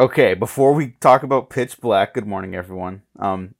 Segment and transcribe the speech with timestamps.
[0.00, 3.02] Okay, before we talk about Pitch Black, good morning, everyone.
[3.18, 3.54] Um,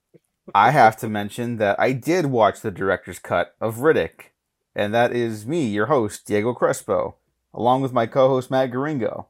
[0.55, 4.31] I have to mention that I did watch the director's cut of Riddick,
[4.75, 7.17] and that is me, your host, Diego Crespo,
[7.53, 9.27] along with my co-host Matt Garingo.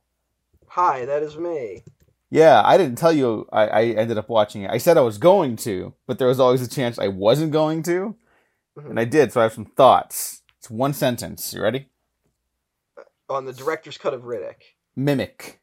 [0.74, 1.82] Hi, that is me.
[2.30, 4.70] Yeah, I didn't tell you I, I ended up watching it.
[4.70, 7.82] I said I was going to, but there was always a chance I wasn't going
[7.84, 8.14] to,
[8.76, 9.32] and I did.
[9.32, 10.42] So I have some thoughts.
[10.58, 11.52] It's one sentence.
[11.52, 11.88] You ready?
[13.28, 14.62] On the director's cut of Riddick.
[14.94, 15.58] Mimic.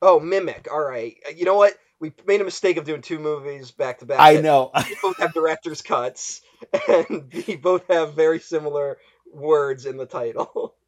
[0.00, 0.68] Oh, Mimic.
[0.70, 1.16] All right.
[1.28, 1.74] Uh, You know what?
[1.98, 4.20] We made a mistake of doing two movies back to back.
[4.20, 4.70] I know.
[4.74, 6.42] They both have director's cuts,
[6.88, 8.98] and they both have very similar
[9.32, 10.76] words in the title.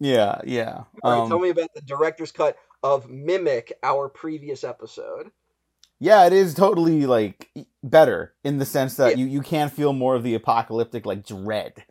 [0.00, 0.84] yeah, yeah.
[1.04, 5.30] Right, Um, tell me about the director's cut of Mimic, our previous episode.
[5.98, 7.50] Yeah, it is totally like
[7.82, 9.24] better in the sense that Yeah.
[9.24, 11.84] you you can feel more of the apocalyptic like dread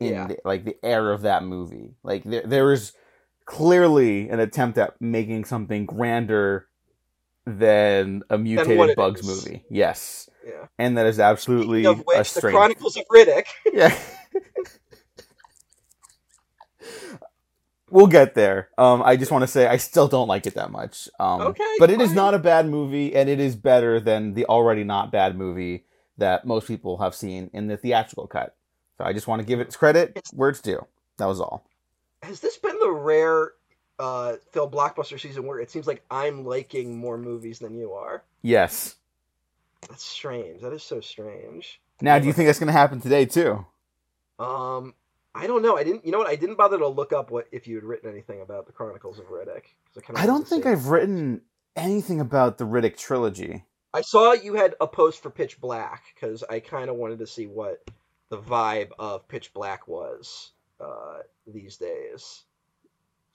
[0.00, 0.26] in Yeah.
[0.26, 1.94] the, like the air of that movie.
[2.02, 2.92] Like there there is
[3.44, 6.66] clearly an attempt at making something grander
[7.46, 9.26] than a mutated bugs is.
[9.46, 9.64] movie.
[9.70, 10.28] Yes.
[10.44, 10.66] Yeah.
[10.78, 12.40] And that is absolutely Speaking of a which, the.
[12.40, 13.44] Chronicles of Riddick.
[13.72, 13.96] yeah.
[17.96, 18.68] we'll get there.
[18.78, 21.08] Um, I just want to say I still don't like it that much.
[21.18, 22.16] Um, Okay, but it is fine.
[22.16, 25.84] not a bad movie, and it is better than the already not bad movie
[26.18, 28.54] that most people have seen in the theatrical cut.
[28.98, 30.86] So I just want to give it its credit where it's due.
[31.18, 31.66] That was all.
[32.22, 33.52] Has this been the rare
[33.98, 38.22] uh, failed blockbuster season where it seems like I'm liking more movies than you are?
[38.42, 38.96] Yes.
[39.88, 40.60] That's strange.
[40.62, 41.80] That is so strange.
[42.00, 43.64] Now, do you think that's going to happen today too?
[44.38, 44.94] Um,
[45.36, 45.76] I don't know.
[45.76, 46.04] I didn't.
[46.04, 46.28] You know what?
[46.28, 49.18] I didn't bother to look up what if you had written anything about the Chronicles
[49.18, 49.64] of Riddick.
[50.04, 50.66] kinda I don't think.
[50.66, 51.42] I've written
[51.76, 53.64] anything about the Riddick trilogy.
[53.94, 57.26] I saw you had a post for Pitch Black because I kind of wanted to
[57.26, 57.82] see what
[58.28, 62.42] the vibe of Pitch Black was uh, these days.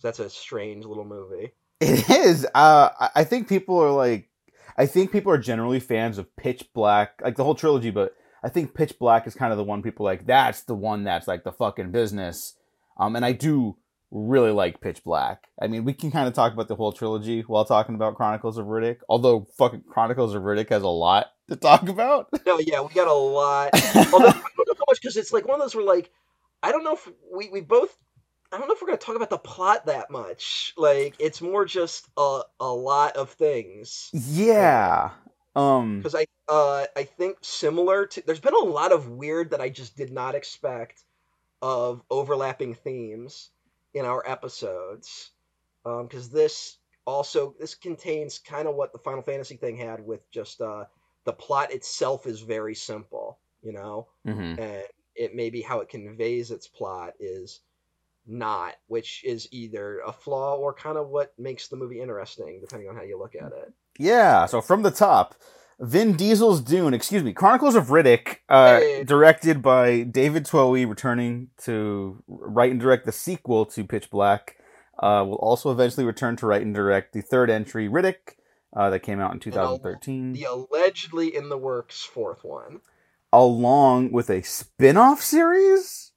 [0.03, 1.51] That's a strange little movie.
[1.79, 2.45] It is.
[2.53, 4.29] Uh, I- I think people are like,
[4.77, 7.89] I think people are generally fans of Pitch Black, like the whole trilogy.
[7.91, 10.25] But I think Pitch Black is kind of the one people like.
[10.25, 12.55] That's the one that's like the fucking business.
[12.97, 13.77] Um, and I do
[14.11, 15.47] really like Pitch Black.
[15.61, 18.57] I mean, we can kind of talk about the whole trilogy while talking about Chronicles
[18.57, 18.97] of Riddick.
[19.07, 22.27] Although fucking Chronicles of Riddick has a lot to talk about.
[22.45, 23.69] No, yeah, we got a lot.
[23.95, 26.11] Although I don't know how much because it's like one of those where like
[26.63, 27.95] I don't know if we we both
[28.51, 30.73] I don't know if we're gonna talk about the plot that much.
[30.75, 34.09] Like it's more just a a lot of things.
[34.13, 35.11] yeah.
[35.55, 35.99] Um.
[35.99, 39.69] Because I uh I think similar to there's been a lot of weird that I
[39.69, 41.03] just did not expect
[41.61, 43.49] of overlapping themes
[43.93, 45.31] in our episodes.
[45.85, 50.29] Um, because this also this contains kind of what the Final Fantasy thing had with
[50.31, 50.85] just uh
[51.23, 54.59] the plot itself is very simple, you know mhm.
[54.59, 54.83] and
[55.15, 57.59] it maybe how it conveys its plot is
[58.25, 62.89] not, which is either a flaw or kind of what makes the movie interesting, depending
[62.89, 63.73] on how you look at it.
[63.97, 65.35] Yeah, so from the top,
[65.81, 69.03] Vin Diesel's Dune, excuse me, Chronicles of Riddick, uh, Hey.
[69.03, 74.57] directed by David Twohy, returning to write and direct the sequel to Pitch Black.
[74.99, 78.35] Uh, will also eventually return to write and direct the third entry, Riddick,
[78.75, 82.81] uh, that came out in 2013, The allegedly in the works fourth one.
[83.33, 86.11] along with a spin-off series.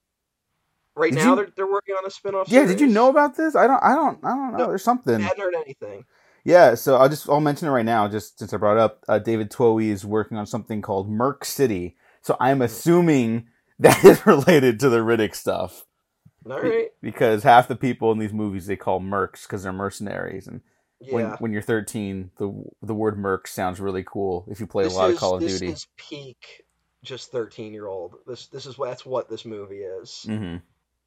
[0.96, 2.48] Right Did now, you- they're, they're working on a spin-off.
[2.50, 3.56] Yeah, did you know about this?
[3.56, 4.58] I don't, I don't, I don't know.
[4.58, 4.66] No.
[4.66, 5.14] There's something.
[5.14, 6.04] I hadn't heard anything.
[6.44, 9.04] Yeah, so I'll just I'll mention it right now, just since I brought it up.
[9.08, 13.48] Uh, David Twohy is working on something called Merc City, so I'm assuming
[13.80, 15.86] that is related to the Riddick stuff
[16.50, 16.90] All right.
[17.02, 20.62] because half the people in these movies they call mercs because they're mercenaries, and
[21.08, 21.36] when Yeah.
[21.38, 24.96] when you're 13, the the word merc sounds really cool if you play this a
[24.96, 25.66] lot is, of Call of this Duty.
[25.66, 26.64] is peak,
[27.04, 28.16] just thirteen-year-old.
[28.26, 30.26] This this is what that's what this movie is.
[30.26, 30.56] hmm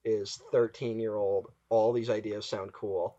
[0.05, 1.47] is 13 year old.
[1.69, 3.17] All these ideas sound cool.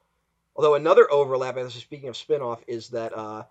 [0.59, 3.45] Although another overlap, as speaking of spin-off, is that uh,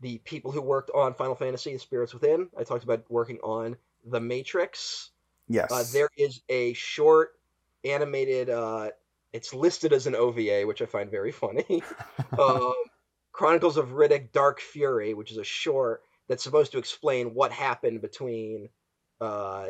[0.00, 3.76] the people who worked on Final Fantasy: The Spirits Within, I talked about working on
[4.06, 5.10] The Matrix.
[5.48, 7.38] Yes, Uh, there is a short
[7.84, 8.48] animated.
[8.48, 8.88] Uh,
[9.34, 11.82] it's listed as an OVA, which I find very funny.
[12.38, 12.72] um,
[13.32, 18.00] Chronicles of Riddick: Dark Fury, which is a short that's supposed to explain what happened
[18.00, 18.70] between
[19.20, 19.68] uh,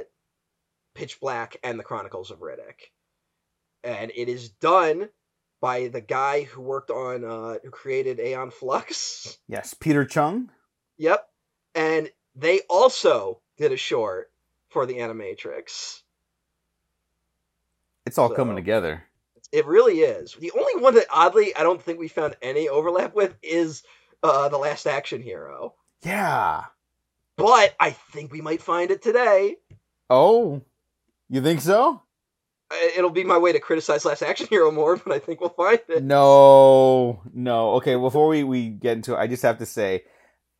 [0.94, 2.93] Pitch Black and the Chronicles of Riddick,
[3.82, 5.09] and it is done
[5.67, 9.37] by the guy who worked on uh, who created Aeon Flux.
[9.49, 10.49] yes, Peter Chung.
[10.97, 11.29] Yep,
[11.75, 14.31] and they also did a short
[14.69, 16.03] for the Animatrix.
[18.07, 19.03] It's all So- coming together.
[19.51, 20.35] It really is.
[20.39, 23.83] The only one that oddly I don't think we found any overlap with is
[24.23, 25.75] uh, the Last Action Hero.
[26.05, 26.65] Yeah.
[27.37, 29.57] But I think we might find it today.
[30.11, 30.63] Oh,
[31.29, 32.03] you think so?
[32.97, 35.79] It'll be my way to criticize Last Action Hero more, but I think we'll find
[35.89, 36.03] it.
[36.03, 37.75] No, no.
[37.75, 40.03] Okay, before we, we get into it, I just have to say,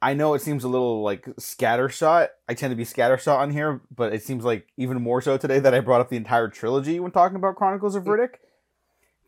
[0.01, 2.29] I know it seems a little like scattershot.
[2.49, 5.59] I tend to be scattershot on here, but it seems like even more so today
[5.59, 8.35] that I brought up the entire trilogy when talking about Chronicles of Riddick.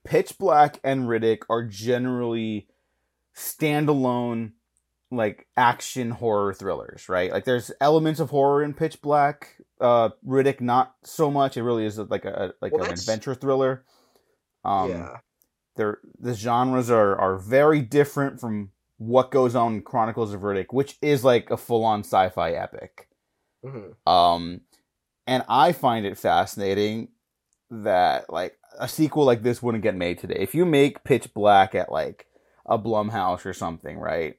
[0.05, 2.69] Pitch Black and Riddick are generally
[3.37, 4.53] standalone,
[5.11, 7.33] like action horror thrillers, right?
[7.33, 9.57] Like there's elements of horror in Pitch Black.
[9.81, 11.57] Uh, Riddick, not so much.
[11.57, 13.85] It really is like a like Well, an adventure thriller.
[14.65, 15.17] Um, yeah.
[15.77, 20.67] they're the genres are are very different from what goes on in Chronicles of Riddick,
[20.71, 23.09] which is like a full on sci fi epic.
[23.65, 24.63] hmm Um,
[25.27, 27.09] and I find it fascinating
[27.71, 30.39] that like a sequel like this wouldn't get made today.
[30.39, 32.27] If you make Pitch Black at like
[32.67, 34.37] a Blumhouse or something, right?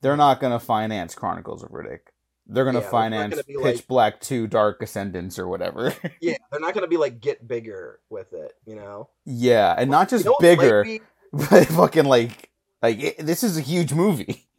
[0.00, 2.00] They're not gonna finance Chronicles of Riddick.
[2.48, 5.92] They're gonna Yeah, it's not finance gonna Pitch like- Black Two: Dark Ascendance or whatever.
[6.20, 9.10] Yeah, they're not going to be like get bigger with it, you know.
[9.26, 10.84] yeah, and not just bigger,
[11.32, 12.50] but fucking like
[12.82, 14.44] like it, this is a huge movie.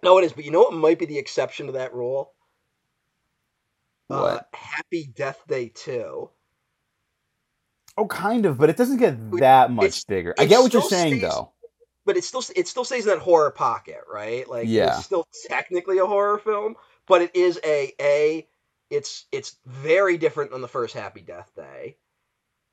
[0.00, 2.32] No, it is, but you know what might be the exception to that rule?
[4.08, 4.48] Uh, What?
[4.54, 6.30] Happy Death Day 2.
[7.96, 10.36] Oh, kind of, but it doesn't get that much It's- bigger.
[10.38, 11.50] I get what you're saying, stays- though.
[12.06, 14.48] But it still it still stays in that horror pocket, right?
[14.48, 14.96] Like Yeah.
[14.98, 16.76] it's still technically a horror film,
[17.08, 18.48] but it is a a
[18.90, 21.98] it's it's very different than the first Happy Death Day.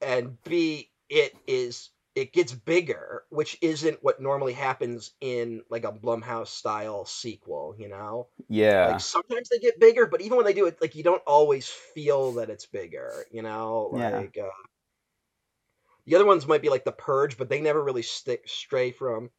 [0.01, 5.91] And B it is it gets bigger, which isn't what normally happens in like a
[5.93, 8.29] Blumhouse style sequel, you know?
[8.47, 11.23] Yeah, Like sometimes they get bigger, but even when they do it, like you don't
[11.27, 13.27] always feel that it's bigger.
[13.31, 14.25] You know, Yeah.
[14.25, 14.49] like uh,
[16.05, 19.31] the other ones might be like the Purge, but they never really stick stray from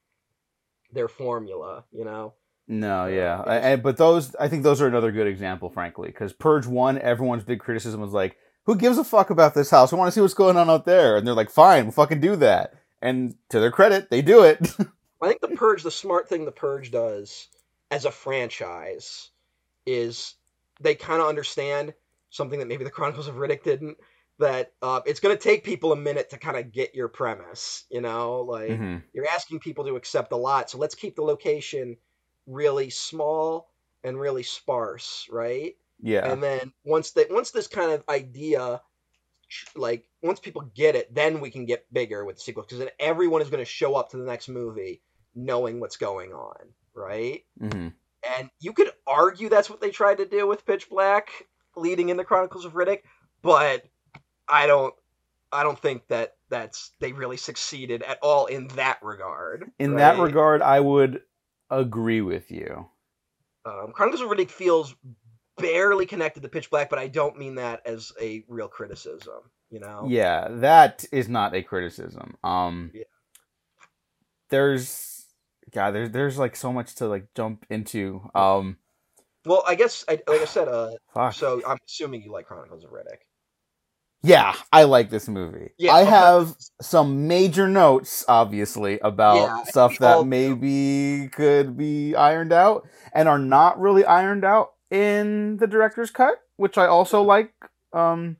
[0.92, 1.86] their formula.
[1.92, 2.34] You know,
[2.68, 6.66] no, yeah, I- but those, I think those are another good example, frankly, because Purge
[6.66, 9.92] One, everyone's big criticism was like, "Who gives a fuck about this house?
[9.92, 12.20] I want to see what's going on out there," and they're like, "Fine, we'll fucking
[12.20, 14.58] do that." And to their credit, they do it.
[15.22, 17.48] I think the Purge, the smart thing the Purge does
[17.90, 19.30] as a franchise
[19.86, 20.34] is
[20.80, 21.94] they kind of understand
[22.30, 23.96] something that maybe the Chronicles of Riddick didn't.
[24.38, 27.84] That uh, it's going to take people a minute to kind of get your premise.
[27.90, 28.70] You know, like.
[28.70, 29.02] Mhm.
[29.14, 30.68] you're asking people to accept a lot.
[30.68, 31.96] So let's keep the location
[32.46, 33.68] really small
[34.04, 35.74] and really sparse, right?
[36.00, 38.82] Yeah, And then once that once this kind of idea
[39.74, 42.88] like once people get it, then we can get bigger with the sequel because then
[42.98, 45.02] everyone is going to show up to the next movie
[45.34, 46.56] knowing what's going on,
[46.94, 47.44] right?
[47.58, 47.88] hmm
[48.38, 51.30] And you could argue that's what they tried to do with Pitch Black
[51.76, 53.02] leading into The Chronicles of Riddick,
[53.42, 53.84] but
[54.48, 54.94] I don't
[55.52, 59.70] I don't think that that's they really succeeded at all in that regard.
[59.78, 61.22] in that regard, I would
[61.70, 62.88] agree with you.
[63.64, 64.94] Um, Chronicles of Riddick feels
[65.58, 69.40] barely connected to Pitch Black, but I don't mean that as a real criticism.
[69.70, 70.06] You know?
[70.08, 72.36] Yeah, that is not a criticism.
[72.44, 73.04] Um, Yeah.
[74.50, 75.26] there's,
[75.72, 78.30] God, there's there's like so much to like jump into.
[78.34, 78.78] Um,
[79.44, 80.68] Well, I guess I, like I said.
[80.68, 80.92] Uh,
[81.32, 83.22] so I'm assuming you like Chronicles of Riddick.
[84.26, 85.70] Yeah, I like this movie.
[85.78, 90.28] Yeah, I have some major notes, obviously, about Yeah, stuff that all do.
[90.28, 96.40] maybe could be ironed out and are not really ironed out in the director's cut,
[96.56, 97.52] which I also like.
[97.92, 98.36] Um,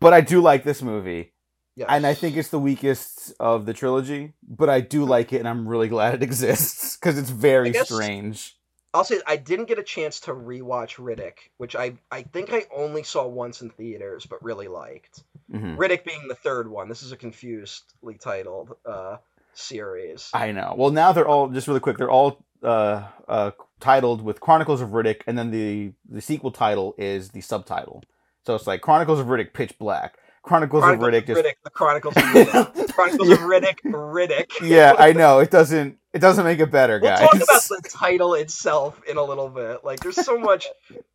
[0.00, 1.32] but I do like this movie,
[1.76, 1.88] Yes.
[1.90, 4.34] and I think it's the weakest of the trilogy.
[4.46, 7.88] But I do like it, and I'm really glad it exists because it's very guess-
[7.90, 8.56] strange.
[8.94, 12.66] I'll say I didn't get a chance to rewatch Riddick, which I I think I
[12.74, 15.24] only saw once in theaters, but really liked.
[15.52, 15.76] Mhm.
[15.76, 16.88] Riddick being the third one.
[16.88, 19.16] This is a confusedly titled uh,
[19.52, 20.30] series.
[20.32, 20.74] I know.
[20.76, 21.98] Well, now they're all just really quick.
[21.98, 26.94] They're all uh, uh, titled with Chronicles of Riddick, and then the the sequel title
[26.96, 28.04] is the subtitle.
[28.46, 30.18] So it's like Chronicles of Riddick, Pitch Black.
[30.44, 32.92] Chronicles, Chronicles of Riddick, just Riddick, the Chronicles of Riddick.
[32.94, 34.50] Chronicles of Riddick, Riddick.
[34.62, 35.38] yeah, I know.
[35.40, 35.98] It doesn't.
[36.12, 37.20] It doesn't make it better, We'll guys.
[37.20, 39.82] talk about the title itself in a little bit.
[39.84, 40.68] Like, there's so much.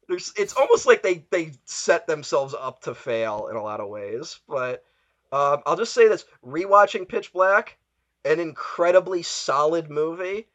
[0.10, 0.34] There's.
[0.36, 4.40] It's almost like they they set themselves up to fail in a lot of ways.
[4.50, 4.84] But
[5.32, 7.78] um, I'll just say this: rewatching Pitch Black,
[8.26, 10.48] an incredibly solid movie.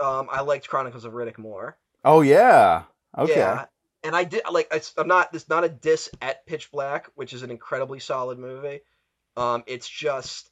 [0.00, 1.78] Um, I liked Chronicles of Riddick more.
[2.04, 2.82] oh yeah.
[3.16, 3.36] Okay.
[3.36, 3.66] Yeah,
[4.04, 4.68] and I did like.
[4.70, 5.34] It's, I'm not.
[5.34, 8.80] It's not a diss at Pitch Black, which is an incredibly solid movie.
[9.36, 10.50] Um, it's just.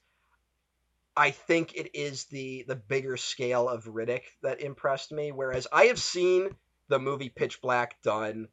[1.14, 5.30] I think it is the the bigger scale of Riddick that impressed me.
[5.30, 6.48] Whereas I have seen
[6.88, 8.48] the movie Pitch Black done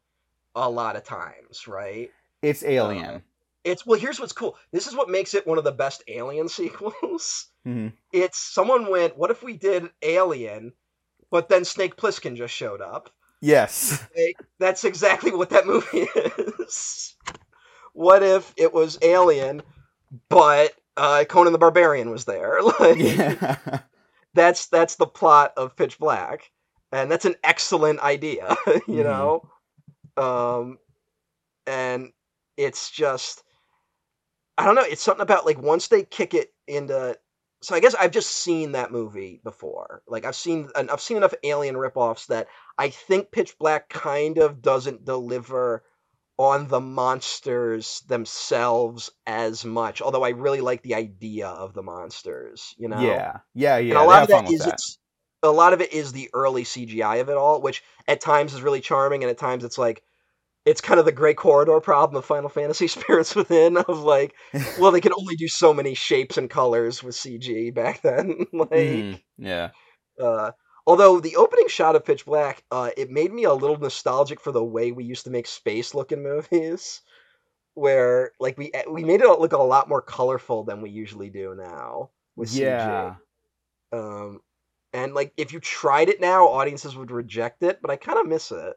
[0.55, 2.11] a lot of times, right?
[2.41, 3.23] It's Alien.
[3.63, 4.57] It's well, here's what's cool.
[4.71, 7.47] This is what makes it one of the best Alien sequels.
[7.65, 7.93] Mhm.
[8.11, 10.73] It's someone went, "What if we did Alien,
[11.31, 13.09] but then Snake Plissken just showed up?"
[13.41, 14.05] Yes.
[14.15, 16.07] Like, that's exactly what that movie
[16.61, 17.15] is.
[17.93, 19.61] What if it was Alien,
[20.29, 22.59] but uh, Conan the Barbarian was there?
[22.79, 23.79] Like, yeah.
[24.33, 26.51] that's that's the plot of Pitch Black,
[26.91, 29.03] and that's an excellent idea, you Mhm.
[29.03, 29.49] know.
[30.17, 30.77] Um,
[31.65, 32.11] and
[32.57, 33.43] it's just,
[34.57, 34.83] I don't know.
[34.83, 37.17] It's something about like once they kick it into.
[37.61, 40.01] So I guess I've just seen that movie before.
[40.07, 42.47] Like I've seen, and I've seen enough Alien ripoffs that
[42.77, 45.83] I think Pitch Black kind of doesn't deliver
[46.37, 50.01] on the monsters themselves as much.
[50.01, 53.01] Although I really like the idea of the monsters, you know.
[53.01, 53.39] Yeah.
[53.53, 53.77] Yeah.
[53.77, 53.95] Yeah.
[53.95, 54.97] And a lot of fun that it's
[55.43, 58.61] a lot of it is the early CGI of it all, which at times is
[58.61, 60.01] really charming, and at times it's like
[60.69, 64.35] it's kind of the gray corridor problem of Final Fantasy Spirits Within of like,
[64.79, 68.45] well, they can only do so many shapes and colors with CG back then.
[68.53, 69.21] like, Mhm.
[69.37, 69.71] Yeah.
[70.21, 70.51] uh,
[70.85, 74.51] although the opening shot of Pitch Black, uh, it made me a little nostalgic for
[74.51, 77.01] the way we used to make space looking movies,
[77.73, 81.55] where like we we made it look a lot more colorful than we usually do
[81.55, 82.61] now with CG.
[82.61, 83.15] Yeah.
[83.91, 84.41] Um,
[84.93, 88.27] and like if you tried it now, audiences would reject it, but I kind of
[88.27, 88.75] miss it.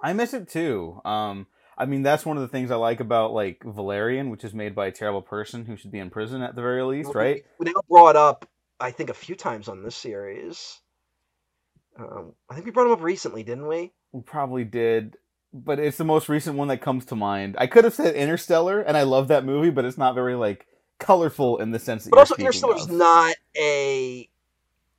[0.00, 1.00] I miss it too.
[1.04, 4.54] Um, I mean, that's one of the things I like about like Valerian, which is
[4.54, 7.44] made by a terrible person who should be in prison at the very least, right?
[7.58, 8.48] We now brought up,
[8.78, 10.80] I think, a few times on this series.
[11.98, 13.92] Um, I think we brought him up recently, didn't we?
[14.12, 15.16] We probably did,
[15.52, 17.56] but it's the most recent one that comes to mind.
[17.58, 20.66] I could have said Interstellar, and I love that movie, but it's not very like
[20.98, 22.10] colorful in the sense that.
[22.10, 24.28] But also, Interstellar is not a.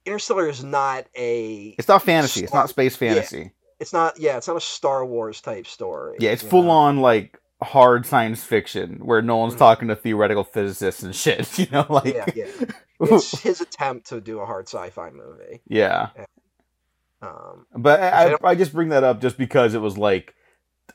[0.05, 1.75] Interstellar is not a.
[1.77, 2.43] It's not fantasy.
[2.43, 3.49] It's not space yeah.
[3.79, 4.19] It's not.
[4.19, 6.17] Yeah, it's not a Star Wars type story.
[6.19, 6.69] Yeah, it's full know?
[6.71, 9.59] on like hard science fiction where Nolan's Mhm.
[9.59, 11.57] talking to theoretical physicists and shit.
[11.59, 12.45] You know, like Yeah, yeah.
[13.01, 15.61] It's his attempt to do a hard sci-fi movie.
[15.67, 16.09] yeah.
[17.21, 20.33] Um, But I I, I, just bring that up just because it was like,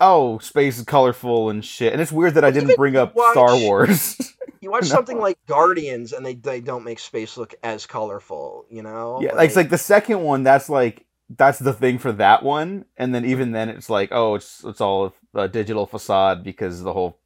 [0.01, 1.93] oh, space is colorful and shit.
[1.93, 4.17] And it's weird that I didn't bring up watch- Star Wars.
[4.61, 4.89] you watch No.
[4.89, 8.65] something like Guardians, and they they don't make space look as colorful.
[8.71, 9.19] You know?
[9.23, 10.43] yeah, like, it's like the second one.
[10.43, 11.05] That's like
[11.37, 12.85] that's the thing for that one.
[12.97, 16.93] And then even then, it's like, oh, it's it's all a digital facade because the
[16.93, 17.19] whole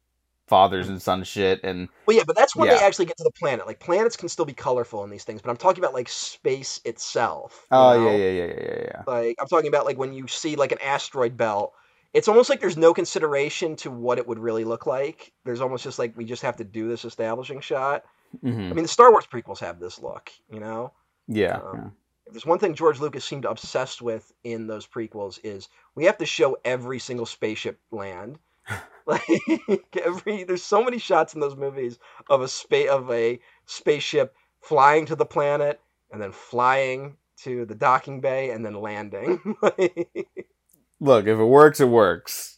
[0.47, 1.61] fathers and son shit.
[1.63, 2.77] And Well, yeah, but that's when Yeah.
[2.77, 3.65] they actually get to the planet.
[3.65, 6.79] Like planets can still be colorful in these things, but I'm talking about like space
[6.85, 7.65] itself.
[7.71, 7.99] oh know?
[7.99, 9.03] yeah, yeah, yeah, yeah, yeah, yeah.
[9.07, 11.73] Like I'm talking about like when you see like an asteroid belt.
[12.13, 15.33] It's almost like there's no consideration to what it would really look like.
[15.43, 18.05] There's almost just like we just have to do this establishing shot.
[18.41, 20.93] hmm I mean, the Star Wars prequels have this look, you know.
[21.27, 21.89] Yeah, Um, yeah.
[22.25, 26.17] If there's one thing George Lucas seemed obsessed with in those prequels is we have
[26.17, 28.39] to show every single spaceship land.
[29.05, 29.21] like
[30.03, 35.05] every there's so many shots in those movies of a space of a spaceship flying
[35.05, 35.79] to the planet
[36.11, 39.39] and then flying to the docking bay and then landing.
[40.99, 42.57] Look, if it works, it works.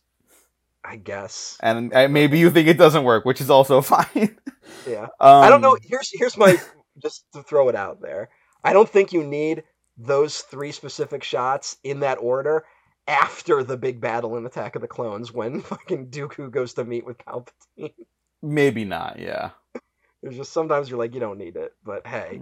[0.86, 1.58] I guess.
[1.62, 4.38] And uh, maybe you think it doesn't work, which is also fine.
[4.88, 5.08] Yeah.
[5.20, 5.78] Um, I don't know.
[5.82, 6.58] Here's here's my
[7.02, 8.30] just to throw it out there.
[8.68, 9.64] I don't think you need
[9.98, 12.66] those three specific shots in that order
[13.08, 17.06] after the big battle in Attack of the Clones when fucking Dooku goes to meet
[17.06, 17.94] with Palpatine.
[18.44, 19.20] Maybe not.
[19.20, 19.52] Yeah.
[20.22, 22.42] There's just sometimes you're like you don't need it, but hey,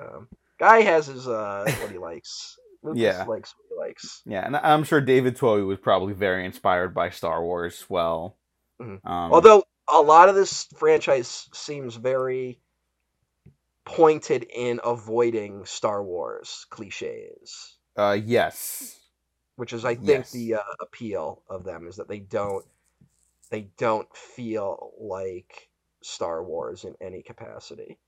[0.00, 0.28] um,
[0.58, 2.56] guy has his uh what he likes.
[2.82, 3.24] Lucas Yeah.
[3.24, 4.22] likes what he likes.
[4.26, 7.80] Yeah, and I'm sure David Twohy was probably very inspired by Star Wars.
[7.82, 8.36] as Well,
[8.80, 9.00] Mhm.
[9.04, 12.60] um, Although a lot of this franchise seems very
[13.84, 17.76] pointed in avoiding Star Wars cliches.
[17.96, 18.98] uh, yes,
[19.56, 20.32] which is I think Yes.
[20.32, 22.64] the uh, appeal of them is that they don't
[23.50, 25.68] they don't feel like
[26.02, 27.98] Star Wars in any capacity.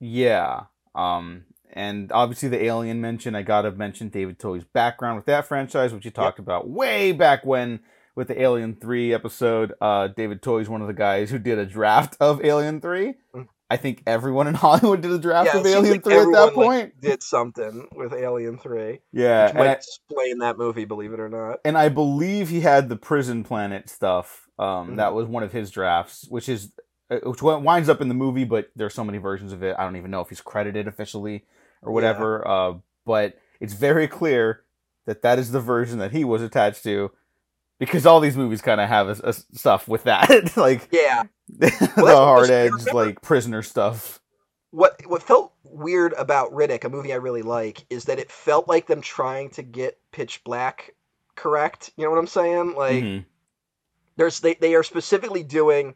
[0.00, 0.64] yeah.
[0.94, 3.34] Um, and obviously the Alien mention.
[3.34, 7.46] I gotta mention David Twohy's background with that franchise, which you talked about way back
[7.46, 7.80] when
[8.14, 9.72] with the Alien Three episode.
[9.80, 13.14] Uh, David Twohy's one of the guys who did a draft of Alien Three.
[13.34, 13.48] Mm.
[13.72, 16.20] I think everyone in Hollywood did a draft Yeah, of Alien like Three at that
[16.20, 17.00] everyone, like, point.
[17.00, 21.28] Did something with Alien Three, yeah, which might I, explain that movie, believe it or
[21.28, 21.60] not.
[21.64, 24.48] and I believe he had the prison planet stuff.
[24.58, 24.96] Um, Mhm.
[24.96, 26.72] that was one of his drafts, which is
[27.10, 29.74] uh, which winds up in the movie, but there's so many versions of it.
[29.78, 31.44] I don't even know if he's credited officially
[31.82, 32.46] or whatever.
[32.46, 32.74] Uh,
[33.04, 34.62] but it's very clear
[35.06, 37.10] that that is the version that he was attached to,
[37.78, 42.16] because all these movies kind of have a, a stuff with that, like Yeah, the
[42.16, 44.20] hard edge, like prisoner stuff.
[44.70, 48.68] what what felt weird about Riddick, a movie I really like, is that it felt
[48.68, 50.94] like them trying to get Pitch Black
[51.36, 51.90] correct.
[51.96, 52.74] You know what I'm saying?
[52.74, 53.24] Like Mhm.
[54.16, 55.94] there's they, they are specifically doing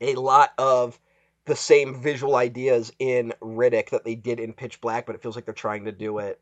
[0.00, 0.98] a lot of
[1.44, 5.36] the same visual ideas in Riddick that they did in Pitch Black, but it feels
[5.36, 6.40] like they're trying to do it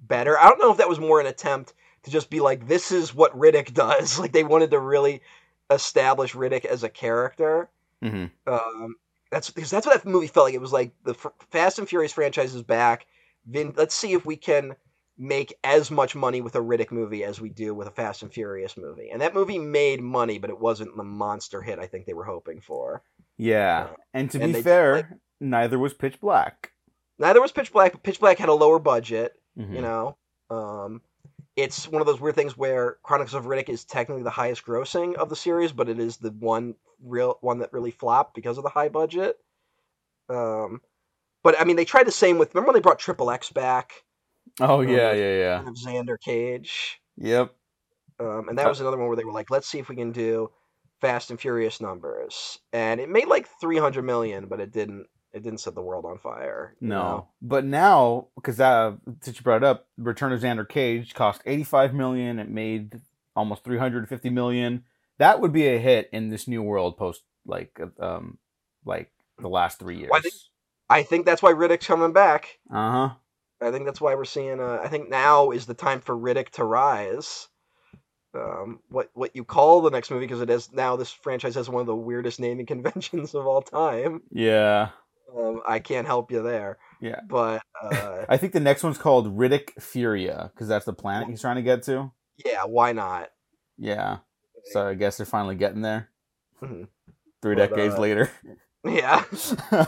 [0.00, 0.38] better.
[0.38, 1.74] I don't know if that was more an attempt
[2.04, 4.18] to just be like, this is what Riddick does.
[4.18, 5.22] Like they wanted to really
[5.70, 7.68] establish Riddick as a character.
[8.02, 8.96] hmm Um,
[9.30, 10.54] that's because that's what that movie felt like.
[10.54, 13.06] It was like the F- Fast and Furious franchise is back.
[13.46, 14.74] Vin, let's see if we can
[15.18, 18.32] make as much money with a Riddick movie as we do with a Fast and
[18.32, 19.10] Furious movie.
[19.10, 22.24] And that movie made money, but it wasn't the monster hit I think they were
[22.24, 23.02] hoping for.
[23.36, 25.06] Yeah, Uh, and to and be fair, like-
[25.40, 26.72] neither was Pitch Black.
[27.18, 29.34] Neither was Pitch Black, but Pitch Black had a lower budget.
[29.58, 29.74] Mhm.
[29.74, 30.16] You know,
[30.50, 31.02] um,
[31.58, 35.14] it's one of those weird things where Chronicles of Riddick is technically the highest grossing
[35.16, 38.64] of the series, but it is the one real one that really flopped because of
[38.64, 39.36] the high budget.
[40.28, 40.80] Um,
[41.42, 42.54] but I mean, they tried the same with.
[42.54, 44.04] Remember when they brought Triple X back?
[44.60, 45.60] Oh Um, yeah, yeah, yeah.
[45.68, 47.00] of Xander Cage.
[47.16, 47.52] Yep.
[48.20, 50.12] Um, and that was another one where they were like, let's see if we can
[50.12, 50.50] do
[51.00, 52.58] Fast and Furious numbers.
[52.72, 55.06] And it made like 300 million, but it didn't.
[55.32, 56.74] It didn't set the world on fire.
[56.80, 57.28] No, know?
[57.42, 61.64] but now because uh, since you brought it up, Return of Xander Cage cost eighty
[61.64, 62.38] five million.
[62.38, 63.00] It made
[63.36, 64.84] almost three hundred fifty million.
[65.18, 68.38] That would be a hit in this new world post like um
[68.84, 70.10] like the last three years.
[70.10, 70.34] Well, I think-
[70.90, 72.58] I think that's why Riddick's coming back.
[72.72, 73.14] Uh huh.
[73.60, 74.60] I think that's why we're seeing.
[74.60, 77.48] Uh, I think now is the time for Riddick to rise.
[78.34, 81.68] Um, what what you call the next movie because it is now this franchise has
[81.68, 84.22] one of the weirdest naming conventions of all time.
[84.30, 84.90] Yeah.
[85.36, 86.78] Um, I can't help you there.
[87.00, 87.20] Yeah.
[87.28, 91.40] But uh, I think the next one's called Riddick Furia because that's the planet he's
[91.40, 92.10] trying to get to.
[92.44, 93.30] yeah, why not?
[93.76, 94.18] Yeah.
[94.72, 96.10] So I guess they're finally getting there.
[96.62, 96.88] Mhm.
[97.42, 98.30] Three But, decades uh, later.
[98.84, 99.24] Yeah,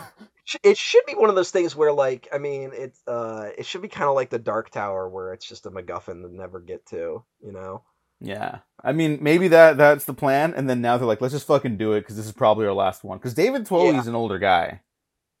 [0.63, 3.81] it should be one of those things where like I mean it uh it should
[3.81, 6.85] be kind of like the Dark Tower where it's just a MacGuffin to never get
[6.87, 7.23] to.
[7.43, 7.83] You know.
[8.23, 11.47] Yeah, I mean, maybe that that's the plan, and then now they're like, let's just
[11.47, 13.17] fucking do it because this is probably our last one.
[13.17, 14.81] Because David Twohy's an older guy.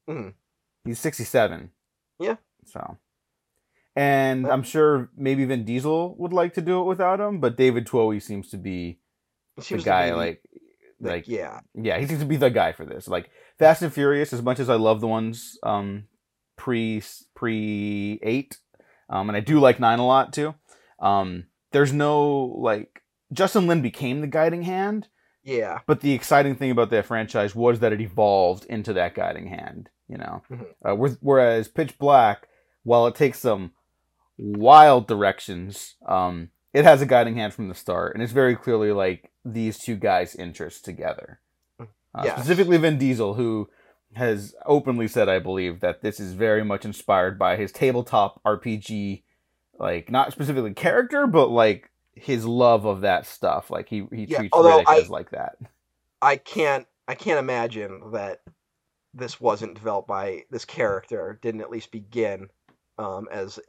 [0.09, 0.33] Mhm.
[0.85, 1.71] He's sixty-seven.
[2.19, 2.35] Yeah.
[2.65, 2.97] So,
[3.95, 7.85] and I'm sure maybe Vin Diesel would like to do it without him, but David
[7.87, 8.99] Twohy seems to be
[9.57, 10.09] the guy.
[10.09, 10.41] be, Like,
[10.99, 13.07] like, yeah, yeah, he seems to be the guy for this.
[13.07, 16.05] Like Fast and Furious, as much as I love the ones um
[16.57, 17.01] pre
[17.35, 18.57] pre eight,
[19.09, 20.53] um, and I do like nine a lot too.
[20.99, 23.01] Um, there's no like
[23.33, 25.07] Justin Lin became the guiding hand,
[25.43, 29.47] yeah, but the exciting thing about that franchise was that it evolved into that guiding
[29.47, 29.89] hand.
[30.07, 30.65] You know, Mhm.
[30.83, 32.47] uh, whereas- whereas Pitch Black,
[32.83, 33.71] while it takes some
[34.37, 38.91] wild directions, um, it has a guiding hand from the start, and it's very clearly
[38.91, 41.39] like these two guys' interests together.
[41.79, 42.37] Uh, Yes.
[42.39, 43.69] Specifically, Vin Diesel, who
[44.15, 49.23] has openly said, I believe, that this is very much inspired by his tabletop RPG,
[49.79, 53.69] like not specifically character, but like his love of that stuff.
[53.69, 55.57] Like he he Yeah, treats Riddick I- as like that.
[56.21, 58.41] I can't I can't imagine that
[59.13, 62.49] this wasn't developed by this character didn't at least begin
[62.97, 63.59] um, as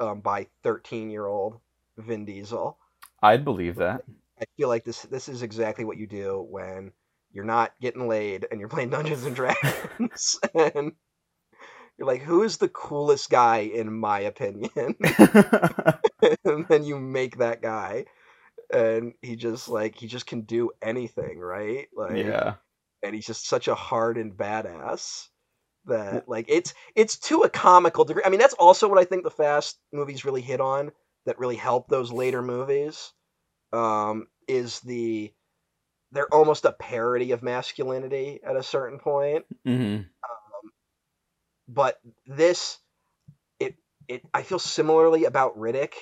[0.00, 1.60] um, by 13 year old
[1.96, 2.76] Vin Diesel.
[3.22, 4.02] I'd believe that.
[4.40, 6.92] I feel like this this is exactly what you do when
[7.32, 10.92] you're not getting laid and you're playing Dungeons and Dragons and
[11.98, 14.94] you're like, who is the coolest guy in my opinion?
[16.44, 18.06] and then you make that guy
[18.72, 21.88] and he just like he just can do anything, right?
[21.94, 22.54] Like yeah.
[23.02, 25.28] and he's just such a hardened badass
[25.86, 28.22] that like it's it's to a comical degree.
[28.24, 30.92] I mean, that's also what I think the Fast movies really hit on
[31.26, 33.12] that really helped those later movies.
[33.72, 35.32] Um, is the
[36.12, 40.02] they're almost a parody of masculinity at a certain point, hmm
[41.68, 42.78] but this
[43.60, 43.74] it
[44.08, 45.94] it I feel similarly about Riddick,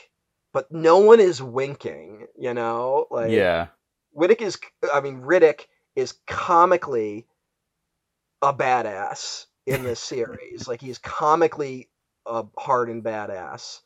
[0.52, 3.06] but no one is winking, you know?
[3.10, 3.68] Like yeah.
[4.16, 4.58] Riddick is,
[4.92, 7.26] I mean, Riddick is comically
[8.42, 10.68] a badass in this series.
[10.68, 11.88] like he's comically
[12.26, 13.80] a hardened badass,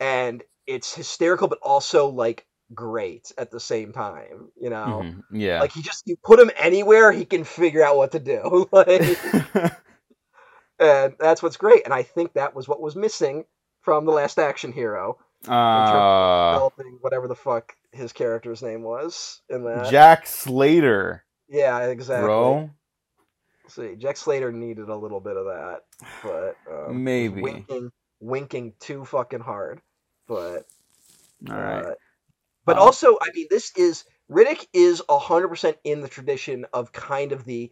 [0.00, 4.48] and it's hysterical, but also like great at the same time.
[4.60, 5.22] You know, Mhm.
[5.32, 5.60] Yeah.
[5.60, 8.68] like he just you put him anywhere, he can figure out what to do.
[8.72, 9.02] like,
[10.78, 11.84] and that's what's great.
[11.84, 13.44] And I think that was what was missing
[13.82, 16.68] from the Last Action Hero, uh,
[17.00, 19.90] whatever the fuck his character's name was in that.
[19.90, 22.26] Jack Slater, Yeah, exactly.
[22.26, 22.70] bro.
[23.68, 25.80] See, Jack Slater needed a little bit of that,
[26.22, 27.42] but um, Maybe.
[27.42, 29.80] winking, winking too fucking hard.
[30.28, 30.66] But
[31.48, 31.84] All right.
[31.86, 31.94] uh,
[32.64, 36.92] but Um, also, I mean, this is Riddick is hundred percent in the tradition of
[36.92, 37.70] kind of the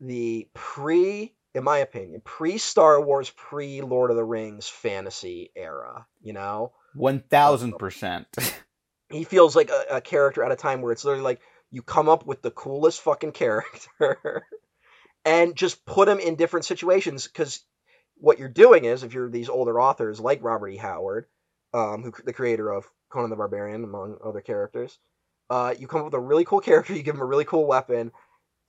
[0.00, 6.06] the pre, in my opinion, pre Star Wars, pre Lord of the Rings fantasy era.
[6.22, 8.26] You know, One thousand percent.
[9.10, 12.08] he feels like a, a character at a time where it's literally like you come
[12.08, 14.44] up with the coolest fucking character
[15.24, 17.62] and just put him in different situations because
[18.16, 20.76] what you're doing is if you're these older authors like Robert E.
[20.76, 21.26] Howard,
[21.72, 24.98] um, who the creator of Conan the Barbarian among other characters,
[25.50, 27.66] uh, you come up with a really cool character, you give him a really cool
[27.66, 28.12] weapon,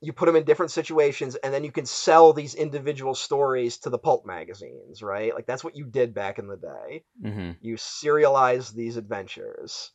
[0.02, 3.90] you put him in different situations, and then you can sell these individual stories to
[3.90, 5.34] the pulp magazines, right?
[5.34, 7.04] Like that's what you did back in the day.
[7.24, 7.52] Mm-hmm.
[7.62, 9.92] You serialize these adventures.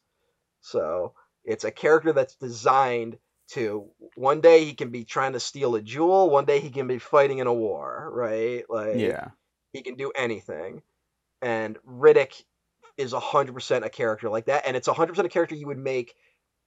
[0.60, 1.14] So
[1.44, 3.18] it's a character that's designed
[3.52, 6.86] to one day he can be trying to steal a jewel, one day he can
[6.86, 8.64] be fighting in a war, right?
[8.68, 9.28] Like Yeah.
[9.72, 10.82] he can do anything.
[11.42, 12.42] And Riddick
[12.96, 16.14] is 100% a character like that and it's 100% a character you would make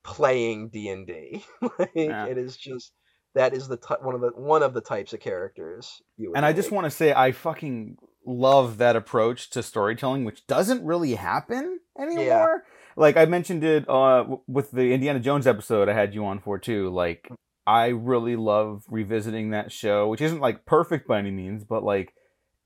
[0.03, 1.43] playing D&D.
[1.79, 2.25] like Yeah.
[2.25, 2.91] it is just
[3.37, 6.37] that is the ty- one of the one of the types of characters you would
[6.37, 10.83] And I just want to say I fucking love that approach to storytelling, which doesn't
[10.83, 12.63] really happen anymore.
[12.95, 16.57] Like I mentioned it uh, with the Indiana Jones episode I had you on for
[16.57, 16.89] too.
[16.89, 17.29] Like
[17.65, 22.13] I really love revisiting that show, which isn't like perfect by any means, but like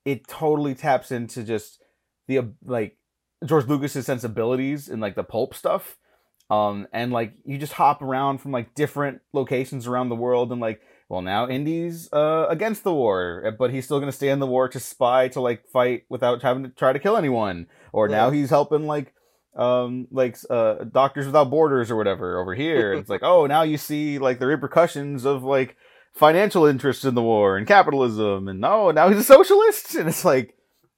[0.06, 1.82] it totally taps into just
[2.28, 2.98] the like
[3.46, 5.98] George Lucas's sensibilities and like the pulp stuff.
[6.52, 10.60] Um, and like you just hop around from like different locations around the world and
[10.60, 14.48] like well now indy's uh against the war but he's still gonna stay in the
[14.48, 17.68] war to spy to like fight without having to try to kill anyone.
[17.94, 19.14] Or now he's helping like
[19.56, 22.94] um like uh doctors without borders or whatever over here.
[23.00, 25.76] It's like oh now you see like the repercussions of like
[26.14, 29.96] financial interests in the war and capitalism and oh now he's a socialist.
[30.00, 30.54] And it's like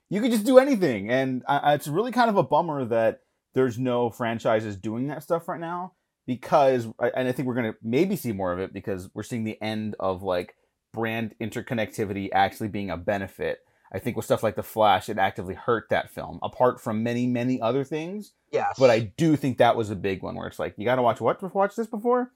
[0.10, 1.10] you could just do anything.
[1.12, 3.20] And I, I- it's really kind of a bummer that
[3.54, 5.94] there's no franchises doing that stuff right now
[6.26, 9.44] because I- and I think we're gonna maybe see more of it because we're seeing
[9.44, 10.56] the end of like
[10.94, 13.60] brand interconnectivity actually being a benefit.
[13.92, 17.28] I think with stuff like the Flash, it actively hurt that film, apart from many
[17.28, 18.34] many other things.
[18.52, 18.76] yes.
[18.80, 21.02] But I do think that was a big one where it's like you got to
[21.04, 22.32] watch what to watch this before.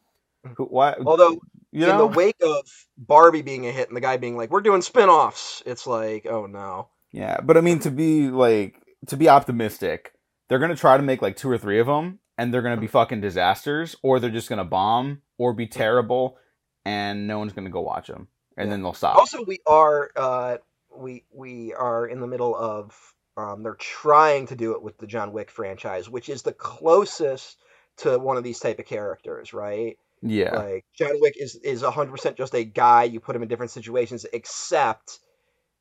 [0.46, 0.54] Mm-hmm.
[0.58, 0.96] Who- Why?
[1.06, 1.40] Although
[1.72, 2.64] you in the wake of
[2.98, 6.46] Barbie being a hit and the guy being like, "We're doing spin-offs," it's like, oh
[6.46, 6.90] no.
[7.12, 8.76] Yeah, but I mean to be like
[9.08, 10.14] to be optimistic,
[10.48, 12.88] they're gonna try to make like two or three of them, and they're gonna be
[12.88, 16.38] fucking disasters, or they're just gonna bomb or be terrible,
[16.86, 18.72] and no one's gonna go watch them, and Yeah.
[18.72, 19.16] then they'll stop.
[19.18, 20.58] Also, we are uh,
[20.96, 22.96] we we are in the middle of
[23.36, 27.58] um, they're trying to do it with the John Wick franchise, which is the closest
[27.98, 29.98] to one of these type of characters, right?
[30.22, 33.04] yeah, Like John Wick is is hundred percent just a guy.
[33.04, 35.20] You put him in different situations, except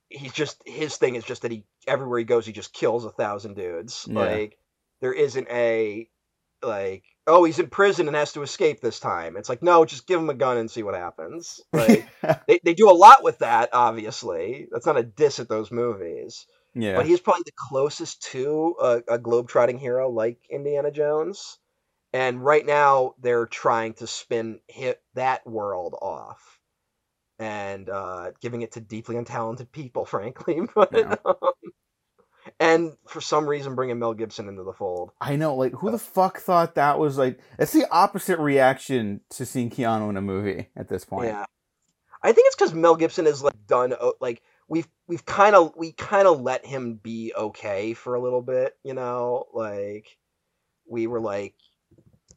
[0.09, 3.11] he's just his thing is just that he everywhere he goes he just kills a
[3.11, 4.07] thousand dudes.
[4.09, 4.21] Yeah.
[4.21, 4.59] Like
[5.01, 6.09] there isn't a
[6.63, 9.37] like oh he's in prison and has to escape this time.
[9.37, 11.61] It's like no, just give him a gun and see what happens.
[11.73, 12.09] Like
[12.47, 13.71] they they do a lot with that.
[13.73, 16.47] Obviously, that's not a diss at those movies.
[16.75, 21.59] yeah, But he's probably the closest to a, a globe-trotting hero like Indiana Jones.
[22.13, 26.56] And right now, they're trying to spin hit that world off
[27.39, 30.61] and uh, giving it to deeply untalented people, frankly.
[30.75, 31.17] But Yeah.
[31.25, 31.37] um,
[32.61, 35.11] and for some reason, bringing Mel Gibson into the fold.
[35.21, 35.57] I know.
[35.57, 37.41] Like, who the fuck thought that was like?
[37.59, 41.27] It's the opposite reaction to seeing Keanu in a movie at this point.
[41.27, 41.45] Yeah,
[42.23, 45.93] I think it's because Mel Gibson is like done like we've we've kind of we
[45.93, 50.17] kind of let him be okay for a little bit, you know, like
[50.89, 51.55] we were like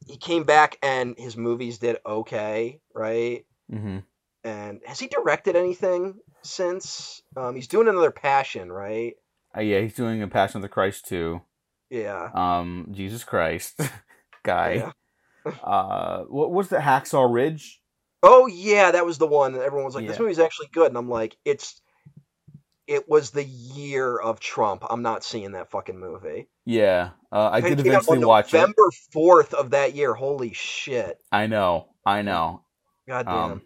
[0.06, 3.44] he came back and his movies did okay, right?
[3.72, 3.98] Mm-hmm.
[4.44, 7.22] And has he directed anything since?
[7.36, 9.14] Um, he's doing another Passion, right?
[9.56, 11.42] Uh, yeah, he's doing a Passion of the Christ too.
[11.90, 12.30] Yeah.
[12.34, 13.80] Um, Jesus Christ,
[14.42, 14.72] guy.
[14.74, 15.52] Yeah.
[15.64, 17.80] uh, what was the Hacksaw Ridge?
[18.22, 19.52] Oh yeah, that was the one.
[19.54, 20.22] that Everyone was like, "This Yeah.
[20.22, 21.80] movie's actually good," and I'm like, "It's."
[22.86, 24.84] It was the year of Trump.
[24.90, 26.48] I'm not seeing that fucking movie.
[26.66, 28.56] Yeah, uh, I did eventually watch it.
[28.56, 30.12] November fourth of that year.
[30.12, 31.16] Holy shit!
[31.32, 32.64] I know, I know.
[33.08, 33.34] God damn.
[33.52, 33.62] Um,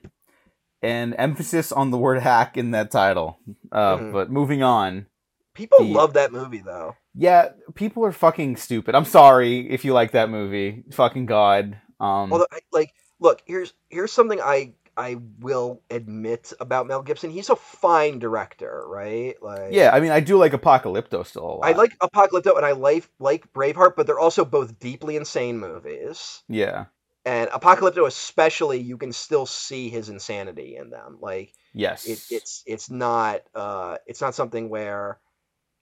[0.85, 3.38] and emphasis on the word hack in that title.
[3.73, 4.12] Uh, Mhm.
[4.12, 5.07] But moving on.
[5.55, 6.94] People the- love that movie though.
[7.14, 8.94] Yeah, people are fucking stupid.
[8.94, 10.85] I'm sorry if you like that movie.
[10.92, 11.79] Fucking god.
[12.01, 17.31] Um, Although, I- like, look, here's here's something I I will admit about Mel Gibson.
[17.31, 19.35] He's a fine director, right?
[19.42, 21.64] Like, yeah, I mean, I do like Apocalypto still a lot.
[21.64, 26.42] I like Apocalypto and I like like Braveheart, but they're also both deeply insane movies.
[26.49, 26.87] Yeah.
[27.24, 31.18] And Apocalypto, especially, you can still see his insanity in them.
[31.20, 32.04] Like, Yes.
[32.04, 35.18] it, it's it's not uh it's not something where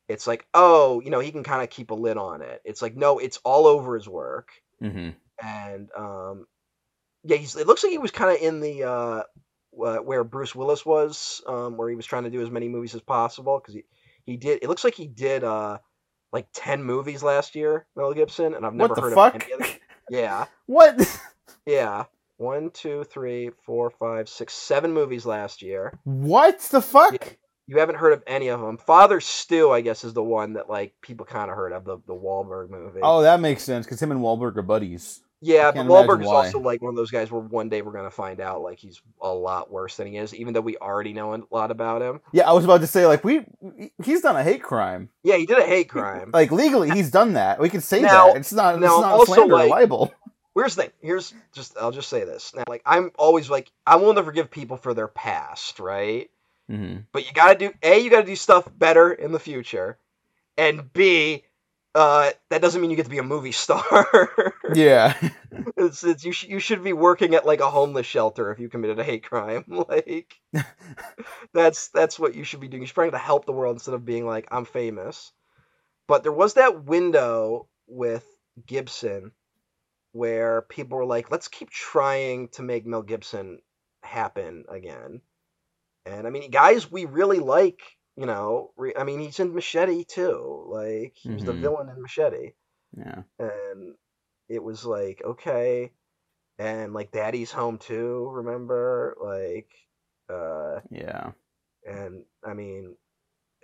[0.08, 2.82] it's like oh you know he can kind of keep a lid on it it's
[2.82, 4.50] like no it's all over his work
[4.80, 5.10] hmm
[5.42, 6.46] and um
[7.24, 9.22] yeah he's it looks like he was kind of in the uh
[9.70, 12.94] wh- where bruce willis was um where he was trying to do as many movies
[12.94, 13.84] as possible because he
[14.24, 15.78] he did it looks like he did uh
[16.32, 19.34] like 10 movies last year mel gibson and i've never heard fuck?
[19.34, 19.68] of any of them
[20.08, 20.98] Yeah, What?
[21.66, 22.04] Yeah.
[22.38, 25.98] One, two, three, four, five, six, seven movies last year.
[26.04, 27.36] What the fuck?
[27.68, 28.78] You haven't heard of any of them.
[28.78, 31.98] Father Stew, I guess, is the one that like people kind of heard of the
[32.06, 33.00] the Wahlberg movie.
[33.02, 35.22] Oh, that makes sense because him and Wahlberg are buddies.
[35.40, 36.46] yeah, but Wahlberg is why.
[36.46, 39.00] also like one of those guys where one day we're gonna find out like he's
[39.22, 42.20] a lot worse than he is, even though we already know a lot about him.
[42.32, 43.44] Yeah, I was about to say like we
[44.02, 45.10] he's done a hate crime.
[45.22, 46.30] Yeah, he did a hate crime.
[46.34, 47.60] Like legally, he's done that.
[47.60, 48.38] We can say Now- that.
[48.38, 48.80] It's not.
[48.80, 50.12] now, it's not also, slander or like- libel.
[50.54, 50.92] Here's the thing.
[51.00, 52.54] Here's just I'll just say this.
[52.54, 56.30] Now, like I'm always like I'm willing to forgive people for their past, right?
[56.68, 59.98] hmm But you gotta do a you gotta do stuff better in the future,
[60.56, 61.44] and b
[61.94, 64.54] uh, that doesn't mean you get to be a movie star.
[64.72, 65.14] Yeah.
[65.76, 68.68] it's, it's you, sh- you should be working at like a homeless shelter if you
[68.68, 69.64] committed a hate crime.
[69.88, 70.34] Like
[71.52, 72.82] that's that's what you should be doing.
[72.82, 75.32] You should try to help the world instead of being like I'm famous.
[76.08, 78.24] But there was that window with
[78.66, 79.32] Gibson
[80.12, 83.60] where people were like, let's keep trying to make Mel Gibson
[84.02, 85.20] happen again.
[86.06, 87.80] And I mean, guys, we really like,
[88.16, 90.66] you know, re- I mean, he's in Machete too.
[90.68, 91.60] Like, he was the Mhm.
[91.62, 92.52] villain in Machete
[92.96, 93.22] yeah.
[93.38, 93.94] and
[94.48, 95.90] it was like okay
[96.58, 99.70] and like daddy's home too remember like
[100.28, 101.32] uh Yeah.
[101.86, 102.96] and i mean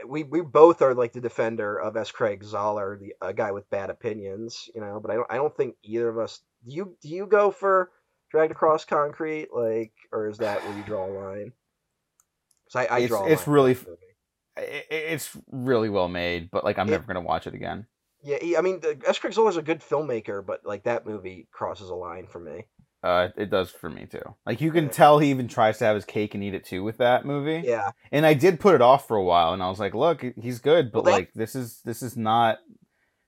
[0.06, 3.68] we we both are like the defender of s craig Zahler the a guy with
[3.70, 6.96] bad opinions you know but i don't i don't think either of us do you
[7.02, 7.90] do you go for
[8.30, 11.52] dragged across concrete like or is that where you draw a line
[12.70, 14.02] 'Cause I, I It's- draw a it's line really with that movie.
[14.58, 17.87] I- I- It's really well made, but like I'm It- never gonna watch it again.
[18.22, 21.88] yeah i mean the- s craig Zahler's a good filmmaker but like that movie crosses
[21.90, 22.66] a line for me
[23.02, 24.22] Uh, it does for me too.
[24.44, 26.82] Like you can tell he even tries to have his cake and eat it too
[26.82, 27.62] with that movie.
[27.66, 30.24] yeah And I did put it off for a while, and I was like, "Look,
[30.37, 32.58] he's good, but Well, that- like this is this is not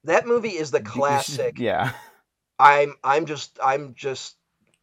[0.04, 1.92] that movie is the classic Yeah.
[2.58, 4.36] I'm I'm just I'm just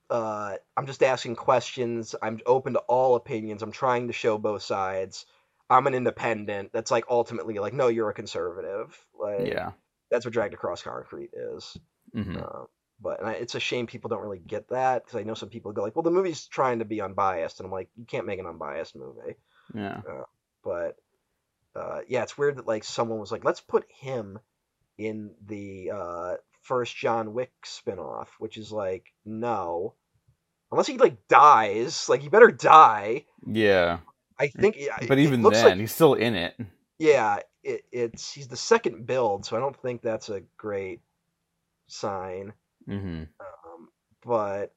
[0.09, 2.15] uh I'm just asking questions.
[2.21, 3.61] I'm open to all opinions.
[3.61, 5.25] I'm trying to show both sides.
[5.69, 6.71] I'm an independent.
[6.71, 8.97] That's like ultimately like no, you're a conservative.
[9.19, 9.71] Like Yeah.
[10.09, 11.77] that's what dragged across concrete is.
[12.13, 12.63] hmm Uh,
[13.01, 15.49] but and I, it's a shame people don't really get that because I know some
[15.49, 18.25] people go like, well, the movie's trying to be unbiased, and I'm like, you can't
[18.25, 19.35] make an unbiased movie.
[19.73, 20.01] Yeah.
[20.63, 20.97] But
[21.75, 24.39] uh, yeah, it's weird that like someone was like, let's put him
[24.97, 29.93] in the uh, first John Wick spinoff, which is like, no,
[30.71, 33.25] unless he like dies, like he better die.
[33.45, 33.99] Yeah.
[34.39, 36.55] I think, But it even looks then, like, he's still in it.
[36.99, 41.01] yeah, it, it's he's the second build, so I don't think that's a great
[41.87, 42.53] sign.
[42.87, 43.89] Hmm Um,
[44.25, 44.73] but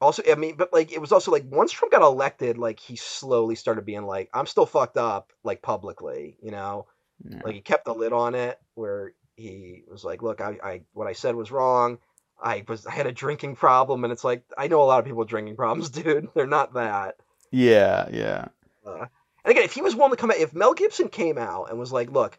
[0.00, 2.96] also, I mean, but like it was also like once Trump got elected, like he
[2.96, 6.86] slowly started being like, I'm still fucked up, like publicly, you know.
[7.24, 7.40] Yeah.
[7.44, 11.06] like he kept the lid on it where he was like look I, I what
[11.06, 11.98] i said was wrong
[12.42, 15.04] i was i had a drinking problem and it's like i know a lot of
[15.04, 17.16] people with drinking problems dude they're not that
[17.52, 18.08] yeah.
[18.10, 18.48] Yeah.
[18.84, 19.06] uh,
[19.44, 21.78] and again if he was willing to come out if mel gibson came out and
[21.78, 22.36] was like look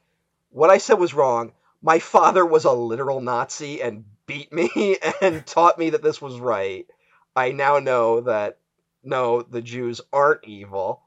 [0.50, 5.46] what i said was wrong my father was a literal nazi and beat me and
[5.46, 6.88] taught me that this was right
[7.36, 8.58] i now know that
[9.04, 11.04] no the jews aren't evil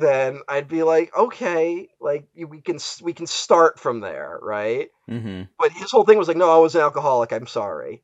[0.00, 4.90] then I'd be like, okay, like we can we can start from there, right?
[5.08, 7.32] hmm But his whole thing was like, no, I was an alcoholic.
[7.32, 8.02] I'm sorry,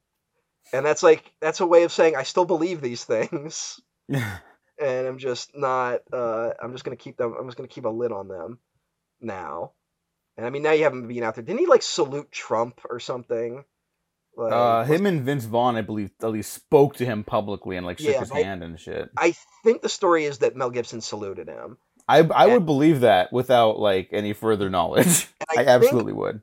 [0.72, 5.18] and that's like that's a way of saying I still believe these things, and I'm
[5.18, 6.02] just not.
[6.12, 7.34] Uh, I'm just gonna keep them.
[7.38, 8.58] I'm just gonna keep a lid on them
[9.20, 9.72] now.
[10.36, 11.44] And I mean, now you have him being out there.
[11.44, 13.64] Didn't he like salute Trump or something?
[14.34, 17.84] Like, uh, him and Vince Vaughn, I believe, at least spoke to him publicly and
[17.84, 19.10] like shook Yeah, his but- hand and shit.
[19.16, 21.76] I think the story is that Mel Gibson saluted him.
[22.08, 25.28] I I and- would believe that without like any further knowledge.
[25.54, 26.40] And I think- absolutely would.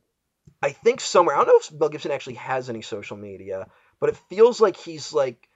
[0.62, 3.68] I think somewhere I don't know if Mel Gibson actually has any social media,
[4.00, 5.48] but it feels like he's like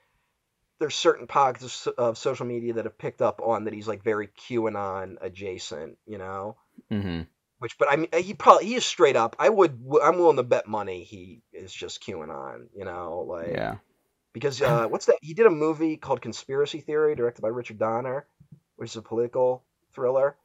[0.80, 4.28] there's certain pockets of, social media that have picked up on that he's like very
[4.28, 6.58] QAnon adjacent, you know.
[6.90, 7.22] hmm
[7.64, 9.38] Which, but I mean, he probably he is straight up.
[9.40, 12.68] I would I'm willing to bet money he is just QAnon.
[12.76, 13.78] you know, like Yeah.
[14.34, 15.16] because uh, what's that?
[15.22, 18.28] He did a movie called Conspiracy Theory, directed by Richard Donner,
[18.76, 19.64] which is a political
[19.96, 20.36] thriller.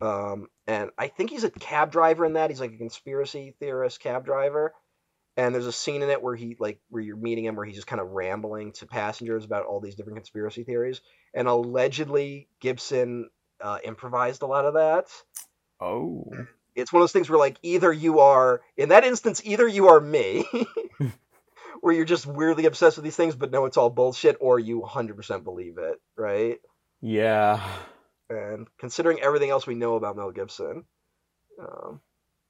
[0.00, 2.50] Um, and I think he's a cab driver in that.
[2.50, 4.74] He's like a conspiracy theorist cab driver.
[5.36, 7.76] And there's a scene in it where he like where you're meeting him where he's
[7.76, 11.02] just kind of rambling to passengers about all these different conspiracy theories.
[11.34, 13.30] And allegedly Gibson
[13.62, 15.06] uh, improvised a lot of that
[15.80, 16.24] Oh.
[16.74, 19.88] it's one of those things where like either you are in that instance either you
[19.88, 20.44] are me
[21.80, 24.80] where you're just weirdly obsessed with these things but no it's all bullshit or you
[24.82, 26.58] 100% believe it right
[27.00, 27.62] Yeah.
[28.30, 30.84] and considering everything else we know about mel gibson
[31.60, 32.00] um,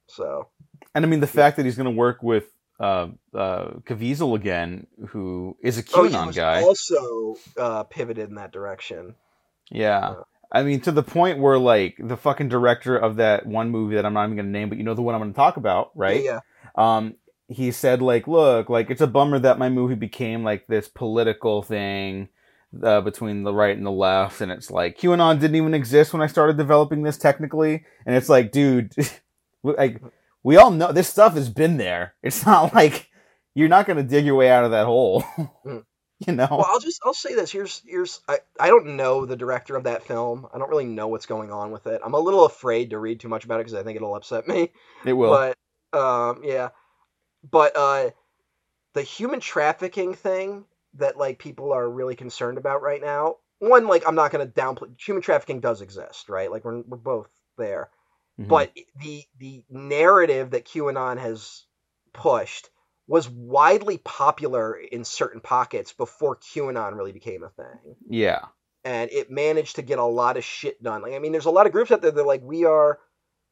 [0.08, 0.48] so
[0.94, 2.44] And I mean the fact that he's going to work with
[2.80, 6.62] uh, uh, Caviezel again, who is a Oh, he QAnon was guy.
[6.62, 9.16] also uh, pivoted in that direction.
[9.70, 9.98] Yeah.
[10.10, 13.96] Uh, I mean, to the point where, like, the fucking director of that one movie
[13.96, 15.36] that I'm not even going to name, but you know the one I'm going to
[15.36, 16.22] talk about, right?
[16.24, 16.40] Yeah.
[16.74, 17.16] Um,
[17.48, 21.62] he said, like, look, like, it's a bummer that my movie became, like, this political
[21.62, 22.28] thing
[22.82, 24.40] uh, between the right and the left.
[24.40, 27.84] And it's like, QAnon didn't even exist when I started developing this technically.
[28.06, 28.94] And it's like, dude,
[29.62, 30.00] like,
[30.42, 32.14] we all know this stuff has been there.
[32.22, 33.08] It's not like
[33.54, 35.24] you're not going to dig your way out of that hole.
[36.26, 36.48] You know?
[36.50, 37.52] Well, I'll just I'll say this.
[37.52, 40.48] Here's here's I, I don't know the director of that film.
[40.52, 42.00] I don't really know what's going on with it.
[42.04, 44.48] I'm a little afraid to read too much about it because I think it'll upset
[44.48, 44.72] me.
[45.04, 45.30] it will.
[45.30, 45.56] But
[45.98, 46.70] um, yeah,
[47.48, 48.10] but uh,
[48.94, 53.36] the human trafficking thing that like people are really concerned about right now.
[53.60, 56.50] One, like I'm not going to downplay human trafficking does exist, right?
[56.50, 57.90] Like we're we're both there.
[58.40, 58.48] Mhm.
[58.48, 61.64] But the the narrative that QAnon has
[62.12, 62.70] pushed
[63.08, 68.44] was widely popular in certain pockets before QAnon really became a thing yeah.
[68.84, 71.02] and it managed to get a lot of shit done.
[71.02, 72.98] Like, I mean, there's a lot of groups out there that are like, we are,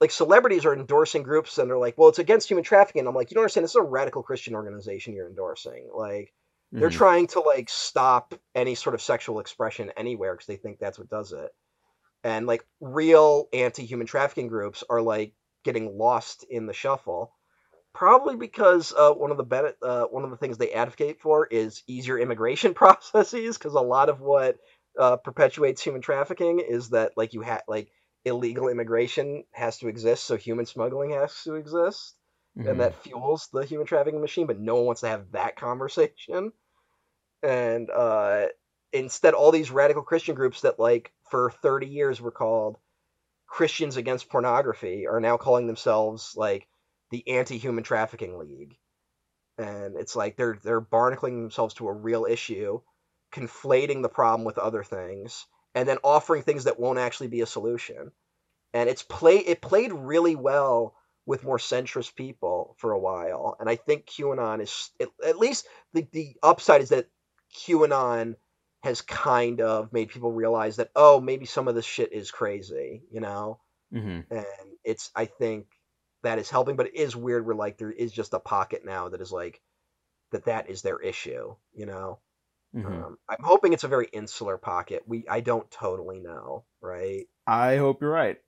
[0.01, 3.07] like, celebrities are endorsing groups, and they're like, well, it's against human trafficking.
[3.07, 3.65] I'm like, you don't understand.
[3.65, 5.89] This is a radical Christian organization you're endorsing.
[5.95, 6.35] Like,
[6.71, 6.93] they're Mhm.
[6.93, 11.09] trying to like stop any sort of sexual expression anywhere because they think that's what
[11.09, 11.51] does it.
[12.25, 15.33] And like, real anti-human trafficking groups are like
[15.65, 17.33] getting lost in the shuffle.
[17.97, 21.47] Probably because uh, one of the ben- uh, one of the things they advocate for
[21.47, 23.57] is easier immigration processes.
[23.57, 24.59] Because a lot of what
[24.99, 27.91] uh, perpetuates human trafficking is that like you have like
[28.27, 32.15] illegal immigration has to exist, so human smuggling has to exist,
[32.59, 32.71] Mhm.
[32.71, 34.47] and that fuels the human trafficking machine.
[34.47, 36.53] But no one wants to have that conversation.
[37.43, 38.49] And uh,
[38.93, 42.77] instead, all these radical Christian groups that like for thirty years were called
[43.47, 46.69] Christians Against Pornography are now calling themselves like
[47.11, 48.79] the Anti-Human Trafficking League.
[49.59, 52.81] And it's like they're they're barnacling themselves to a real issue,
[53.33, 57.47] conflating the problem with other things, and then offering things that won't actually be a
[57.47, 58.13] solution.
[58.75, 63.57] And it's play it played really well with more centrist people for a while.
[63.61, 67.09] And I think QAnon is at, at least the the upside is that
[67.55, 68.37] QAnon
[68.83, 73.05] has kind of made people realize that oh maybe some of this shit is crazy,
[73.11, 73.61] you know
[73.93, 74.27] Mhm.
[74.31, 74.47] and
[74.85, 75.69] it's I think
[76.27, 79.09] that is helping, but it is weird where like there is just a pocket now
[79.09, 79.61] that is like
[80.33, 82.19] that that is their issue, you know.
[82.75, 82.85] Mhm.
[82.85, 85.05] Um, I'm hoping it's a very insular pocket.
[85.07, 87.27] We I don't totally know, right?
[87.47, 88.39] I hope you're right.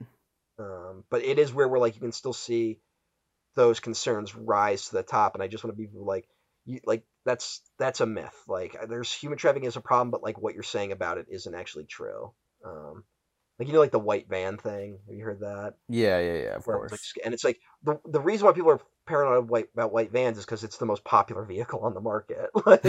[0.58, 2.80] Um, but it is where we're like you can still see
[3.54, 6.28] those concerns rise to the top, and I just want to be like
[6.64, 8.36] you like that's that's a myth.
[8.48, 11.54] Like there's human trafficking is a problem, but like what you're saying about it isn't
[11.54, 12.32] actually true.
[12.64, 13.04] Um,
[13.58, 14.98] like you know, like the white van thing.
[15.06, 15.74] Have you heard that?
[15.88, 16.54] Yeah, yeah, yeah.
[16.56, 16.92] Of where course.
[16.92, 20.12] it's like, and it's like the the reason why people are paranoid white, about white
[20.12, 22.50] vans is because it's the most popular vehicle on the market.
[22.66, 22.84] like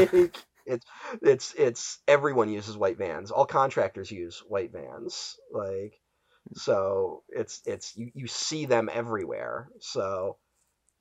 [0.65, 0.85] it's
[1.21, 3.31] it's it's everyone uses white vans.
[3.31, 5.37] All contractors use white vans.
[5.51, 5.99] Like
[6.47, 6.55] hmm.
[6.55, 9.69] so it's it's you you see them everywhere.
[9.79, 10.37] So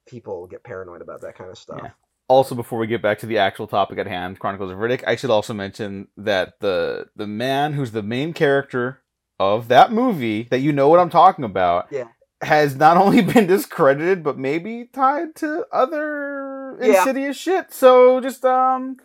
[0.07, 1.81] people get paranoid about that kind of stuff.
[1.83, 1.91] Yeah.
[2.31, 5.17] Also, before we get back to the actual topic at hand, Chronicles of Riddick, I
[5.17, 9.03] should also mention that the the man who's the main character
[9.39, 12.09] of that movie, that you know what I'm talking about, Yeah.
[12.43, 16.99] has not only been discredited, but maybe tied to other Yeah.
[17.01, 17.73] insidious shit.
[17.73, 18.97] So just um,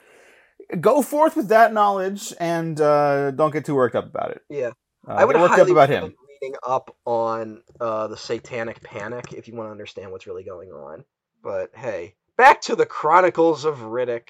[0.80, 4.42] go forth with that knowledge and uh, don't get too worked up about it.
[4.50, 4.72] Yeah.
[5.08, 6.16] Uh, I would worked up about him.
[6.42, 10.70] reading up on uh, the Satanic Panic if you want to understand what's really going
[10.72, 11.04] on.
[11.44, 14.30] But hey, back to the Chronicles of Riddick.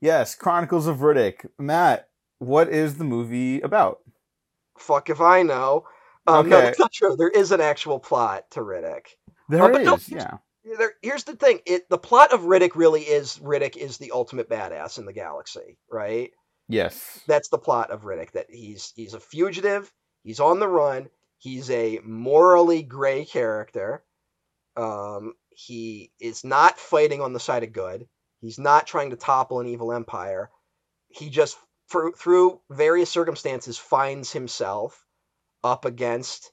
[0.00, 1.46] Yes, Chronicles of Riddick.
[1.58, 2.08] Matt,
[2.38, 3.98] what is the movie about?
[4.80, 5.86] Fuck if I know.
[6.26, 6.66] Um, No, Okay.
[6.66, 7.16] that's not true.
[7.16, 9.06] There is an actual plot to Riddick.
[9.48, 10.38] There Oh, but no, yeah.
[10.64, 14.48] There, here's the thing: it the plot of Riddick really is Riddick is the ultimate
[14.48, 16.30] badass in the galaxy, right?
[16.68, 17.20] Yes.
[17.26, 18.32] That's the plot of Riddick.
[18.32, 19.92] That he's he's a fugitive.
[20.22, 21.08] He's on the run.
[21.38, 24.04] He's a morally gray character.
[24.76, 28.06] Um, he is not fighting on the side of good.
[28.40, 30.50] He's not trying to topple an evil empire.
[31.08, 31.58] He just,
[31.90, 35.04] for, through various circumstances, finds himself
[35.62, 36.52] up against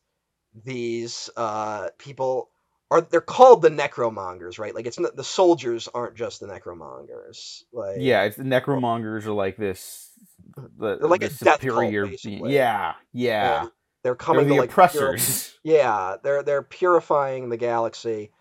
[0.65, 2.49] these uh, people.
[2.89, 4.73] Are they're called the necromongers, right?
[4.73, 7.63] Like it's not, the soldiers aren't just the necromongers.
[7.73, 10.09] Like Yeah, it's the necromongers are like this
[10.55, 12.53] the, They're like the a death cult, superior basically.
[12.55, 13.61] Yeah, yeah.
[13.61, 13.71] and
[14.03, 15.53] they're They're coming the to like pure- oppressors.
[15.63, 18.31] Yeah, they're they're purifying the galaxy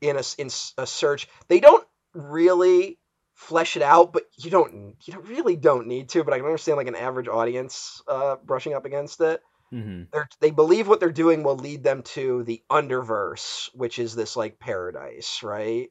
[0.00, 1.28] in a in a search.
[1.46, 2.98] They don't really
[3.36, 6.24] flesh it out, but you don't you don't really don't need to.
[6.24, 9.42] But I can understand like an average audience uh, brushing up against it.
[9.72, 14.14] hmm They're, they believe what they're doing will lead them to the underverse, which is
[14.14, 15.90] this like paradise, right?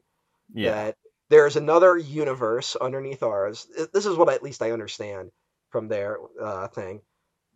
[0.54, 0.72] Yeah.
[0.72, 0.98] that
[1.30, 3.68] there's another universe underneath ours.
[3.94, 5.32] This is what at least I understand
[5.72, 7.02] from their uh, thing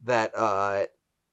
[0.05, 0.85] that uh,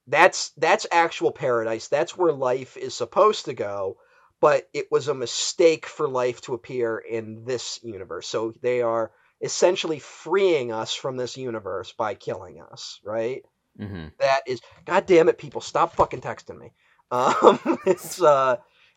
[0.06, 1.88] that's that's actual paradise.
[1.88, 3.98] That's where life is supposed to go,
[4.40, 8.26] but it was a mistake for life to appear in this universe.
[8.26, 9.10] So they are
[9.40, 13.42] essentially freeing us from this universe by killing us, right?
[13.78, 16.72] hmm That is, god damn it, people, stop fucking texting me.
[17.08, 18.56] Um, it's uh,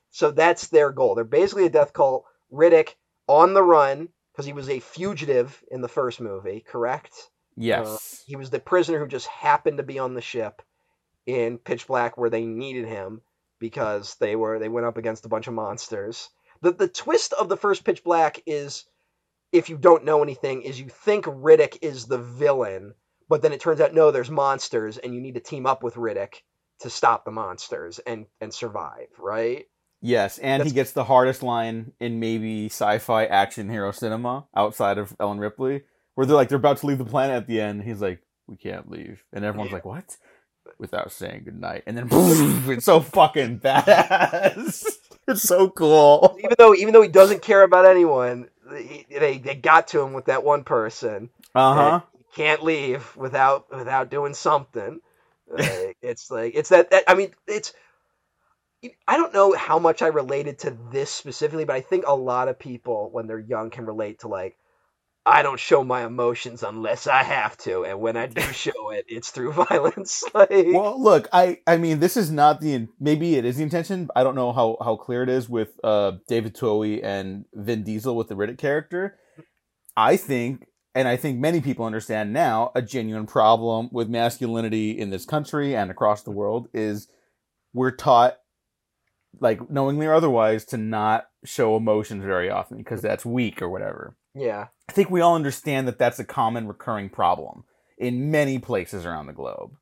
[0.09, 1.13] so that's their goal.
[1.13, 2.25] They're basically a death cult.
[2.51, 2.95] Riddick
[3.27, 7.29] on the run because he was a fugitive in the first movie, correct?
[7.55, 8.23] Yes.
[8.25, 10.63] He was the prisoner who just happened to be on the ship
[11.27, 13.21] in Pitch Black where they needed him
[13.59, 16.29] because they were they went up against a bunch of monsters.
[16.61, 18.85] The the twist of the first Pitch Black is
[19.51, 22.93] if you don't know anything is you think Riddick is the villain,
[23.27, 25.95] but then it turns out no, there's monsters and you need to team up with
[25.95, 26.35] Riddick
[26.79, 29.65] to stop the monsters and and survive, right?
[30.01, 35.13] Yes, and he gets the hardest line in maybe sci-fi action hero cinema outside of
[35.19, 35.83] Ellen Ripley,
[36.15, 37.83] where they're like they're about to leave the planet at the end.
[37.83, 39.75] He's like, "We can't leave," and everyone's Yeah.
[39.75, 40.17] like, "What?"
[40.77, 44.85] Without saying goodnight, and then it's so fucking badass.
[45.27, 46.37] It's so cool.
[46.39, 50.13] Even though even though he doesn't care about anyone, they they, they got to him
[50.13, 51.29] with that one person.
[51.53, 52.01] Uh huh.
[52.35, 54.99] can't leave without without doing something.
[55.47, 57.73] Like, it's like it's that, that I mean it's
[59.07, 62.47] I don't know how much I related to this specifically, but I think a lot
[62.47, 64.57] of people when they're young can relate to like
[65.29, 69.05] I don't show my emotions unless I have to, and when I do show it,
[69.07, 70.23] it's through violence.
[70.33, 74.09] like Well, look, I I mean, this is not the maybe it is the intention.
[74.15, 78.15] I don't know how how clear it is with uh David Twohy and Vin Diesel
[78.15, 79.17] with the Riddick character.
[79.95, 80.65] I think,
[80.95, 85.75] and I think many people understand now, a genuine problem with masculinity in this country
[85.75, 87.09] and across the world is
[87.73, 88.37] we're taught,
[89.41, 94.15] like knowingly or otherwise, to not show emotions very often because that's weak or whatever.
[94.33, 97.63] yeah, I think we all understand that that's a common recurring problem
[97.99, 99.75] in many places around the globe.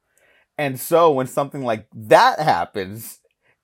[0.57, 3.19] And so when something like that happens,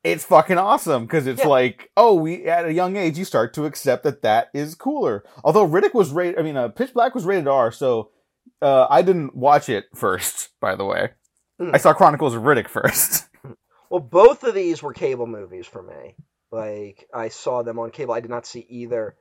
[0.05, 1.47] it's fucking awesome because it's Yeah.
[1.49, 5.25] like, oh, we at a young age you start to accept that that is cooler.
[5.43, 8.11] Although Riddick was rated, I mean, uh, Pitch Black was rated R, so
[8.61, 10.49] uh, I didn't watch it first.
[10.61, 11.09] By the way,
[11.59, 11.71] Hmm.
[11.73, 13.27] I saw Chronicles of Riddick first.
[13.89, 16.15] Well, both of these were cable movies for me.
[16.51, 18.15] Like I saw them on cable.
[18.15, 19.15] I did not see either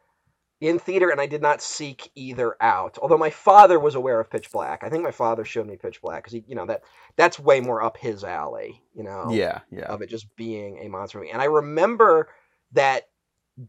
[0.68, 2.98] in theater, and I did not seek either out.
[3.00, 4.82] Although my father was aware of Pitch Black.
[4.84, 6.82] I think my father showed me Pitch Black because he, you know, that
[7.16, 8.82] that's way more up his alley.
[8.94, 9.84] You know, yeah, yeah.
[9.86, 11.30] of it just being a monster movie.
[11.30, 12.28] And I remember
[12.72, 13.08] that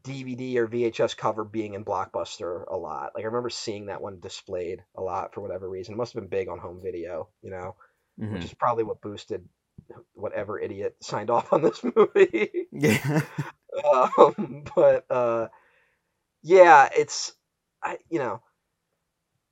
[0.03, 3.11] DVD or VHS cover being in Blockbuster a lot.
[3.15, 5.93] Like I remember seeing that one displayed a lot for whatever reason.
[5.93, 7.29] It must have been big on home video.
[7.41, 7.75] You know
[8.21, 8.33] Mhm.
[8.33, 9.49] which is probably what boosted
[10.13, 12.67] whatever idiot signed off on this movie.
[12.71, 13.21] Yeah.
[13.93, 15.47] um, but uh,
[16.43, 17.33] yeah, it's
[17.81, 18.41] I you know,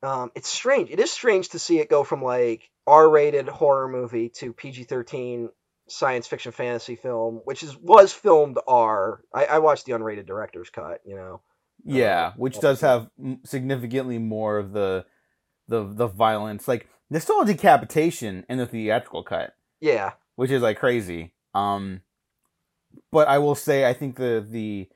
[0.04, 0.90] um, it's strange.
[0.92, 5.50] It is strange to see it go from like R-rated horror movie to PG-13
[5.88, 9.22] science fiction fantasy film, which is was filmed R.
[9.34, 11.02] I, I watched the unrated director's cut.
[11.06, 11.42] You know,
[11.86, 13.10] Yeah, which does have
[13.46, 15.06] significantly more of the
[15.68, 16.68] the the violence.
[16.68, 21.34] Like there's still a decapitation in the theatrical cut, yeah, which is like crazy.
[21.54, 22.02] Um,
[23.12, 24.90] but I will say I think the the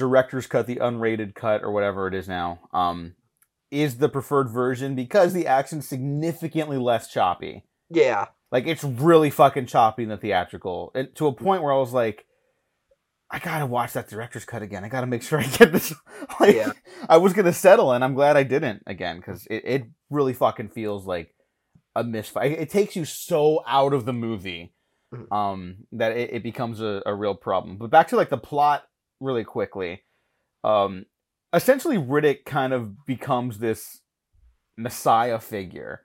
[0.00, 3.14] director's cut, the unrated cut or whatever it is now, um,
[3.70, 7.64] is the preferred version because the action's significantly less choppy.
[7.88, 11.78] yeah, Like it's really fucking choppy in the theatrical, and to a point where I
[11.78, 12.24] was like,
[13.30, 14.82] I gotta watch that director's cut again.
[14.84, 15.94] I gotta make sure I get this.
[16.40, 16.72] like, Yeah.
[17.08, 20.70] I was gonna settle, and I'm glad I didn't again because it, it really fucking
[20.70, 21.32] feels like
[21.94, 22.46] a misfire.
[22.50, 24.72] It takes you so out of the movie
[25.14, 25.32] Mhm.
[25.36, 27.76] um, that it, it becomes a, a real problem.
[27.78, 28.82] But back to like the plot
[29.20, 30.02] really quickly.
[30.64, 31.06] Um,
[31.52, 34.00] essentially, Riddick kind of becomes this
[34.76, 36.02] messiah figure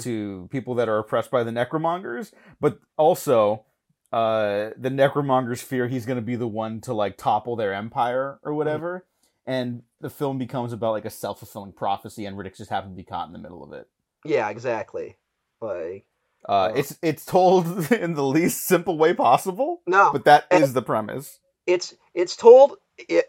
[0.00, 3.64] to people that are oppressed by the necromongers, but also
[4.12, 8.38] uh, the necromongers fear he's going to be the one to like topple their empire
[8.42, 9.06] or whatever.
[9.46, 12.96] And the film becomes about like a self fulfilling prophecy, and Riddick just happens to
[12.96, 13.88] be caught in the middle of it.
[14.24, 15.16] yeah, exactly.
[15.60, 16.04] Like
[16.48, 16.74] Uh, Oh.
[16.78, 21.38] it's it's told in the least simple way possible, no, but that is the premise.
[21.66, 22.76] It's it's told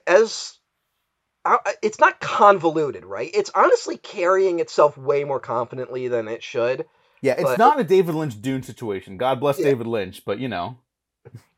[0.06, 0.58] as
[1.82, 3.32] it's not convoluted, right?
[3.34, 6.86] It's honestly carrying itself way more confidently than it should.
[7.22, 9.18] Yeah, it's But- not a David Lynch Dune situation.
[9.18, 9.66] God bless Yeah.
[9.66, 10.78] David Lynch, but you know,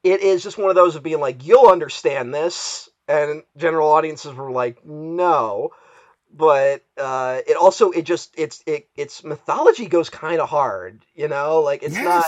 [0.03, 4.33] It is just one of those of being like, you'll understand this, and general audiences
[4.33, 5.71] were like, no.
[6.31, 11.27] But uh, it also it just it's it its mythology goes kind of hard, you
[11.27, 11.61] know.
[11.61, 12.25] Like it's not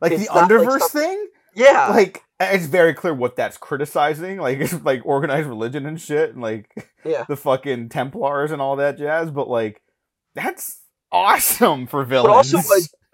[0.00, 1.26] like it's the not like Underverse some- thing.
[1.56, 1.88] Yeah.
[1.88, 4.38] Like it's very clear what that's criticizing.
[4.38, 7.24] Like it's like organized religion and shit, and like yeah.
[7.28, 9.30] the fucking Templars and all that jazz.
[9.30, 9.82] But like
[10.34, 10.80] that's
[11.10, 12.52] awesome for villains.
[12.52, 12.58] But also,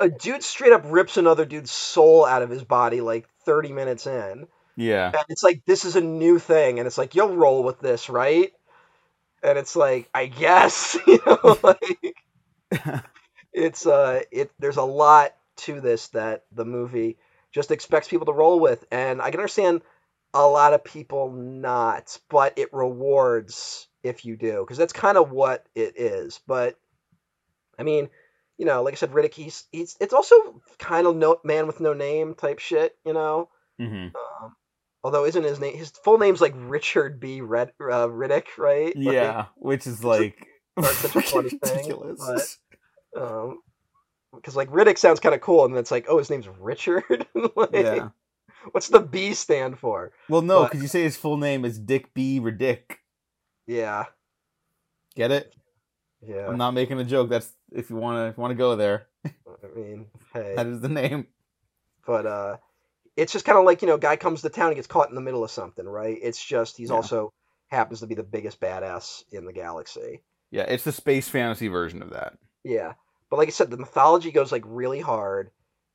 [0.01, 3.73] a, a dude straight up rips another dude's soul out of his body like 30
[3.73, 4.47] minutes in.
[4.77, 6.79] yeah, And it's like, this is a new thing.
[6.79, 8.53] And it's like, you'll roll with this, right?
[9.43, 12.17] And it's like, I guess, you know, like,
[13.53, 17.19] it's, uh, it, there's a lot to this that the movie
[17.53, 18.85] just expects people to roll with.
[18.91, 19.83] And I can understand
[20.35, 25.31] a lot of people not, but it rewards if you do, because that's kind of
[25.31, 26.41] what it is.
[26.47, 26.79] But,
[27.79, 28.09] I mean,
[28.59, 31.81] you know, like I said, Riddick, he's, he's, it's also kind of no man with
[31.81, 33.49] no name type shit, you know?
[33.81, 34.17] Mm-hmm.
[34.17, 34.57] Um,
[35.05, 37.41] although isn't his name his full name's like Richard B.
[37.41, 38.95] Red, uh, Riddick, right?
[38.97, 40.47] Like, yeah, which is like
[40.81, 42.59] such a funny thing, ridiculous.
[43.17, 43.61] um,
[44.35, 47.05] because like Riddick sounds kind of cool, and then it's like, oh, his name's Richard.
[47.57, 48.09] like, yeah.
[48.71, 50.13] What's the B stand for?
[50.29, 52.39] Well, no, because you say his full name is Dick B.
[52.41, 52.97] Riddick.
[53.67, 54.05] Yeah,
[55.15, 55.55] Get it?
[56.27, 56.47] yeah.
[56.49, 57.29] I'm not making a joke.
[57.29, 59.07] That's if you want to if you want to go there.
[59.25, 59.31] I
[59.77, 61.27] mean, hey, That is the name.
[62.07, 62.57] but uh,
[63.17, 65.15] it's just kind of like you know, guy comes to town, and gets caught in
[65.15, 66.19] the middle of something, right?
[66.21, 66.97] It's just he's Yeah.
[66.97, 67.33] also
[67.69, 70.23] happens to be the biggest badass in the galaxy.
[70.51, 72.35] Yeah, it's the space fantasy version of that.
[72.65, 72.93] Yeah.
[73.33, 75.53] But like I said, the mythology goes like really hard.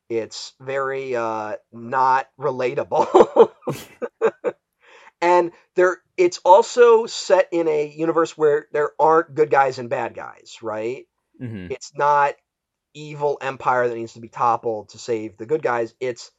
[0.09, 3.51] It's very uh not relatable.
[5.21, 10.15] and there it's also set in a universe where there aren't good guys and bad
[10.15, 11.05] guys, right?
[11.39, 12.33] hmm It's not
[12.95, 15.93] evil empire that needs to be toppled to save the good guys.
[15.99, 16.31] It's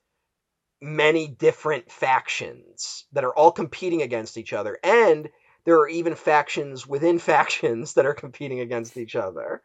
[0.82, 5.28] many different factions that are all competing against each other and
[5.64, 9.62] there are even factions within factions that are competing against each other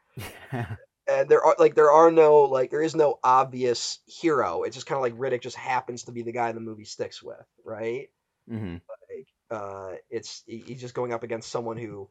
[1.08, 4.64] and there are like there are no like there is no obvious hero.
[4.64, 7.22] It's just kind of like Riddick just happens to be the guy the movie sticks
[7.24, 8.10] with, right?
[8.48, 8.78] hmm
[9.10, 12.10] Like uh, it's he's just going up against someone who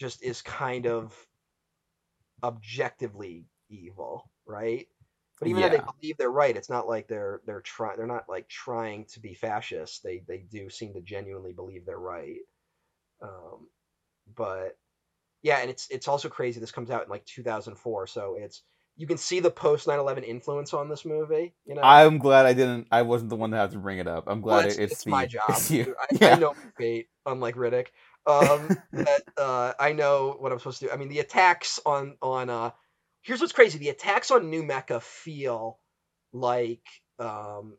[0.00, 1.14] just is kind of
[2.42, 4.88] objectively evil, right?
[5.38, 5.70] But even though Yeah.
[5.70, 9.20] they believe they're right, it's not like they're they're trying they're not like trying to
[9.20, 10.02] be fascist.
[10.02, 12.40] They they do seem to genuinely believe they're right.
[13.22, 13.68] Um,
[14.36, 14.78] but
[15.42, 16.60] yeah, and it's it's also crazy.
[16.60, 18.62] This comes out in like 2004, so it's
[18.96, 21.54] you can see the post 9/11 influence on this movie.
[21.64, 22.88] You know, I'm glad I didn't.
[22.90, 24.24] I wasn't the one that had to bring it up.
[24.26, 25.44] I'm glad Well, it, it's, the, my job.
[25.48, 25.70] It's.
[25.70, 25.84] I,
[26.20, 26.34] yeah.
[26.34, 27.86] I know my fate, unlike Riddick.
[28.26, 30.92] Um, that uh, I know what I'm supposed to do.
[30.92, 32.70] I mean, the attacks on on uh,
[33.22, 35.78] here's what's crazy: the attacks on New Mecca feel
[36.32, 36.86] like
[37.18, 37.78] um,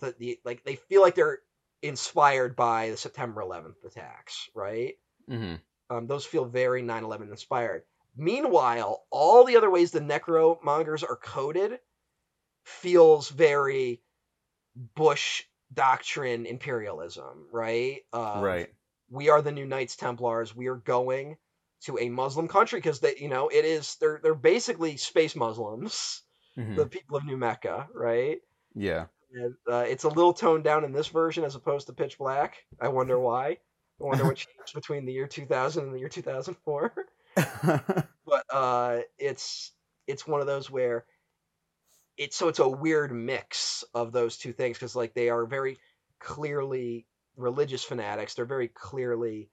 [0.00, 1.38] the, the like they feel like they're
[1.82, 4.94] inspired by the September 11th attacks, right?
[5.28, 5.54] hmm
[5.90, 7.84] Um, those feel very 9/11 inspired.
[8.16, 11.80] Meanwhile, all the other ways the necromongers are coded
[12.64, 14.02] feels very
[14.76, 18.02] Bush doctrine imperialism, right?
[18.12, 18.70] Um, right.
[19.10, 20.54] We are the new Knights Templars.
[20.54, 21.38] We are going
[21.82, 26.22] to a Muslim country because they, you know, it is they're they're basically space Muslims,
[26.56, 28.40] hmm the people of New Mecca, right?
[28.74, 29.08] Yeah.
[29.32, 32.64] And, uh, it's a little toned down in this version as opposed to Pitch Black.
[32.80, 33.58] I wonder why.
[34.00, 36.92] I wonder what changed between the year 2000 and the year 2004
[38.26, 39.72] but uh it's
[40.06, 41.04] it's one of those where
[42.16, 45.78] it's so it's a weird mix of those two things because like they are very
[46.18, 48.34] clearly religious fanatics.
[48.34, 49.50] They're very clearly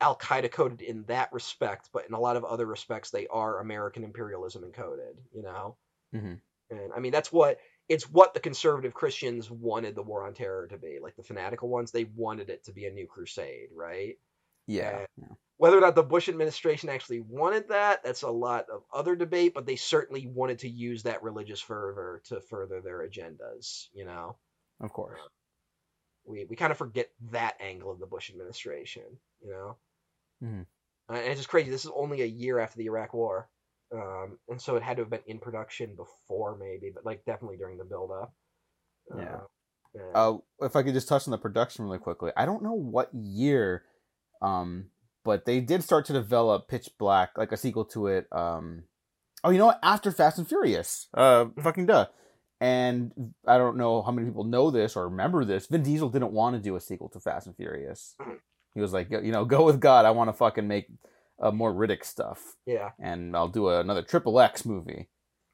[0.00, 3.60] al qaeda coded in that respect but in a lot of other respects they are
[3.60, 5.76] american imperialism encoded you know?
[6.14, 6.40] Mhm.
[6.70, 7.58] and i mean that's what
[7.92, 11.68] it's what the conservative christians wanted the war on terror to be like the fanatical
[11.68, 14.16] ones they wanted it to be a new crusade right
[14.66, 15.04] yeah.
[15.56, 19.54] whether or not the Bush administration actually wanted that, that's a lot of other debate,
[19.54, 24.36] but they certainly wanted to use that religious fervor to further their agendas, you know.
[24.80, 25.20] Of course.
[26.24, 29.04] We we kind of forget that angle of the Bush administration,
[29.40, 29.76] you know.
[30.42, 30.66] Mhm.
[31.08, 31.70] Uh, and it's just crazy.
[31.70, 33.48] This is only a year after the Iraq War.
[33.92, 37.58] Um, and so it had to have been in production before maybe, but like definitely
[37.58, 38.32] during the build up.
[39.16, 39.40] Yeah.
[39.94, 40.10] yeah.
[40.14, 43.10] Uh, if I could just touch on the production really quickly, I don't know what
[43.12, 43.82] year,
[44.40, 44.86] um,
[45.24, 48.26] but they did start to develop Pitch Black, like a sequel to it.
[48.32, 48.84] Um,
[49.44, 49.80] oh, you know what?
[49.82, 52.06] After Fast and Furious, uh, fucking duh.
[52.60, 53.12] And
[53.46, 55.66] I don't know how many people know this or remember this.
[55.66, 58.14] Vin Diesel didn't want to do a sequel to Fast and Furious.
[58.74, 60.04] He was like, you know, go with God.
[60.04, 60.86] I want to fucking make
[61.42, 62.90] uh, more Riddick stuff, yeah.
[62.98, 65.08] and I'll do another Triple X movie.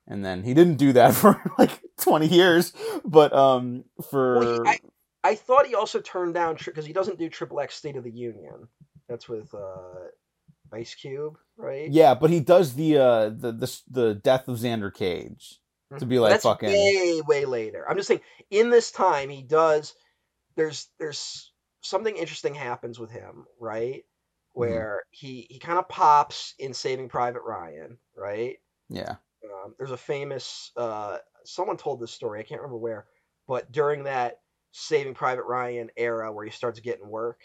[0.06, 2.72] And then he didn't do that for like twenty years,
[3.04, 4.78] but um, for Well, he, I,
[5.24, 8.10] I thought he also turned down because he doesn't do Triple X State of the
[8.10, 8.68] Union.
[9.08, 10.08] That's with uh,
[10.72, 11.90] Ice Cube, right?
[11.90, 15.60] Yeah, but he does the uh the the, the death of Xander Cage.
[15.98, 16.68] to be like That's fucking.
[16.68, 17.84] way way later.
[17.88, 18.20] I'm just saying
[18.50, 19.94] in this time he does
[20.56, 24.04] there's there's something interesting happens with him, right?
[24.58, 24.72] Mm-hmm.
[24.72, 28.56] Where he he kind of pops in Saving Private Ryan, right?
[28.88, 29.16] Yeah.
[29.44, 32.40] Um, there's a famous uh, someone told this story.
[32.40, 33.06] I can't remember where,
[33.46, 34.40] but during that
[34.72, 37.40] Saving Private Ryan era where he starts getting work,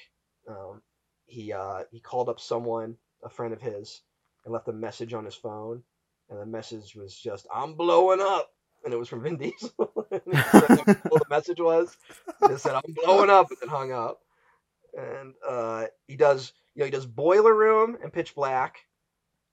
[0.47, 0.82] um,
[1.26, 4.01] he uh, he called up someone, a friend of his,
[4.43, 5.84] and left a message on his phone,
[6.30, 8.49] and the message was just "I'm blowing up,"
[8.84, 10.07] and it was from Vin Diesel.
[10.11, 10.70] and he said
[11.09, 11.95] what the message was,
[12.41, 14.20] he just said "I'm blowing up," and then hung up.
[14.95, 18.78] And uh, he does, you know, he does Boiler Room and Pitch Black,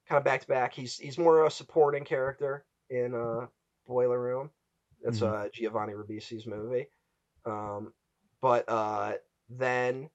[0.08, 0.72] kind of back to back.
[0.74, 3.46] He's he's more a supporting character in uh,
[3.86, 4.50] Boiler Room.
[5.02, 5.46] That's Mhm.
[5.46, 6.86] uh, Giovanni Ribisi's movie.
[7.46, 7.92] Um,
[8.40, 9.14] but uh,
[9.48, 10.10] then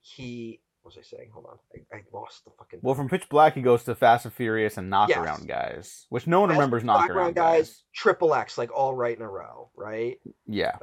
[0.00, 1.30] he what was I saying?
[1.32, 2.80] Hold on, I, I lost the fucking.
[2.82, 5.44] Well, from Pitch Black, he goes to Fast and Furious and Knockaround Yes.
[5.46, 7.82] Guys, which no one Fast remembers and Knock Black Around guys, Guys.
[7.94, 10.18] Triple X, like all right in a row, right?
[10.46, 10.76] Yeah.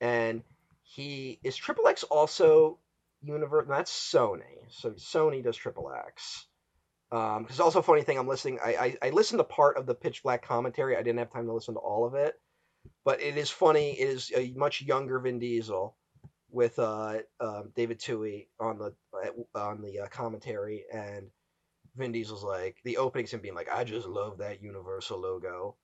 [0.00, 0.42] And
[0.82, 2.78] he is Triple X also
[3.24, 3.66] universe.
[3.68, 6.46] That's Sony, so Sony does Triple X.
[7.12, 8.58] Um, because also a funny thing, I'm listening.
[8.64, 10.96] I, I I listened to part of the Pitch Black commentary.
[10.96, 12.34] I didn't have time to listen to all of it,
[13.04, 13.92] but it is funny.
[13.92, 15.96] It is a much younger Vin Diesel
[16.50, 18.94] with uh, um David Twohy on the
[19.54, 21.28] on the uh, commentary, and
[21.96, 25.76] Vin Diesel's like the opening's him being like, "I just love that Universal logo,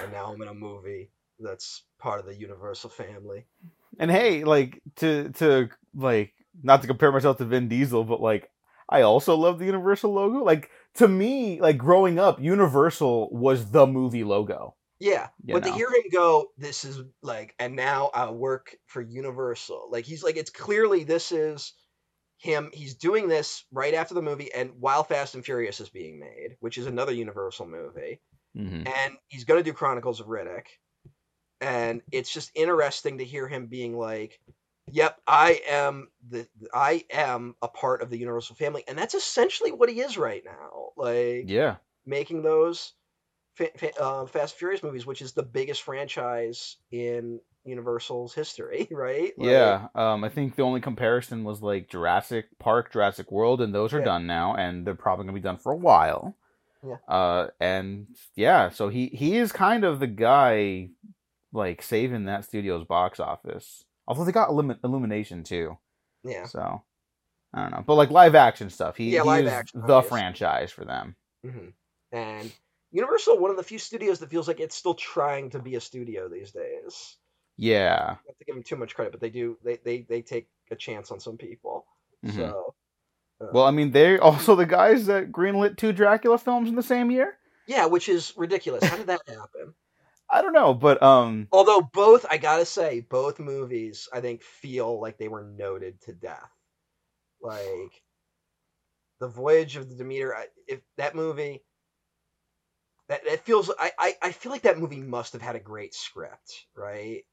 [0.00, 1.10] and now I'm in a movie
[1.40, 3.46] that's part of the Universal family."
[3.98, 8.50] And hey, like to to like not to compare myself to Vin Diesel, but like
[8.88, 10.44] I also love the Universal logo.
[10.44, 14.74] Like to me, like growing up, Universal was the movie logo.
[15.00, 15.70] Yeah, but know?
[15.70, 19.88] to hear him go, this is like, and now I work for Universal.
[19.90, 21.72] Like he's like, it's clearly this is
[22.38, 22.70] him.
[22.72, 26.56] He's doing this right after the movie, and while Fast and Furious is being made,
[26.60, 28.20] which is another Universal movie,
[28.54, 30.66] hmm and he's gonna do Chronicles of Riddick,
[31.60, 34.40] and it's just interesting to hear him being like,
[34.92, 39.72] "Yep, I am the I am a part of the Universal family," and that's essentially
[39.72, 40.90] what he is right now.
[40.96, 41.76] Like, Yeah.
[42.06, 42.92] making those
[43.54, 49.32] fa- fa- uh, Fast Furious movies, which is the biggest franchise in Universal's history, right?
[49.36, 53.74] Like, Yeah, um, I think the only comparison was like Jurassic Park, Jurassic World, and
[53.74, 54.04] those are Yeah.
[54.06, 56.36] done now, and they're probably gonna be done for a while.
[56.82, 56.96] Yeah.
[57.08, 60.90] Uh, and yeah, so he he is kind of the guy,
[61.52, 63.84] like saving that studio's box office.
[64.08, 65.78] Although they got Illumi- Illumination too,
[66.24, 66.82] yeah, so
[67.54, 67.84] I don't know.
[67.86, 70.08] But like live action stuff, he, Yeah, he is action, the obviously.
[70.18, 71.14] franchise for them.
[71.44, 71.68] hmm
[72.10, 72.50] and
[72.90, 75.80] Universal, one of the few studios that feels like it's still trying to be a
[75.80, 77.18] studio these days.
[77.58, 78.16] Yeah.
[78.26, 79.58] Not to give them too much credit, but they do.
[79.62, 81.84] They they they take a chance on some people.
[82.24, 82.34] Mhm.
[82.34, 82.74] So
[83.42, 86.82] uh, Well, I mean, they're also the guys that greenlit two Dracula films in the
[86.82, 87.36] same year.
[87.66, 88.82] yeah, which is ridiculous.
[88.84, 89.74] How did that happen?
[90.30, 95.00] I don't know, but um, Although both, I gotta say, both movies I think feel
[95.00, 96.50] like they were noted to death.
[97.40, 98.02] Like
[99.20, 101.64] the Voyage of the Demeter, I, if that movie,
[103.08, 105.94] that it feels, I, I I feel like that movie must have had a great
[105.94, 107.24] script, right?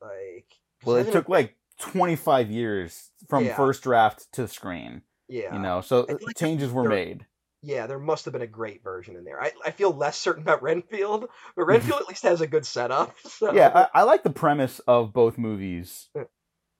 [0.00, 0.52] Like
[0.84, 3.56] well, it took like 25 years from Yeah.
[3.56, 5.02] first draft to screen.
[5.28, 7.26] yeah, you know so like changes were made
[7.62, 9.40] yeah, there must have been a great version in there.
[9.42, 13.14] I, I feel less certain about Renfield, but Renfield at least has a good setup.
[13.24, 13.52] So.
[13.52, 16.08] yeah I, I like the premise of both movies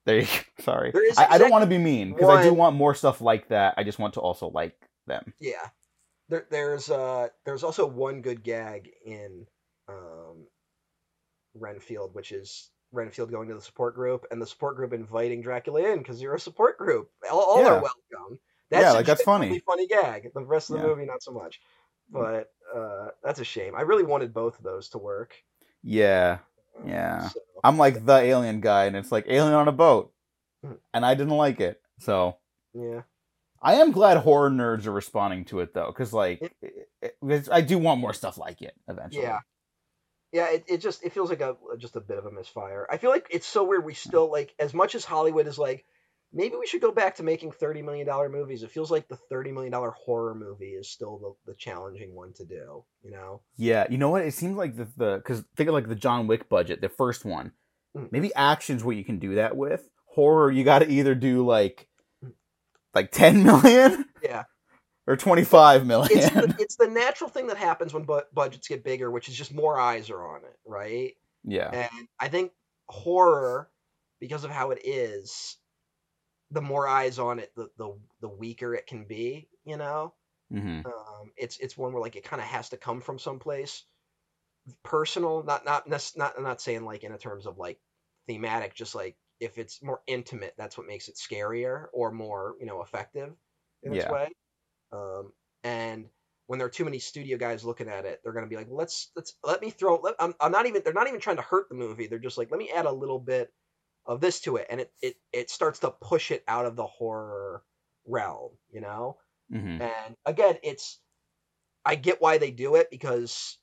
[0.05, 0.29] there you go.
[0.63, 3.21] sorry is I, I don't want to be mean because i do want more stuff
[3.21, 4.75] like that i just want to also like
[5.07, 5.65] them Yeah.
[6.29, 9.45] There, there's uh there's also one good gag in
[9.89, 10.47] um
[11.55, 15.91] Renfield, which is Renfield going to the support group and the support group inviting Dracula
[15.91, 17.09] in because you're a support group.
[17.31, 17.73] All, all Yeah.
[17.73, 18.39] are welcome.
[18.73, 19.59] That's Yeah, like, that's funny.
[19.59, 20.31] funny gag.
[20.33, 20.87] The rest of the Yeah.
[20.89, 21.61] movie, not so much.
[22.09, 23.75] But uh, that's a shame.
[23.75, 25.33] I really wanted both of those to work.
[25.83, 26.39] yeah
[26.79, 27.27] Um, Yeah.
[27.29, 30.11] so- i'm like the alien guy and it's like alien on a boat
[30.65, 30.79] Mhm.
[30.93, 32.37] and i didn't like it so
[32.73, 33.01] yeah.
[33.61, 36.53] i am glad horror nerds are responding to it though because like it,
[37.01, 39.39] it, it's- i do want more stuff like it eventually Yeah.
[40.31, 42.87] Yeah, it, it just it feels like a just a bit of a misfire.
[42.89, 45.85] I feel like it's so weird we still like as much as Hollywood is like
[46.33, 48.63] maybe we should go back to making 30 million dollar movies.
[48.63, 52.33] It feels like the 30 million dollar horror movie is still the, the challenging one
[52.33, 53.41] to do, you know.
[53.55, 54.23] Yeah, you know what?
[54.25, 57.23] It seems like the the because think of like the John Wick budget, the first
[57.25, 57.51] one.
[57.95, 58.11] Mm.
[58.11, 59.87] Maybe action's what you can do that with.
[60.05, 61.87] Horror, you got to either do like
[62.23, 62.33] Mm.
[62.93, 64.43] like ten million Yeah.
[65.07, 66.17] or 25 million.
[66.17, 69.35] It's the, it's the natural thing that happens when bu- budgets get bigger, which is
[69.35, 71.13] just more eyes are on it, right?
[71.43, 72.53] yeah, And I think
[72.87, 73.69] horror
[74.21, 75.57] because of how it is
[76.53, 80.15] the more eyes on it, the the, the weaker it can be, you know.
[80.51, 83.85] hmm Um, it's it's one where like it kind of has to come from someplace.
[84.83, 87.79] personal, not not not not saying like in a terms of like
[88.27, 92.65] thematic, just like if it's more intimate, that's what makes it scarier or more you
[92.65, 93.35] know effective
[93.83, 94.07] in its Yeah.
[94.07, 94.29] way.
[94.93, 95.33] Um,
[95.63, 96.09] and
[96.47, 99.11] when there are too many studio guys looking at it, they're gonna be like, let's
[99.15, 99.97] let's let me throw.
[99.97, 102.07] Let, I'm I'm not even they're not even trying to hurt the movie.
[102.07, 103.53] They're just like, let me add a little bit
[104.05, 106.87] of this to it, and it it it starts to push it out of the
[106.87, 107.63] horror
[108.05, 109.19] realm, you know.
[109.51, 110.99] hmm And again, it's
[111.85, 113.57] I get why they do it because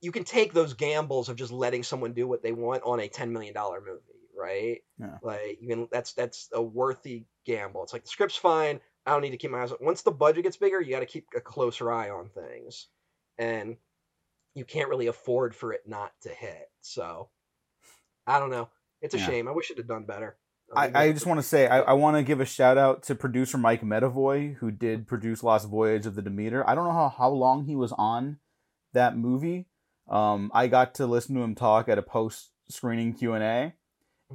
[0.00, 3.08] you can take those gambles of just letting someone do what they want on a
[3.08, 4.82] ten million dollar movie, right?
[4.98, 5.18] Yeah.
[5.20, 7.82] Like you can that's that's a worthy gamble.
[7.84, 8.80] It's like the script's fine.
[9.06, 9.78] I don't need to keep my eyes on.
[9.80, 12.88] Once the budget gets bigger, you got to keep a closer eye on things,
[13.38, 13.76] and
[14.54, 16.70] you can't really afford for it not to hit.
[16.82, 17.30] So
[18.26, 18.70] I don't know.
[19.00, 19.26] It's a Yeah.
[19.26, 19.48] shame.
[19.48, 20.36] I wish it had done better.
[20.74, 23.14] I, I just want to say I, I want to give a shout out to
[23.14, 26.68] producer Mike Medavoy who did produce Lost Voyage of the Demeter.
[26.68, 28.38] I don't know how, how long he was on
[28.92, 29.66] that movie.
[30.08, 33.74] Um, I got to listen to him talk at a post screening Q and A,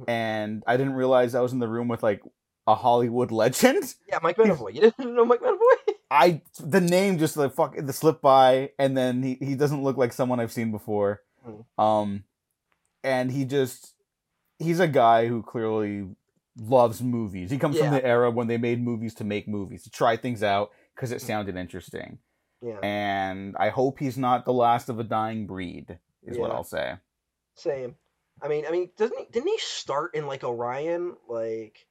[0.08, 2.22] and I didn't realize I was in the room with like
[2.66, 3.94] a Hollywood legend.
[4.08, 4.74] yeah, Mike Medavoy.
[4.74, 5.58] You didn't know Mike Medavoy?
[6.10, 9.96] I the name just like fuck the slip by, and then he he doesn't look
[9.96, 11.20] like someone I've seen before.
[11.44, 11.82] Hmm.
[11.82, 12.24] Um,
[13.02, 13.94] and he just
[14.62, 16.06] he's a guy who clearly
[16.58, 17.50] loves movies.
[17.50, 20.42] He comes from the era when they made movies to make movies to try things
[20.42, 22.18] out because it sounded interesting.
[22.60, 22.78] yeah.
[22.82, 25.98] And I hope he's not the last of a dying breed.
[26.24, 26.94] Is what I'll say.
[27.56, 27.96] Same.
[28.40, 29.24] I mean, I mean, doesn't he?
[29.32, 31.16] Didn't he start in like Orion?
[31.28, 31.86] Like,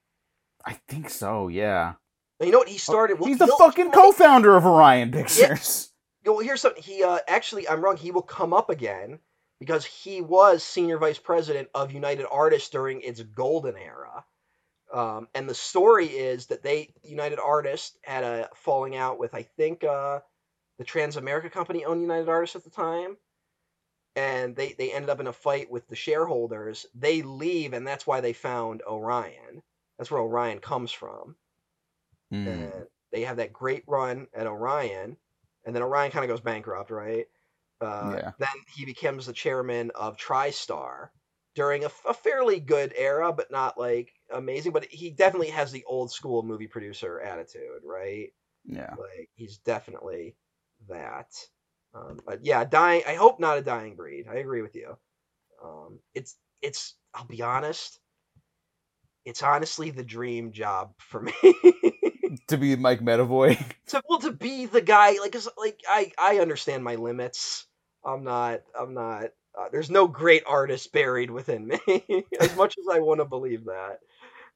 [0.65, 1.49] I think so.
[1.49, 1.93] Yeah.
[2.39, 2.69] you know what?
[2.69, 3.19] He started.
[3.19, 5.89] well, he's the fucking co-founder of Orion Pictures.
[6.25, 6.83] Well, here's something.
[6.83, 7.97] He uh, actually, I'm wrong.
[7.97, 9.19] He will come up again
[9.61, 14.25] because he was senior vice president of United Artists during its golden era.
[14.93, 19.43] Um, and the story is that they United Artists had a falling out with I
[19.43, 20.21] think uh,
[20.79, 23.17] the Transamerica company owned United Artists at the time,
[24.15, 26.85] and they they ended up in a fight with the shareholders.
[26.95, 29.63] They leave, and that's why they found Orion.
[29.97, 31.37] That's where Orion comes from
[32.31, 32.71] Hmm.
[32.71, 35.17] and they have that great run at Orion,
[35.65, 37.27] and then Orion kind of goes bankrupt, right?
[37.81, 38.31] Uh, Yeah.
[38.39, 41.09] Then he becomes the chairman of TriStar
[41.55, 44.71] during a, a fairly good era, but not like amazing.
[44.71, 48.29] But he definitely has the old school movie producer attitude, right?
[48.65, 48.93] Yeah.
[48.97, 50.35] Like he's definitely
[50.89, 51.27] that.
[51.93, 53.03] Um, but yeah, dying.
[53.07, 54.25] I hope not a dying breed.
[54.29, 54.97] I agree with you.
[55.63, 56.95] Um, it's it's.
[57.13, 57.99] I'll be honest.
[59.25, 61.33] It's honestly the dream job for me.
[62.47, 63.57] To be Mike Medavoy.
[63.87, 67.67] to well to be the guy like like I I understand my limits.
[68.05, 72.85] I'm not I'm not uh, there's no great artist buried within me as much as
[72.91, 73.99] I want to believe that.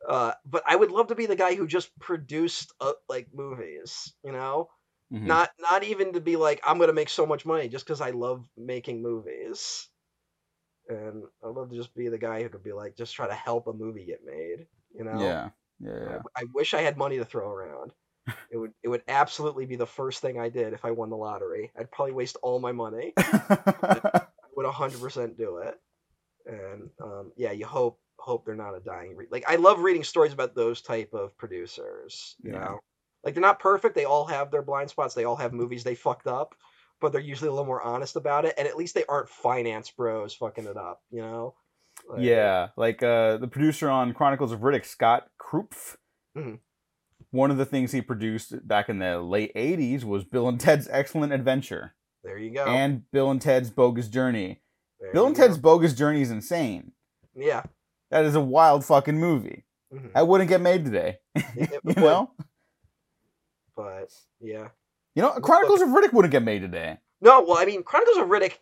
[0.08, 4.14] Uh, but I would love to be the guy who just produced uh, like movies,
[4.24, 4.70] you know,
[5.10, 5.40] Mhm.
[5.40, 8.12] not not even to be like I'm gonna make so much money just because I
[8.12, 9.90] love making movies.
[10.88, 13.34] And I'd love to just be the guy who could be like just try to
[13.34, 15.40] help a movie get made, you know.
[15.40, 15.50] Yeah.
[15.80, 15.92] Yeah.
[16.00, 16.24] yeah.
[16.38, 17.92] I, I wish I had money to throw around.
[18.52, 21.18] It would it would absolutely be the first thing I did if I won the
[21.18, 21.72] lottery.
[21.78, 23.14] I'd probably waste all my money.
[23.18, 24.22] I
[24.56, 25.76] would hundred percent do it.
[26.46, 29.30] And um, yeah, you hope hope they're not a dying breed.
[29.32, 32.36] Like I love reading stories about those type of producers.
[32.42, 32.60] You Yeah.
[32.60, 32.80] know,
[33.24, 33.96] like they're not perfect.
[33.96, 35.14] They all have their blind spots.
[35.14, 36.56] They all have movies they fucked up,
[37.02, 38.54] but they're usually a little more honest about it.
[38.58, 41.02] And at least they aren't finance bros fucking it up.
[41.12, 41.56] You know.
[42.10, 45.96] Like, Yeah, like uh, the producer on Chronicles of Riddick, Scott Kroopf.
[46.38, 46.60] Mhm.
[47.36, 50.88] One of the things he produced back in the late '80s was Bill and Ted's
[50.90, 52.66] Excellent Adventure There you go.
[52.66, 54.62] and Bill and Ted's Bogus Journey.
[55.02, 55.42] There Bill and go.
[55.46, 56.94] Ted's Bogus Journey is insane.
[57.36, 57.64] Yeah.
[58.12, 59.66] That is a wild fucking movie.
[59.94, 60.14] mhm.
[60.14, 61.18] That wouldn't get made today.
[61.56, 62.32] You would, know,
[63.76, 64.70] But yeah.
[65.16, 66.98] you know, Chronicles of Riddick wouldn't get made today.
[67.22, 68.54] No, well, I mean, Chronicles of Riddick.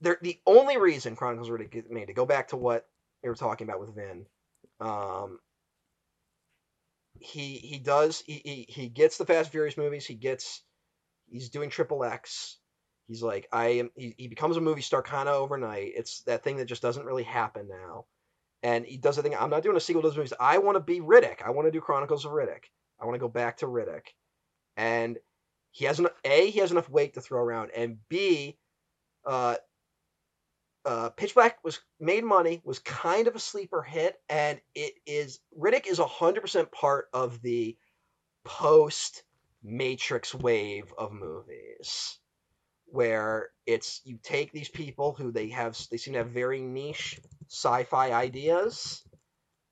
[0.00, 2.86] They're the only reason Chronicles of Riddick get made to go back to what
[3.22, 4.26] they were talking about with Vin.
[4.80, 5.40] Um,
[7.20, 10.06] he he does he, he he gets the Fast Furious movies.
[10.06, 10.62] He gets
[11.28, 12.58] he's doing Triple X.
[13.08, 13.90] He's like I am.
[13.96, 15.92] He, he becomes a movie star kind of overnight.
[15.94, 18.06] It's that thing that just doesn't really happen now.
[18.62, 19.34] And he does the thing.
[19.34, 20.32] I'm not doing a sequel to those movies.
[20.38, 21.42] I want to be Riddick.
[21.44, 22.64] I want to do Chronicles of Riddick.
[23.00, 24.08] I want to go back to Riddick.
[24.76, 25.18] And
[25.70, 26.12] he has enough.
[26.24, 28.58] A he has enough weight to throw around, and B,
[29.24, 29.56] uh,
[30.84, 35.40] uh, Pitch Black was made money, was kind of a sleeper hit, and it is
[35.58, 37.76] Riddick is hundred percent part of the
[38.44, 39.22] post
[39.62, 42.18] Matrix wave of movies,
[42.86, 47.20] where it's you take these people who they have they seem to have very niche
[47.48, 49.02] sci-fi ideas,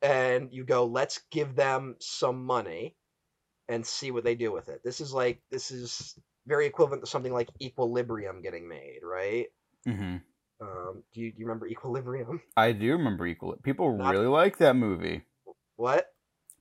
[0.02, 2.96] and you go let's give them some money
[3.68, 4.82] and see what they do with it.
[4.84, 6.14] This is like this is
[6.46, 9.46] very equivalent to something like Equilibrium getting made, right?
[9.86, 10.16] hmm
[10.60, 12.40] Um, do you do you remember Equilibrium?
[12.56, 13.62] I do remember Equilibrium.
[13.62, 15.22] People Not- really like that movie.
[15.76, 16.06] What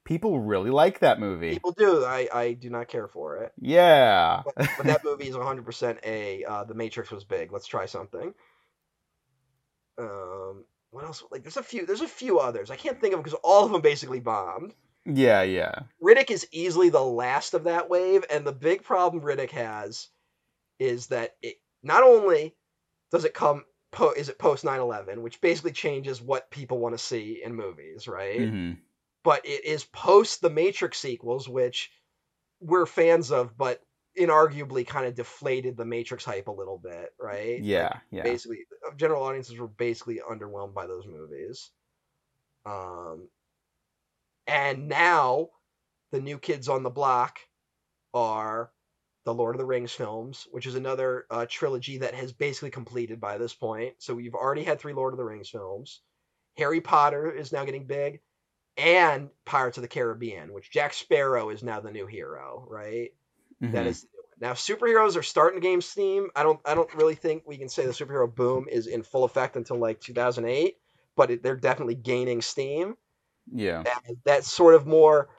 [0.06, 1.50] People really like that movie.
[1.52, 3.52] people do, I I do not care for it.
[3.60, 4.44] Yeah.
[4.46, 7.52] But, but that movie is 100% a uh, The Matrix was big.
[7.52, 8.34] Let's try something.
[9.98, 11.24] Um, what else?
[11.32, 11.86] Like, there's a few.
[11.86, 12.72] There's a few others.
[12.72, 14.74] I can't think of because all of them basically bombed.
[15.06, 15.74] yeah, yeah.
[16.02, 20.08] Riddick is easily the last of that wave, and the big problem Riddick has
[20.80, 22.56] is that it not only
[23.12, 27.00] does it come po- is it post 9/11, which basically changes what people want to
[27.04, 28.54] see in movies, right?
[28.54, 28.74] hmm
[29.24, 31.92] But it is post the Matrix sequels, which
[32.62, 33.84] we're fans of, but
[34.20, 37.64] inarguably kind of deflated the Matrix hype a little bit, right?
[37.64, 38.24] Yeah, yeah.
[38.24, 38.66] basically
[38.98, 41.72] general audiences were basically underwhelmed by those movies
[42.66, 43.30] um
[44.48, 45.50] and now
[46.12, 47.40] the new kids on the block
[48.14, 48.74] are
[49.28, 53.22] the lord of the rings films which is another uh, trilogy that has basically completed
[53.22, 56.02] by this point so we've already had three lord of the rings films
[56.58, 58.22] harry potter is now getting big
[58.78, 63.12] and pirates of the caribbean which jack sparrow is now the new hero right
[63.72, 63.88] that Mhm.
[63.88, 64.50] is the new one.
[64.50, 66.30] now superheroes are starting to gain steam.
[66.36, 69.24] I don't I don't really think we can say the superhero boom is in full
[69.24, 70.78] effect until like 2008,
[71.16, 72.96] but it, they're definitely gaining steam.
[73.52, 73.86] yeah.
[73.86, 75.30] And that's sort of more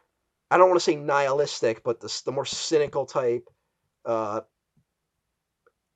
[0.51, 3.49] I don't want to say nihilistic, but the the more cynical type
[4.09, 4.43] uh,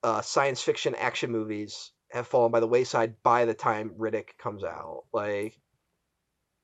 [0.05, 4.65] uh, science fiction action movies have fallen by the wayside by the time Riddick comes
[4.65, 5.05] out.
[5.13, 5.59] Like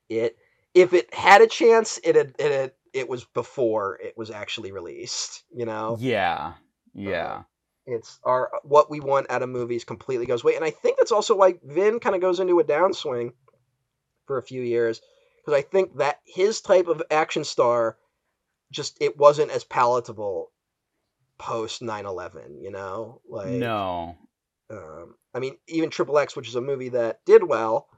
[0.09, 0.36] it
[0.74, 4.72] if it had a chance, it had, it had, it was before it was actually
[4.72, 6.55] released, you know Yeah.
[6.94, 7.42] Yeah.
[7.86, 11.12] it's our what we want out of movies completely goes away and i think that's
[11.12, 13.32] also why vin kind of goes into a downswing
[14.26, 15.01] for a few years
[15.38, 17.96] because i think that his type of action star
[18.72, 20.51] just it wasn't as palatable
[21.39, 24.16] post 9-11 you know like no.
[24.70, 27.89] um, i mean even triple x which is a movie that did well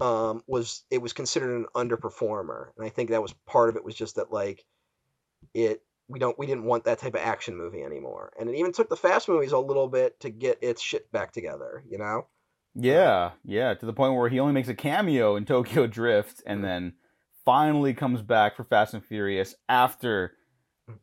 [0.00, 3.84] um, was it was considered an underperformer and i think that was part of it
[3.84, 4.64] was just that like
[5.54, 8.72] it we don't we didn't want that type of action movie anymore and it even
[8.72, 12.26] took the fast movies a little bit to get its shit back together you know
[12.74, 16.64] Yeah, yeah, to the point where he only makes a cameo in Tokyo Drift and
[16.64, 16.94] then
[17.44, 20.34] finally comes back for Fast and Furious after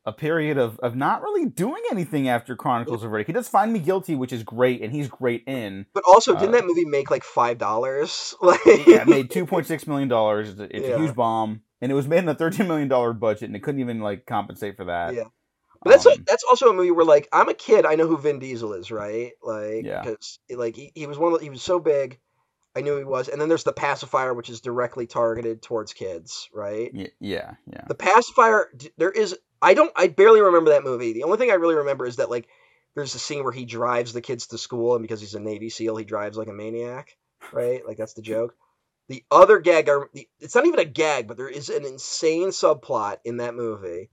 [0.05, 3.27] a period of, of not really doing anything after Chronicles of Riddick.
[3.27, 5.85] He does Find Me Guilty, which is great, and he's great in.
[5.93, 9.87] but also didn't Uh, that movie make like five dollars like Yeah, it made $2.6
[9.87, 10.11] million.
[10.45, 10.95] It's, a, it's Yeah.
[10.95, 11.61] a huge bomb.
[11.81, 14.75] And it was made in a $13 million budget, and it couldn't even like compensate
[14.75, 15.13] for that.
[15.15, 15.23] Yeah.
[15.81, 18.17] But that's Um, that's also a movie where like I'm a kid, I know who
[18.17, 19.31] Vin Diesel is, right?
[19.41, 20.01] Like, Yeah.
[20.01, 22.19] because like he, he was one of the, he was so big,
[22.75, 23.29] I knew he was.
[23.29, 26.91] And then there's the pacifier, which is directly targeted towards kids, right?
[27.21, 27.85] yeah, yeah.
[27.87, 28.67] The pacifier,
[28.97, 31.13] there is I don't I barely remember that movie.
[31.13, 32.47] The only thing I really remember is that like
[32.95, 35.69] there's a scene where he drives the kids to school, and because he's a Navy
[35.69, 37.17] SEAL, he drives like a maniac,
[37.51, 37.85] right?
[37.85, 38.55] Like that's the joke.
[39.09, 42.49] The other gag, I- the, it's not even a gag, but there is an insane
[42.49, 44.11] subplot in that movie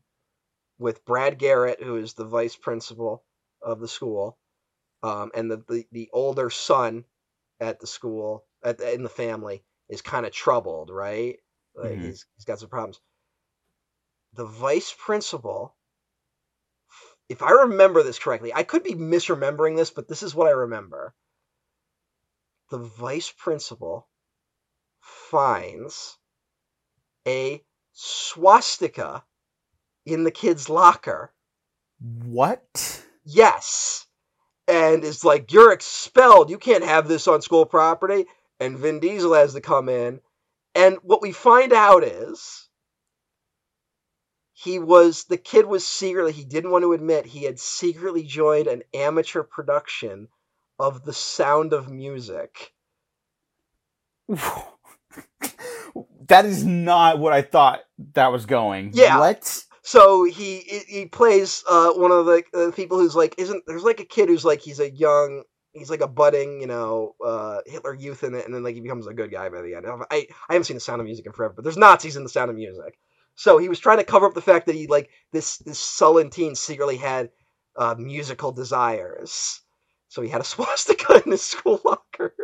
[0.79, 3.25] with Brad Garrett, who is the vice principal
[3.63, 4.39] of the school,
[5.03, 7.05] um, and the, the the older son
[7.61, 11.39] at the school at the, in the family is kind of troubled, right?
[11.77, 12.03] Like Mhm.
[12.03, 13.01] he's he's got some problems.
[14.37, 15.75] The vice principal,
[17.29, 20.51] if I remember this correctly, I could be misremembering this, but this is what I
[20.51, 21.15] remember.
[22.71, 24.09] The vice principal
[25.01, 26.19] finds
[27.27, 27.63] a
[27.93, 29.25] swastika
[30.05, 31.33] in the kid's locker.
[31.99, 33.05] What?
[33.25, 34.07] Yes.
[34.69, 36.51] And is like, you're expelled.
[36.51, 38.27] You can't have this on school property.
[38.61, 40.21] And Vin Diesel has to come in.
[40.75, 42.66] And what we find out is
[44.59, 48.69] he was, the kid was secretly, he didn't want to admit, he had secretly joined
[48.69, 50.29] an amateur production
[50.79, 52.73] of The Sound of Music.
[56.29, 57.81] that is not what I thought
[58.15, 58.93] that was going.
[58.95, 59.19] Yeah.
[59.19, 59.63] What?
[59.83, 64.01] So he he plays uh, one of the uh, people who's like isn't there's like
[64.01, 65.45] a kid who's like he's a young
[65.75, 68.81] he's like a budding you know uh, Hitler Youth in it and then like he
[68.81, 69.87] becomes a good guy by the end.
[69.87, 72.31] I I haven't seen The Sound of Music in forever, but there's Nazis in The
[72.31, 72.99] Sound of Music.
[73.37, 76.31] So he was trying to cover up the fact that he like this this sullen
[76.31, 77.31] teen secretly had
[77.77, 79.61] uh, musical desires.
[80.09, 82.35] So he had a swastika in his school locker.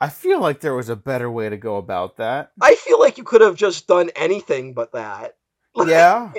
[0.00, 2.52] I feel like there was a better way to go about that.
[2.60, 5.34] I feel like you could have just done anything but that.
[5.74, 6.32] Like, Yeah.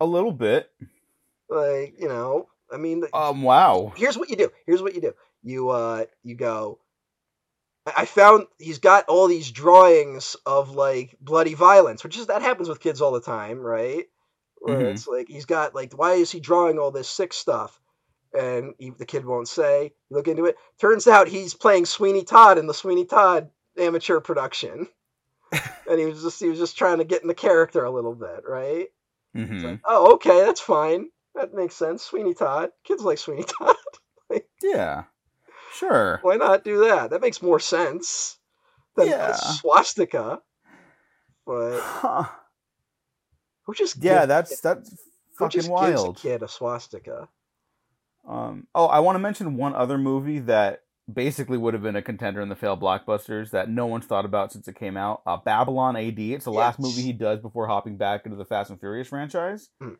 [0.00, 0.70] a little bit.
[1.48, 3.42] Like you know, I mean, Um.
[3.42, 3.92] Wow.
[3.96, 4.50] here's what you do.
[4.66, 5.12] Here's what you do.
[5.42, 6.78] You uh you go
[7.86, 12.68] I found he's got all these drawings of like bloody violence, which is that happens
[12.68, 14.06] with kids all the time, right?
[14.60, 14.90] Where Mhm.
[14.92, 17.78] it's like he's got like why is he drawing all this sick stuff?
[18.34, 19.92] and he, the kid won't say.
[20.10, 20.56] Look into it.
[20.80, 24.88] Turns out he's playing Sweeney Todd in the Sweeney Todd amateur production,
[25.88, 28.14] and he was just he was just trying to get in the character a little
[28.14, 28.86] bit, right?
[29.34, 31.08] hmm Like, oh, okay, that's fine.
[31.34, 32.02] That makes sense.
[32.02, 32.70] Sweeney Todd.
[32.84, 33.76] Kids like Sweeney Todd.
[34.62, 35.04] Yeah.
[35.72, 36.18] Sure.
[36.22, 37.10] Why not do that?
[37.10, 38.38] That makes more sense
[38.96, 39.30] than Yeah.
[39.30, 40.40] a swastika.
[41.46, 42.24] But Huh.
[43.64, 44.96] who just Yeah, that's that's who
[45.46, 45.72] fucking just gives a
[46.04, 46.16] wild.
[46.18, 47.28] kid a swastika?
[48.28, 52.02] Um, oh, I want to mention one other movie that basically would have been a
[52.02, 55.22] contender in the failed blockbusters that no one's thought about since it came out.
[55.26, 56.32] Uh, Babylon AD.
[56.32, 59.70] It's the last movie he does before hopping back into the Fast and Furious franchise.
[59.80, 59.94] Hmm.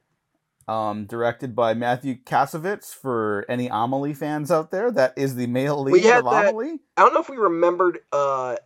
[0.69, 2.95] Um, directed by Matthew Kassovitz.
[2.95, 6.79] For any Amelie fans out there, that is the male lead of that- Amelie.
[6.97, 8.57] I don't know if we remembered uh,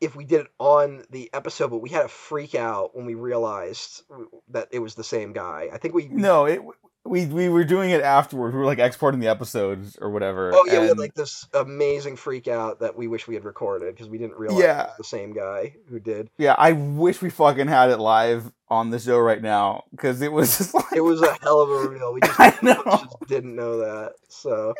[0.00, 3.14] if we did it on the episode, but we had a freak out when we
[3.14, 4.02] realized
[4.48, 5.68] that it was the same guy.
[5.72, 6.08] I think we.
[6.08, 6.60] No, it.
[7.08, 8.54] We, we were doing it afterwards.
[8.54, 10.50] We were like exporting the episodes or whatever.
[10.54, 13.94] Oh yeah, we had like this amazing freak out that we wish we had recorded
[13.94, 14.82] because we didn't realize Yeah.
[14.82, 16.30] it was the same guy who did.
[16.38, 20.30] Yeah, I wish we fucking had it live on the show right now because it
[20.32, 22.12] was just like It was a hell of a reveal.
[22.12, 22.82] We just, I know.
[22.84, 24.12] just didn't know that.
[24.28, 24.74] So,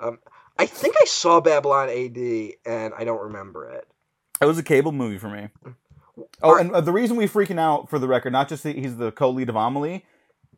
[0.00, 0.18] um,
[0.58, 2.18] I think I saw Babylon AD
[2.66, 3.88] and I don't remember it.
[4.40, 5.48] it was a cable movie for me.
[6.42, 8.98] Oh, and uh, the reason we freaking out for the record, not just that he's
[8.98, 10.04] the co-lead of Amelie,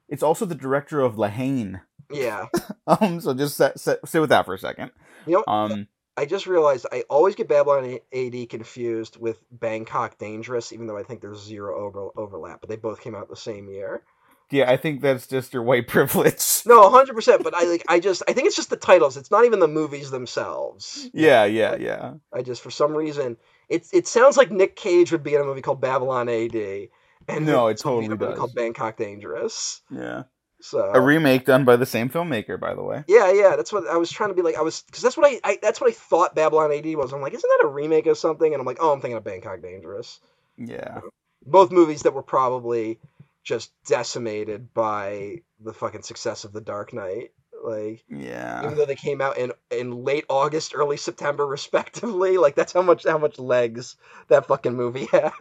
[0.09, 1.81] it's also the director of La Haine.
[2.11, 2.47] Yeah,
[2.87, 4.91] Um, so just sit, sit, sit with that for a second.
[5.27, 10.73] you know, Um, I just realized I always get Babylon AD confused with Bangkok Dangerous,
[10.73, 12.61] even though I think there's zero over, overlap.
[12.61, 14.03] But they both came out the same year.
[14.51, 16.61] yeah, I think that's just your white privilege.
[16.67, 17.43] No, hundred percent.
[17.43, 19.17] But I like, I just, I think it's just the titles.
[19.17, 21.09] It's not even the movies themselves.
[21.15, 22.13] Yeah, yeah, yeah.
[22.33, 23.39] I just, for some reason,
[23.69, 26.89] it it sounds like Nick Cage would be in a movie called Babylon AD.
[27.29, 28.39] And No, it Vince would be in totally does.
[28.39, 29.81] Called Bangkok Dangerous.
[29.91, 30.25] Yeah.
[30.61, 33.05] So A remake done by the same filmmaker, by the way.
[33.07, 34.57] Yeah, yeah, that's what I was trying to be like.
[34.57, 37.13] I was because that's what I, I that's what I thought Babylon AD was.
[37.13, 38.51] I'm like, isn't that a remake of something?
[38.53, 40.21] And I'm like, oh, I'm thinking of Bangkok Dangerous.
[40.57, 41.01] Yeah.
[41.45, 42.99] Both movies that were probably
[43.43, 47.33] just decimated by the fucking success of The Dark Knight.
[47.63, 48.63] Like, Yeah.
[48.65, 52.83] even though they came out in in late August, early September, respectively, like that's how
[52.83, 53.97] much how much legs
[54.29, 55.33] that fucking movie had.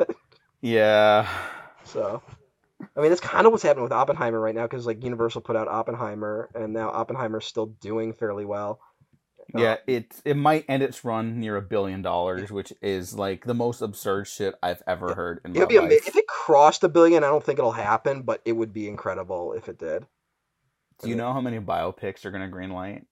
[0.59, 1.29] Yeah.
[1.93, 2.21] So,
[2.97, 5.55] I mean, that's kind of what's happening with Oppenheimer right now because like Universal put
[5.55, 8.79] out Oppenheimer, and now Oppenheimer's still doing fairly well.
[9.55, 13.45] Yeah, uh, it it might end its run near a billion dollars, which is like
[13.45, 16.07] the most absurd shit I've ever heard in It my would be ama- life.
[16.07, 17.23] if it crossed a billion.
[17.23, 20.05] I don't think it'll happen, but it would be incredible if it did.
[21.01, 23.03] Do you know how many biopics are gonna greenlight?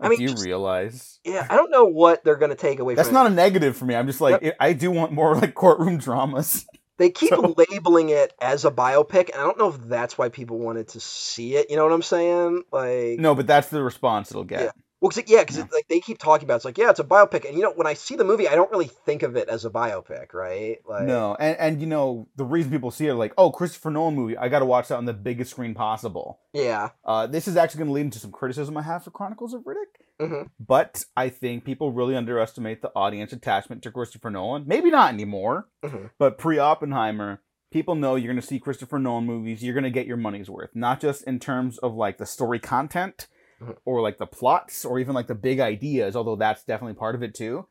[0.00, 1.20] I Like, mean, do you just- realize?
[1.24, 3.32] Yeah, I don't know what they're gonna take away from That's not it.
[3.32, 3.94] a negative for me.
[3.94, 6.66] I'm just like I I do want more like courtroom dramas.
[7.02, 10.28] They keep so- labeling it as a biopic, and I don't know if that's why
[10.28, 11.68] people wanted to see it.
[11.68, 12.62] You know what I'm saying?
[12.70, 14.60] Like, No, but that's the response it'll get.
[14.60, 14.70] Yeah.
[15.00, 15.64] well, cause it, yeah, because Yeah.
[15.72, 16.56] like they keep talking about it.
[16.58, 18.54] it's like, yeah, it's a biopic, and you know, when I see the movie, I
[18.54, 20.76] don't really think of it as a biopic, right?
[20.88, 24.14] Like, No, and and you know the reason people see it like, oh, Christopher Nolan
[24.14, 26.38] movie, I got to watch that on the biggest screen possible.
[26.52, 29.54] yeah, Uh, this is actually going to lead into some criticism I have for Chronicles
[29.54, 29.98] of Riddick.
[30.22, 30.50] Mhm.
[30.60, 34.64] But I think people really underestimate the audience attachment to Christopher Nolan.
[34.66, 36.10] Maybe not anymore, Mhm.
[36.18, 39.62] but pre Oppenheimer, people know you're going to see Christopher Nolan movies.
[39.64, 42.58] You're going to get your money's worth, not just in terms of like the story
[42.58, 43.26] content
[43.60, 43.76] Mhm.
[43.84, 47.22] or like the plots or even like the big ideas, although that's definitely part of
[47.22, 47.66] it too.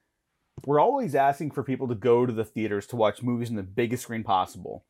[0.66, 3.64] We're always asking for people to go to the theaters to watch movies on the
[3.64, 4.86] biggest screen possible.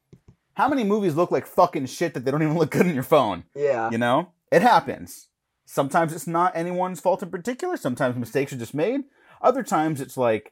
[0.56, 3.04] How many movies look like fucking shit that they don't even look good on your
[3.04, 3.46] phone?
[3.56, 5.30] yeah, You know, it happens.
[5.72, 7.78] Sometimes it's not anyone's fault in particular.
[7.78, 9.06] Sometimes mistakes are just made.
[9.42, 10.52] Other times it's like,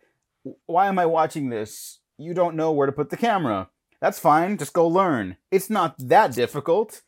[0.66, 2.00] why am I watching this?
[2.18, 3.68] You don't know where to put the camera.
[4.00, 4.58] That's fine.
[4.58, 5.36] Just go learn.
[5.52, 7.02] It's not that difficult.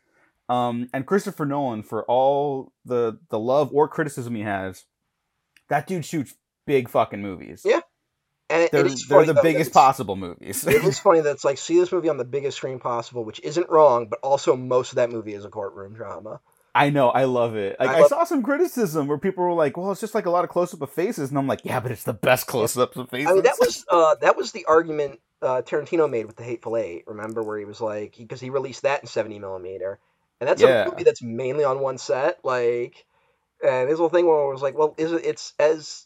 [0.50, 4.84] Um, and Christopher Nolan, for all the the love or criticism he has,
[5.70, 6.36] that dude shoots
[6.68, 7.62] big fucking movies.
[7.64, 7.80] Yeah,
[8.50, 10.68] and it, They're, it they're the biggest possible movies.
[10.68, 13.40] it is funny that it's like see this movie on the biggest screen possible, which
[13.40, 16.42] isn't wrong, but also most of that movie is a courtroom drama.
[16.74, 17.76] I know, I love it.
[17.80, 20.30] Like I I, saw some criticism where people were like, "Well, it's just like a
[20.30, 22.78] lot of close up of faces," and I'm like, "Yeah, but it's the best close
[22.78, 26.28] ups of faces." I mean, that was uh, that was the argument uh, Tarantino made
[26.28, 27.04] with the Hateful Eight.
[27.08, 30.00] Remember where he was like, because he, released that in seventy millimeter,
[30.40, 30.86] and that's Yeah.
[30.86, 32.40] a movie that's mainly on one set.
[32.44, 33.06] Like,
[33.66, 35.26] and his whole thing where it was like, well, is it?
[35.26, 36.06] It's as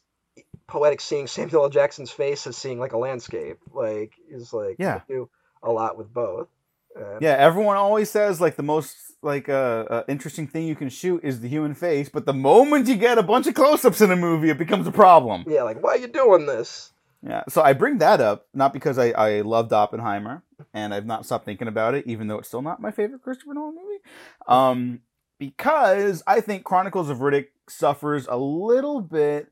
[0.67, 1.69] poetic seeing Samuel L.
[1.69, 3.59] Jackson's face as seeing like a landscape.
[3.71, 5.01] Like, is like Yeah.
[5.07, 5.29] you do
[5.61, 6.47] a lot with both.
[6.95, 7.35] And- yeah.
[7.37, 11.39] Everyone always says like the most like uh, uh, interesting thing you can shoot is
[11.41, 14.15] the human face, but the moment you get a bunch of close ups in a
[14.15, 15.43] movie, it becomes a problem.
[15.47, 16.91] yeah, like why are you doing this?
[17.23, 17.41] Yeah.
[17.49, 20.43] So I bring that up not because I I loved Oppenheimer
[20.73, 23.55] and I've not stopped thinking about it, even though it's still not my favorite Christopher
[23.55, 24.01] Nolan movie.
[24.47, 24.99] Um,
[25.39, 29.47] because I think Chronicles of Riddick suffers a little bit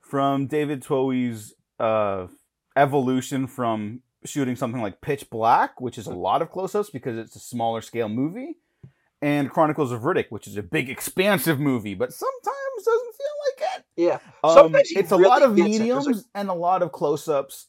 [0.00, 2.26] from David Twohy's uh,
[2.76, 7.36] evolution from shooting something like Pitch Black, which is a lot of close-ups because it's
[7.36, 8.56] a smaller scale movie,
[9.22, 13.78] and Chronicles of Riddick, which is a big, expansive movie, but sometimes doesn't feel like
[13.78, 13.84] it.
[13.96, 15.78] Yeah, Um, it's a lot of gets it.
[15.78, 17.66] There's mediums and a lot of close-ups.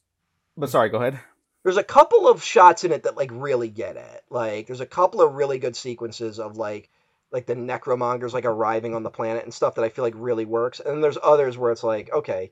[0.57, 1.19] But sorry, go ahead.
[1.63, 4.23] there's a couple of shots in it that like really get it.
[4.29, 6.89] Like there's a couple of really good sequences of like
[7.31, 10.45] like the necromongers like arriving on the planet and stuff that I feel like really
[10.45, 10.79] works.
[10.79, 12.51] And then there's others where it's like, okay,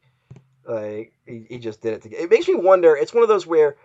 [0.67, 2.01] like he, he just did it.
[2.03, 2.95] To, it makes me wonder.
[2.95, 3.75] It's one of those where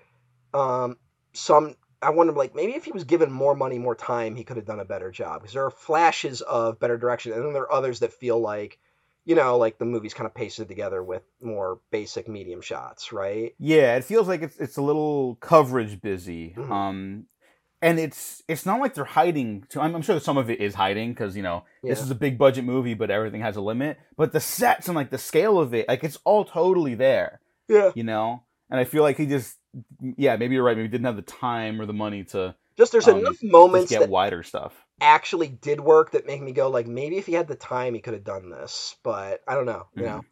[0.54, 0.96] um
[1.32, 4.56] some I wonder like maybe if he was given more money, more time, he could
[4.56, 5.40] have done a better job.
[5.40, 8.78] Because there are flashes of better direction, and then there are others that feel like.
[9.24, 13.54] You know, like the movie's kind of pasted together with more basic medium shots, right?
[13.58, 16.54] Yeah, it feels like it's it's a little coverage busy.
[16.56, 16.70] Mhm.
[16.70, 17.26] Um,
[17.82, 19.64] and it's it's not like they're hiding.
[19.68, 22.10] So I'm, I'm sure that some of it is hiding because you know this is
[22.10, 23.98] a big budget movie, but everything has a limit.
[24.16, 27.40] But the sets and like the scale of it, like it's all totally there.
[27.68, 27.92] Yeah.
[27.94, 29.57] You know, and I feel like he just
[30.16, 30.76] yeah maybe you're right.
[30.76, 34.00] Maybe didn't have the time or the money to Just there's Um, enough moments get
[34.00, 34.74] that wider stuff.
[35.00, 38.00] actually did work that make me go like maybe if he had the time he
[38.00, 40.06] could have done this, but I don't know, you Mhm.
[40.06, 40.24] know.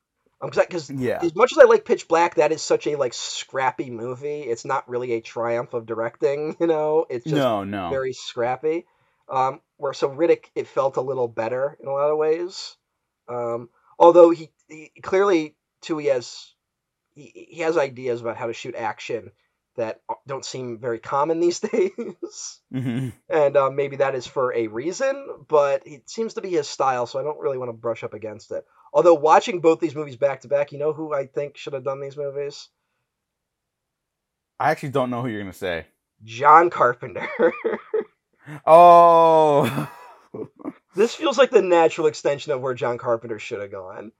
[0.42, 1.22] Because Yeah.
[1.22, 4.42] as much as I like Pitch Black, that is such a like scrappy movie.
[4.42, 7.06] It's not really a triumph of directing, you know.
[7.08, 7.88] It's just No, no.
[7.90, 8.86] very scrappy.
[9.28, 12.76] Um, where so Riddick, it felt a little better in a lot of ways.
[13.28, 16.54] Um, although he, he clearly too he has
[17.16, 19.32] he, he has ideas about how to shoot action
[19.76, 24.68] that don't seem very common these days hmm and uh, maybe that is for a
[24.68, 28.04] reason, but it seems to be his style, so I don't really want to brush
[28.04, 28.64] up against it.
[28.92, 31.84] Although watching both these movies back to back, you know who I think should have
[31.84, 32.68] done these movies?
[34.60, 35.86] I actually don't know who you're gonna say.
[36.24, 37.28] John Carpenter.
[38.64, 39.90] Oh.
[40.94, 44.12] this feels like the natural extension of where John Carpenter should have gone.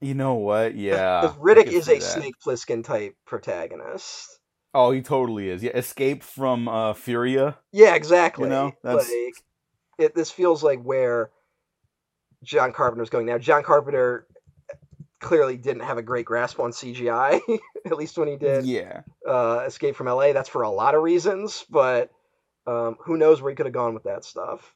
[0.00, 0.74] You know what?
[0.74, 1.20] Yeah.
[1.22, 2.02] Because Riddick is a that.
[2.02, 4.38] Snake Plissken type protagonist.
[4.72, 5.62] Oh, he totally is.
[5.62, 7.56] Yeah, escape from uh, Furya.
[7.72, 8.44] Yeah, exactly.
[8.44, 9.34] You know, that's- like
[9.98, 11.30] it, this feels like where
[12.42, 13.36] John Carpenter's going now.
[13.38, 14.26] John Carpenter
[15.20, 17.40] clearly didn't have a great grasp on CGI,
[17.86, 19.02] at least when he did Yeah.
[19.28, 20.32] uh, Escape from LA.
[20.32, 22.10] That's for a lot of reasons, but
[22.66, 24.74] um, who knows where he could have gone with that stuff.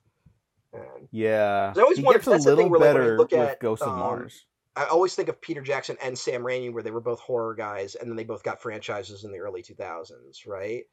[0.75, 1.73] And Yeah.
[1.75, 3.89] I always he wondered- gets a little where, like, better look with at, Ghost of
[3.89, 4.45] um, Mars.
[4.77, 7.95] I always think of Peter Jackson and Sam Raimi, where they were both horror guys,
[7.95, 10.85] and then they both got franchises in the early 2000s, right?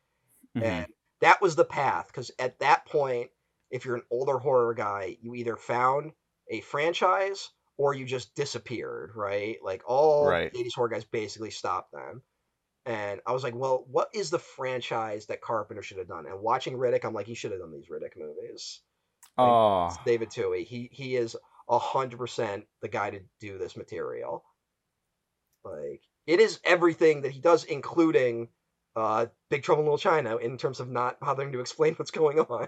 [0.55, 0.63] Mhm.
[0.63, 3.31] And that was the path because at that point,
[3.69, 6.13] if you're an older horror guy, you either found
[6.49, 9.57] a franchise or you just disappeared, right?
[9.63, 10.51] Like all Right.
[10.53, 12.23] 80s horror guys basically stopped them.
[12.85, 16.25] And I was like, well, what is the franchise that Carpenter should have done?
[16.27, 18.81] And watching Riddick, I'm like, he should have done these Riddick movies.
[19.39, 19.97] Like, Oh.
[20.05, 20.65] David Twohy.
[20.65, 21.35] He he is
[21.79, 24.43] hundred percent the guy to do this material.
[25.63, 28.49] Like it is everything that he does, including
[28.95, 32.39] uh, Big Trouble in Little China, in terms of not bothering to explain what's going
[32.39, 32.67] on.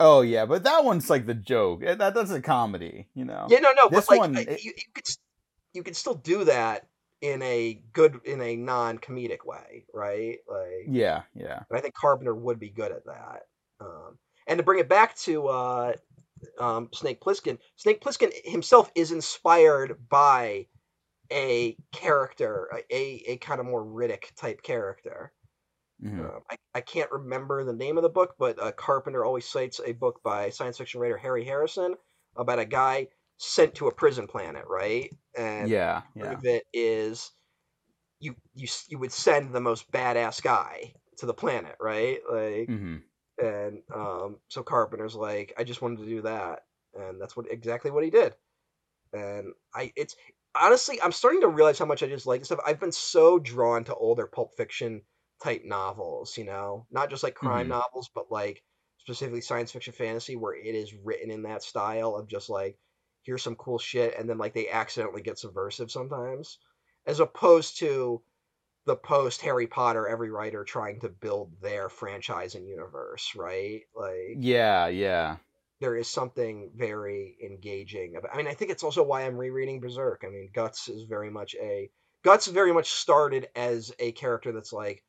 [0.00, 1.82] Oh yeah, but that one's like the joke.
[1.84, 3.46] Eh, That that's a comedy, you know.
[3.50, 5.04] yeah, no, no, This but like one, it- you, you could
[5.74, 6.86] you could still do that
[7.20, 10.38] in a good, in a non-comedic way, right?
[10.48, 11.62] Like, Yeah, yeah.
[11.68, 13.42] And I think Carpenter would be good at that.
[13.80, 15.92] Um, and to bring it back to uh,
[16.58, 20.68] um, Snake Plissken, Snake Plissken himself is inspired by
[21.32, 25.32] a character, a, a, kind of more Riddick type character.
[25.98, 26.32] Mhm.
[26.34, 29.80] Um, I, I can't remember the name of the book, but uh, Carpenter always cites
[29.84, 31.96] a book by science fiction writer Harry Harrison
[32.36, 33.08] about a guy
[33.38, 35.14] sent to a prison planet, right?
[35.36, 36.34] And Yeah, part yeah.
[36.34, 37.32] of it is
[38.20, 42.20] you you you would send the most badass guy to the planet, right?
[42.30, 43.07] Like, hmm
[43.42, 47.90] and um, so Carpenter's like, I just wanted to do that, and that's what exactly
[47.90, 48.34] what he did.
[49.12, 50.16] And I, it's
[50.60, 52.60] honestly, I'm starting to realize how much I just like this stuff.
[52.66, 55.02] I've been so drawn to older Pulp Fiction
[55.42, 57.68] type novels, you know, not just like crime Mhm.
[57.68, 58.62] novels, but like
[58.98, 62.78] specifically science fiction fantasy, where it is written in that style of just like,
[63.22, 66.58] here's some cool shit, and then like they accidentally get subversive sometimes,
[67.06, 68.22] as opposed to
[68.88, 73.82] the post Harry Potter, every writer trying to build their franchise and universe, right?
[73.94, 75.36] Like Yeah, yeah.
[75.78, 78.32] there is something very engaging about.
[78.32, 80.24] I mean, I think it's also why I'm rereading Berserk.
[80.26, 81.90] I mean, Guts is very much a
[82.24, 85.04] Guts very much started as a character that's like,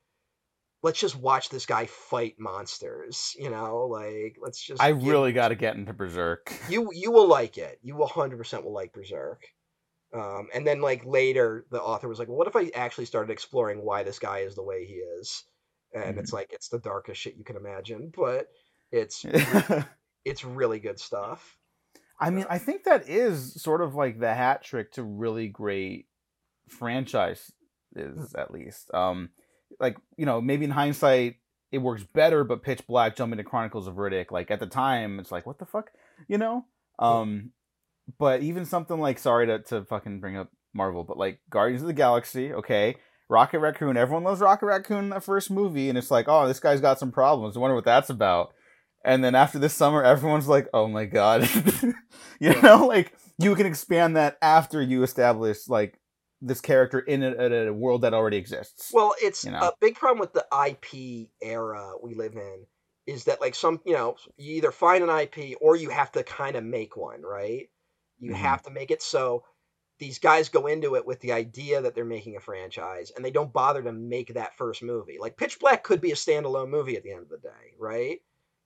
[0.84, 4.82] let's just watch this guy fight monsters, you know, like let's just.
[4.82, 6.54] I really got to get into Berserk.
[6.68, 7.80] you you will like it.
[7.82, 9.46] You will hundred percent will like Berserk.
[10.14, 13.32] Um, and then like later, the author was like, well, "What if I actually started
[13.32, 15.44] exploring why this guy is the way he is?"
[15.94, 16.20] And Mhm.
[16.20, 18.48] it's like it's the darkest shit you can imagine, but
[18.92, 19.24] it's
[20.26, 21.58] it's really good stuff.
[22.20, 26.08] I mean, I think that is sort of like the hat trick to really great
[26.68, 27.52] franchise
[27.96, 28.94] is at least.
[28.94, 29.30] Um,
[29.80, 31.36] like you know, maybe in hindsight
[31.72, 35.20] it works better, but Pitch Black jumping to Chronicles of Riddick, like at the time,
[35.20, 35.92] it's like what the fuck,
[36.28, 36.66] you know.
[36.98, 37.52] Um,
[38.18, 41.88] but even something like sorry to to fucking bring up Marvel, but like Guardians of
[41.88, 42.96] the Galaxy, okay.
[43.32, 46.60] Rocket Raccoon, everyone loves Rocket Raccoon in that first movie, and it's like, oh, this
[46.60, 47.56] guy's got some problems.
[47.56, 48.54] I wonder what that's about.
[49.06, 51.48] And then after this summer, everyone's like, oh my god,
[52.40, 56.00] you know, like you can expand that after you establish like
[56.42, 58.92] this character in a, in a world that already exists.
[58.94, 59.60] Well, it's You know?
[59.60, 62.66] a big problem with the IP era we live in
[63.06, 66.24] is that like some you know you either find an IP or you have to
[66.24, 67.70] kind of make one, right?
[68.20, 68.36] You Mhm.
[68.36, 69.44] have to make it so
[70.00, 73.32] these guys go into it with the idea that they're making a franchise and they
[73.32, 75.18] don't bother to make that first movie.
[75.20, 78.22] Like Pitch Black could be a standalone movie at the end of the day, right?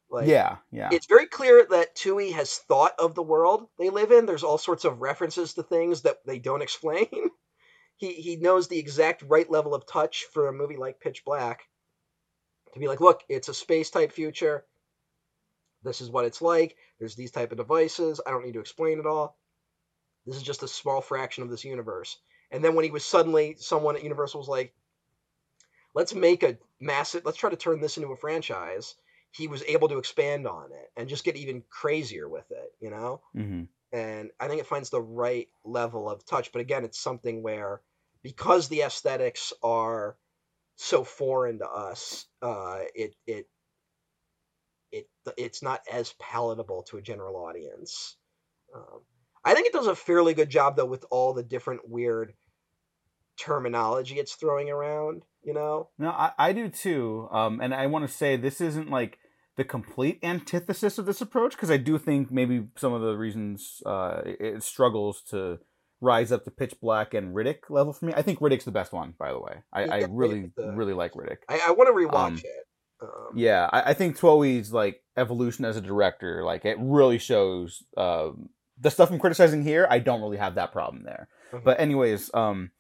[0.09, 4.11] Like yeah, yeah, it's very clear that Twohy has thought of the world they live
[4.11, 4.25] in.
[4.25, 7.07] There's all sorts of references to things that they don't explain.
[7.97, 11.63] he he knows the exact right level of touch for a movie like Pitch Black
[12.73, 14.65] to be like, look, it's a space type future.
[15.83, 16.75] This is what it's like.
[16.99, 18.19] There's these type of devices.
[18.25, 19.37] I don't need to explain it all.
[20.25, 22.17] This is just a small fraction of this universe.
[22.51, 24.73] And then when he was suddenly someone at Universal was like,
[25.93, 28.95] let's make a massive let's try to turn this into a franchise
[29.31, 32.91] he was able to expand on it and just get even crazier with it, you
[32.91, 33.21] know?
[33.33, 36.51] hmm And I think it finds the right level of touch.
[36.51, 37.81] But again, it's something where
[38.21, 40.17] because the aesthetics are
[40.75, 43.47] so foreign to us, uh, it it
[44.91, 48.15] it it's not as palatable to a general audience.
[48.75, 49.01] Um,
[49.45, 52.33] I think it does a fairly good job though with all the different weird
[53.37, 55.23] terminology it's throwing around.
[55.43, 55.89] You know?
[55.97, 57.27] No, I, I do too.
[57.31, 59.19] Um, and I want to say this isn't like
[59.57, 63.81] the complete antithesis of this approach because I do think maybe some of the reasons
[63.85, 65.59] uh, it, struggles to
[65.99, 68.13] rise up to Pitch Black and Riddick level for me.
[68.15, 69.57] I think Riddick's the best one, by the way.
[69.71, 71.37] I, I really, the- really like Riddick.
[71.49, 72.65] I, I want to rewatch Um, it.
[73.01, 77.83] Um, Yeah, I, I think Twohy's like evolution as a director, like it really shows.
[77.97, 78.49] Um,
[78.79, 81.27] the stuff I'm criticizing here, I don't really have that problem there.
[81.51, 81.63] Mhm.
[81.63, 82.71] But anyways, um,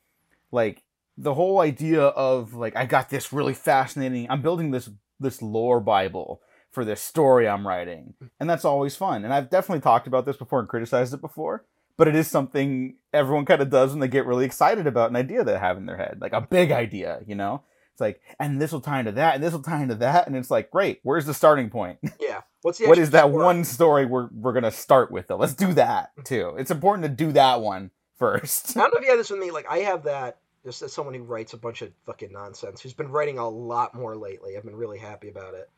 [0.51, 0.83] like
[1.17, 4.27] the whole idea of like I got this really fascinating.
[4.29, 4.89] I'm building this
[5.19, 6.41] this lore bible
[6.71, 9.23] for this story I'm writing, and that's always fun.
[9.23, 11.63] And I've definitely talked about this before and criticized it before.
[11.95, 15.15] But it is something everyone kind of does when they get really excited about an
[15.15, 17.61] idea they have in their head, like a big idea, you know.
[17.91, 20.35] It's like, and this will tie into that, and this will tie into that, and
[20.35, 20.99] it's like, great.
[21.03, 21.99] Where's the starting point?
[22.19, 22.41] Yeah.
[22.63, 23.29] What's the what that story?
[23.29, 25.37] one story we're we're gonna start with though?
[25.37, 26.55] Let's do that too.
[26.57, 28.75] It's important to do that one first.
[28.77, 29.51] I don't know if you have this with me.
[29.51, 32.93] Like I have that just as someone who writes a bunch of fucking nonsense, who's
[32.93, 34.55] been writing a lot more lately.
[34.55, 35.69] I've been really happy about it.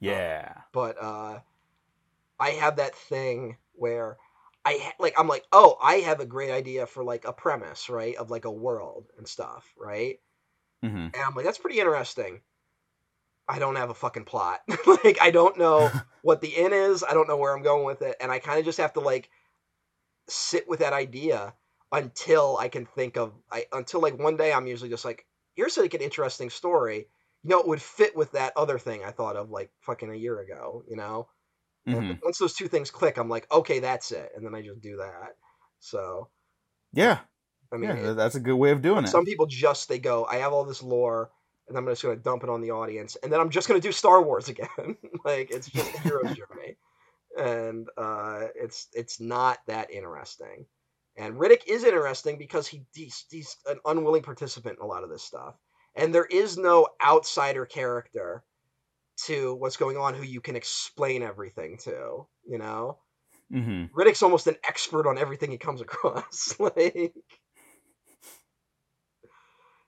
[0.00, 0.52] Yeah.
[0.72, 1.40] But uh,
[2.38, 4.18] I have that thing where
[4.64, 7.88] I ha- like I'm like, oh, I have a great idea for like a premise,
[7.88, 10.20] right, of like a world and stuff, right?
[10.82, 12.40] hmm And I'm like, that's pretty interesting.
[13.48, 14.60] I don't have a fucking plot.
[15.04, 17.04] like I don't know what the end is.
[17.04, 19.00] I don't know where I'm going with it, and I kind of just have to
[19.00, 19.30] like
[20.28, 21.54] sit with that idea
[21.92, 25.76] until I can think of I until like one day I'm usually just like, here's
[25.76, 27.08] like an interesting story.
[27.42, 30.14] You know, it would fit with that other thing I thought of like fucking a
[30.14, 30.84] year ago.
[30.88, 31.28] You know,
[31.86, 34.80] hmm once those two things click, I'm like, okay, that's it, and then I just
[34.80, 35.36] do that.
[35.80, 36.30] So
[36.92, 37.20] Yeah.
[37.72, 39.12] I mean, yeah, that's a good way of doing it.
[39.12, 41.30] some people just they go, I have all this lore,
[41.68, 43.92] and I'm just gonna dump it on the audience, and then I'm just gonna do
[43.92, 44.96] Star Wars again.
[45.24, 46.76] like it's just a hero's journey,
[47.36, 50.66] and uh, it's it's not that interesting.
[51.16, 55.10] And Riddick is interesting because he he's, he's an unwilling participant in a lot of
[55.10, 55.56] this stuff,
[55.94, 58.44] and there is no outsider character
[59.26, 62.26] to what's going on who you can explain everything to.
[62.46, 62.98] You know,
[63.50, 66.58] hmm Riddick's almost an expert on everything he comes across.
[66.58, 67.14] like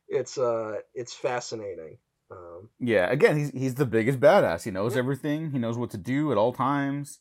[0.08, 1.98] it's uh it's fascinating.
[2.30, 3.10] Um Yeah.
[3.10, 4.64] Again, he's he's the biggest badass.
[4.64, 5.50] He knows everything.
[5.50, 7.20] He knows what to do at all times.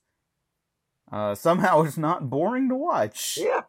[1.11, 3.37] Uh, somehow it's not boring to watch.
[3.41, 3.61] yeah.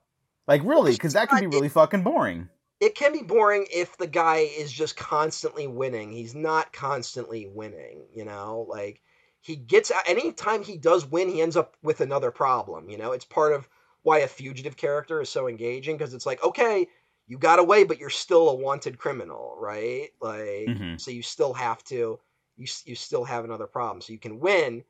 [0.48, 2.48] Like really, because that can be It- really fucking boring.
[2.78, 6.12] It can be boring if the guy is just constantly winning.
[6.12, 8.66] He's not constantly winning, you know?
[8.68, 9.00] Like
[9.40, 10.06] he gets out.
[10.06, 13.12] anytime he does win, he ends up with another problem, you know?
[13.12, 13.66] It's part of
[14.02, 16.86] why a fugitive character is so engaging because it's like, okay,
[17.26, 20.10] you got away, but you're still a wanted criminal, right?
[20.20, 20.96] Like, Mhm.
[20.96, 22.20] so you still have to,
[22.56, 24.00] you you still have another problem.
[24.00, 24.84] So you can win,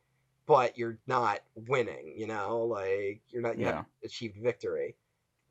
[0.47, 2.65] but you're not winning, you know?
[2.65, 3.67] Like you're not, you Yeah.
[3.67, 4.97] haven't achieved victory,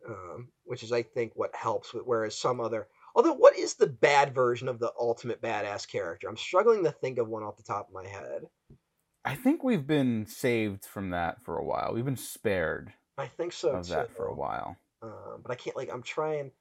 [0.08, 1.94] um, which is, I think, what helps.
[1.94, 6.30] With, whereas some other, although, what is the bad version of the ultimate badass character?
[6.30, 8.48] I'm struggling to think of one off the top of my head.
[9.24, 11.94] I think we've been saved from that for a while.
[11.94, 12.94] We've been spared.
[13.18, 13.92] I think so of too.
[13.94, 14.78] that for a while.
[15.02, 16.52] Um, but I can't like I'm trying.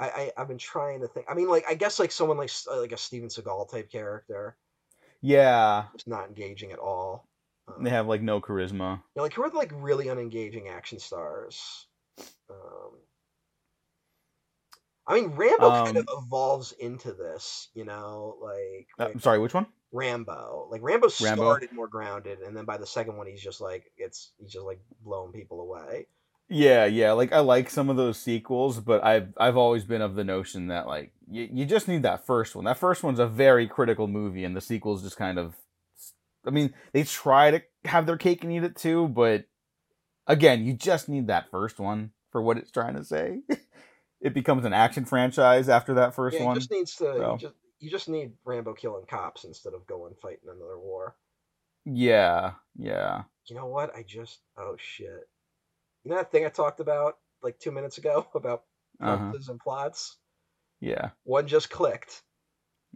[0.00, 1.26] I, I I've been trying to think.
[1.30, 4.56] I mean, like I guess like someone like like a Steven Seagal type character,
[5.20, 7.28] Yeah, just not engaging at all.
[7.68, 8.96] Um, they have like no charisma.
[8.96, 11.86] you know, like who are the, like really unengaging action stars?
[12.50, 12.98] Um,
[15.06, 19.20] I mean, Rambo kind of Um, evolves into this, you know, like, Uh, like I'm
[19.20, 19.66] sorry, which one?
[19.92, 20.68] Rambo.
[20.70, 21.44] Like Rambo Rambo.
[21.44, 24.64] started more grounded, and then by the second one, he's just like it's he's just
[24.64, 26.06] like blowing people away.
[26.52, 27.12] Yeah, yeah.
[27.12, 30.66] Like I like some of those sequels, but I've I've always been of the notion
[30.66, 32.64] that like you, you just need that first one.
[32.64, 35.54] That first one's a very critical movie, and the sequels just kind of.
[36.44, 39.44] I mean, they try to have their cake and eat it too, but
[40.26, 43.42] again, you just need that first one for what it's trying to say.
[44.20, 46.56] it becomes an action franchise after that first yeah, one.
[46.56, 47.04] just needs to.
[47.04, 47.32] so.
[47.32, 51.14] You just you just need Rambo killing cops instead of going fighting another war.
[51.84, 53.22] Yeah, yeah.
[53.46, 53.94] You know what?
[53.94, 55.28] I just oh shit.
[56.04, 58.64] You know that thing I talked about like two minutes ago about
[59.00, 59.32] Uh huh.
[59.48, 60.16] and plots?
[60.80, 61.10] Yeah.
[61.24, 62.22] One just clicked.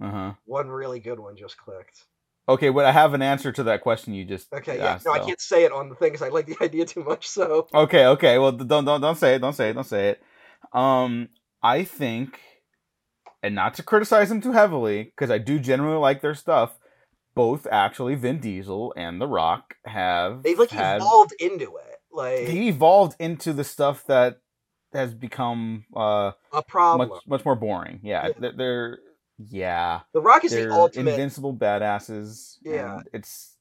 [0.00, 0.32] Uh huh.
[0.44, 2.04] One really good one just clicked.
[2.46, 4.94] Okay, but I have an answer to that question you just Okay, yeah.
[4.94, 5.06] asked.
[5.06, 7.26] No, I can't say it on the thing because I like the idea too much.
[7.26, 8.38] So Okay, okay.
[8.38, 9.38] Well, don't don't don't say it.
[9.38, 9.74] Don't say it.
[9.74, 10.22] Don't say it.
[10.72, 11.28] Um,
[11.62, 12.40] I think,
[13.42, 16.78] and not to criticize them too heavily, because I do generally like their stuff.
[17.34, 21.93] Both actually, Vin Diesel and The Rock have they've like had evolved into it.
[22.14, 24.40] Like they evolved into the stuff that
[24.92, 27.08] has become uh a problem.
[27.08, 28.00] much much more boring.
[28.02, 28.50] Yeah, Yeah.
[28.56, 28.98] they're,
[29.50, 31.10] yeah the Rock is they're the ultimate.
[31.10, 32.58] invincible badasses.
[32.62, 33.00] Yeah.
[33.12, 33.56] it's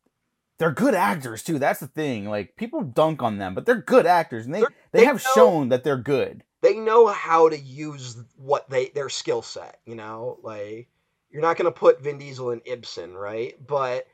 [0.60, 1.58] they're good actors too.
[1.58, 2.30] That's the thing.
[2.30, 5.32] Like people dunk on them, but they're good actors, and they They're- they, have know-
[5.34, 6.44] shown that they're good.
[6.62, 9.80] they know how to use what they their skill set.
[9.86, 10.88] You know, like
[11.32, 13.56] you're not gonna put Vin Diesel in Ibsen, right?
[13.66, 14.06] But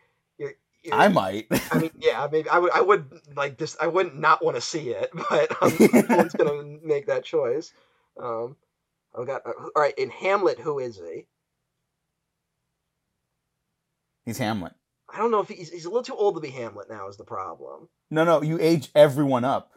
[0.92, 1.48] I might.
[1.72, 2.72] I mean, yeah, maybe I would.
[2.72, 3.76] I would like this.
[3.80, 7.74] I wouldn't not want to see it, but um, someone's gonna make that choice.
[8.22, 8.56] Um,
[9.18, 10.60] I've got uh, all right in Hamlet.
[10.60, 11.26] Who is he?
[14.26, 14.74] He's Hamlet.
[15.12, 17.08] I don't know if he's he's a little too old to be Hamlet now.
[17.10, 17.90] Is the problem?
[18.10, 19.74] No, no, you age everyone up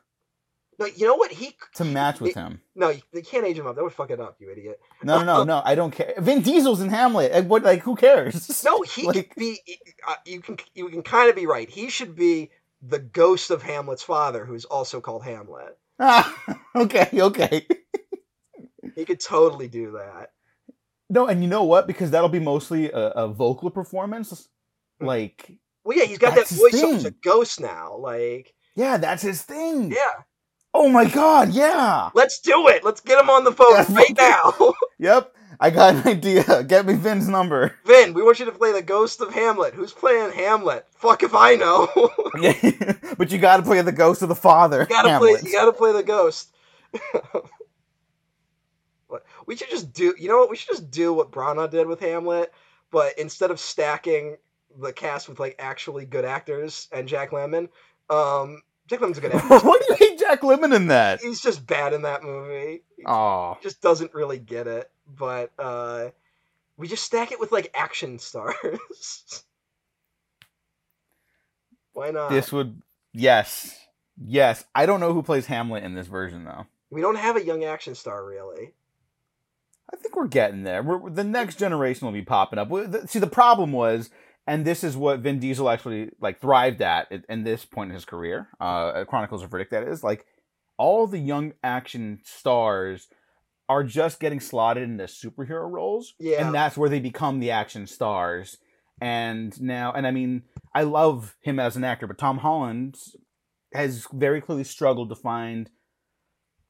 [0.83, 2.61] No, you know what he to match with him.
[2.75, 3.77] No, you, they can't age him up.
[3.77, 4.81] That would fuck it up, you idiot.
[5.03, 5.63] No, no, no, no.
[5.65, 6.15] I don't care.
[6.19, 7.33] Vin Diesel's in Hamlet.
[7.33, 7.63] Like, what?
[7.63, 8.63] Like, who cares?
[8.65, 9.59] No, he Like- could be.
[10.07, 11.69] Uh, you can you can kind of be right.
[11.71, 12.51] He should be
[12.83, 15.79] the ghost of Hamlet's father, who's also called Hamlet.
[16.01, 16.35] Ah,
[16.77, 17.67] okay, okay.
[18.97, 20.31] He could totally do that.
[21.09, 21.87] No, and you know what?
[21.87, 24.49] Because that'll be mostly a, a vocal performance.
[25.01, 25.51] Like,
[25.85, 26.79] Well, yeah, he's got that voice.
[26.79, 27.97] So he's a ghost now.
[27.97, 29.91] Like, yeah, that's his thing.
[29.93, 30.23] yeah,
[30.75, 32.11] Oh my god, yeah.
[32.15, 32.83] let's do it.
[32.85, 34.75] Let's get him on the phone Yeah, right now.
[34.99, 36.63] Yep, I got an idea.
[36.65, 37.75] Get me Vin's number.
[37.85, 39.75] Vin, we want you to play the ghost of Hamlet.
[39.75, 40.87] Who's playing Hamlet?
[40.95, 41.89] Fuck if I know.
[43.19, 44.81] but you got to play the ghost of the father.
[44.83, 45.41] you gotta Hamlet.
[45.41, 45.51] play.
[45.51, 46.55] You gotta play the ghost.
[49.09, 50.15] What- we should just do.
[50.19, 50.51] You know what?
[50.51, 52.53] We should just do what Branagh did with Hamlet,
[52.91, 54.37] but instead of stacking
[54.81, 57.69] the cast with like actually good actors and Jack Lemmon,
[58.09, 58.63] um,
[58.93, 59.49] Jack Lemmon's a good actor.
[59.49, 61.23] Why do you hate Jack Lemmon in that?
[61.23, 62.83] He's just bad in that movie.
[63.07, 64.91] Oh, just doesn't really get it.
[65.07, 66.11] But uh,
[66.77, 68.55] we just stack it with like action stars.
[71.95, 72.31] Why not?
[72.31, 72.81] this would
[73.13, 73.79] yes,
[74.23, 74.65] yes.
[74.75, 76.67] I don't know who plays Hamlet in this version though.
[76.91, 78.73] We don't have a young action star really.
[79.93, 80.83] I think we're getting there.
[80.83, 82.71] We're, the next generation will be popping up.
[83.09, 84.11] See, the problem was,
[84.47, 87.95] and this is what Vin Diesel actually like thrived at at, in this point in
[87.95, 88.49] his career.
[88.61, 89.71] Uh, Chronicles of Riddick.
[89.71, 90.27] That is like
[90.79, 93.09] all the young action stars
[93.69, 96.45] are just getting slotted into superhero roles, Yeah.
[96.45, 98.59] and that's where they become the action stars.
[99.01, 100.43] And now, and I mean,
[100.75, 102.97] I love him as an actor, but Tom Holland
[103.75, 105.71] has very clearly struggled to find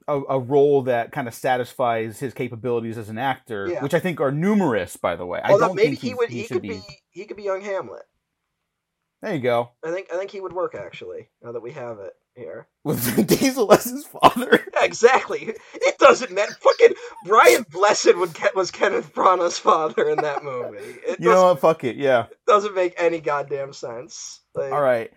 [0.07, 3.81] a, a role that kind of satisfies his capabilities as an actor, Yeah.
[3.83, 5.39] which I think are numerous, by the way.
[5.43, 6.29] I Although don't maybe think he would.
[6.29, 6.69] he, He, could be.
[6.69, 6.81] be.
[7.11, 8.03] He could be young Hamlet.
[9.21, 9.71] There you go.
[9.85, 10.07] I think.
[10.13, 11.29] I think he would work actually.
[11.41, 12.67] Now that we have it here.
[12.83, 14.65] With Vin Diesel as his father.
[14.73, 15.53] Yeah, exactly.
[15.75, 16.51] It doesn't matter.
[16.59, 16.93] Fucking
[17.25, 20.77] Brian Blessed would Ke- was Kenneth Branagh's father in that movie.
[21.07, 21.61] It You know what?
[21.61, 21.95] Fuck it.
[21.95, 22.25] Yeah.
[22.47, 24.41] doesn't make any goddamn sense.
[24.55, 25.09] Like, All right.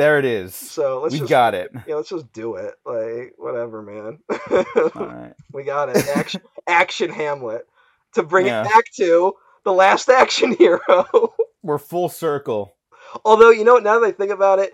[0.00, 0.54] There it is.
[0.54, 1.70] So let's we just got it.
[1.86, 2.72] yeah, let's just do it.
[2.86, 4.18] Like whatever, man.
[4.50, 5.34] All right.
[5.52, 6.08] we got it.
[6.08, 7.66] Action, action Hamlet.
[8.14, 8.62] To bring Yeah.
[8.62, 11.34] it back to the last action hero.
[11.62, 12.76] We're full circle.
[13.26, 14.72] Although you know, what, now that I think about it,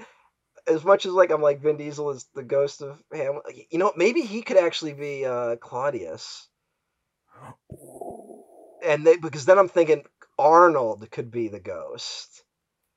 [0.69, 3.93] as much as like I'm like Vin Diesel is the ghost of Hamlet, you know,
[3.97, 6.47] maybe he could actually be uh, Claudius,
[8.87, 10.05] and they, because then I'm thinking
[10.39, 12.45] Arnold could be the ghost.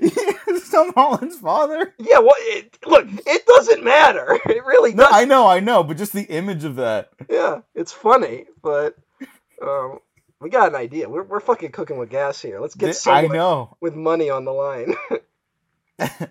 [0.00, 1.94] he's, Tom Holland's father.
[1.98, 4.38] Yeah, well, it, look, it doesn't matter.
[4.46, 5.14] It really No, doesn't.
[5.14, 7.10] I know, I know, but just the image of that.
[7.28, 8.96] Yeah, it's funny, but
[9.62, 9.98] um,
[10.40, 11.08] we got an idea.
[11.08, 12.60] We're, we're fucking cooking with gas here.
[12.60, 13.76] Let's get I know.
[13.80, 14.94] with money on the line.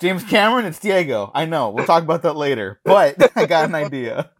[0.00, 1.30] James Cameron, it's Diego.
[1.34, 1.70] I know.
[1.70, 2.80] We'll talk about that later.
[2.84, 4.30] But I got an idea.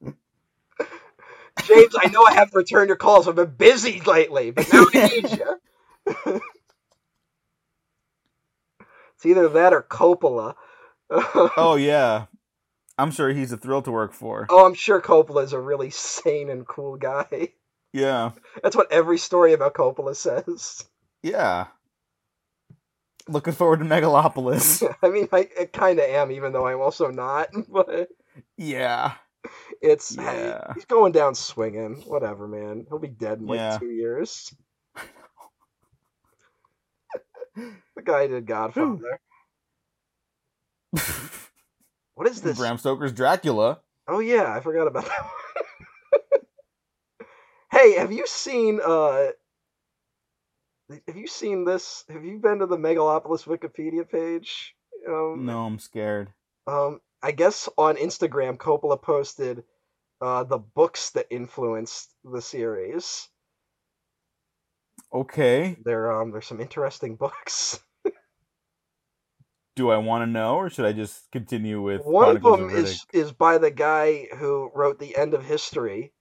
[1.64, 3.28] James, I know I haven't returned your calls.
[3.28, 6.40] I've been busy lately, but now I need you.
[9.24, 10.54] It's either that or Coppola.
[11.56, 12.26] Oh yeah.
[12.96, 14.46] I'm sure he's a thrill to work for.
[14.50, 17.50] oh, I'm sure Coppola is a really sane and cool guy.
[17.92, 18.32] Yeah.
[18.62, 20.84] That's what every story about Coppola says.
[21.22, 21.66] Yeah.
[23.28, 24.82] Looking forward to Megalopolis.
[25.02, 27.48] I mean, I, I kind of am, even though I'm also not.
[27.68, 28.08] But
[28.56, 29.12] yeah.
[29.80, 30.72] it's Yeah.
[30.74, 32.02] he's going down swinging.
[32.06, 32.86] Whatever, man.
[32.88, 33.78] He'll be dead in like Yeah.
[33.78, 34.52] two years.
[37.96, 39.20] The guy did Godfather.
[42.14, 42.56] What is this?
[42.58, 43.80] Bram Stoker's Dracula.
[44.06, 45.24] Oh yeah, I forgot about that.
[46.12, 46.40] one.
[47.72, 48.80] hey, have you seen?
[48.84, 49.28] uh
[51.08, 52.04] Have you seen this?
[52.08, 54.74] Have you been to the Megalopolis Wikipedia page?
[55.08, 56.28] Um, No, I'm scared.
[56.66, 59.64] Um, I guess on Instagram, Coppola posted
[60.20, 63.28] uh, the books that influenced the series.
[65.12, 65.76] Okay.
[65.84, 67.80] There, um, there's some interesting books.
[69.76, 72.74] Do I want to know, or should I just continue with One of them Riddick?
[72.74, 76.12] is is by the guy who wrote The End of History,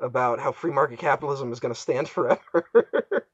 [0.00, 3.26] about how free market capitalism is going to stand forever.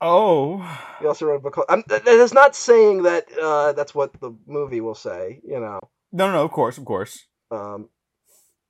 [0.00, 0.58] Oh.
[1.00, 1.66] he also wrote a book called.
[1.68, 5.40] I'm, that is not saying that uh, that's what the movie will say.
[5.44, 5.80] You know,
[6.12, 7.26] No, no, no, of course, of course.
[7.50, 7.88] um,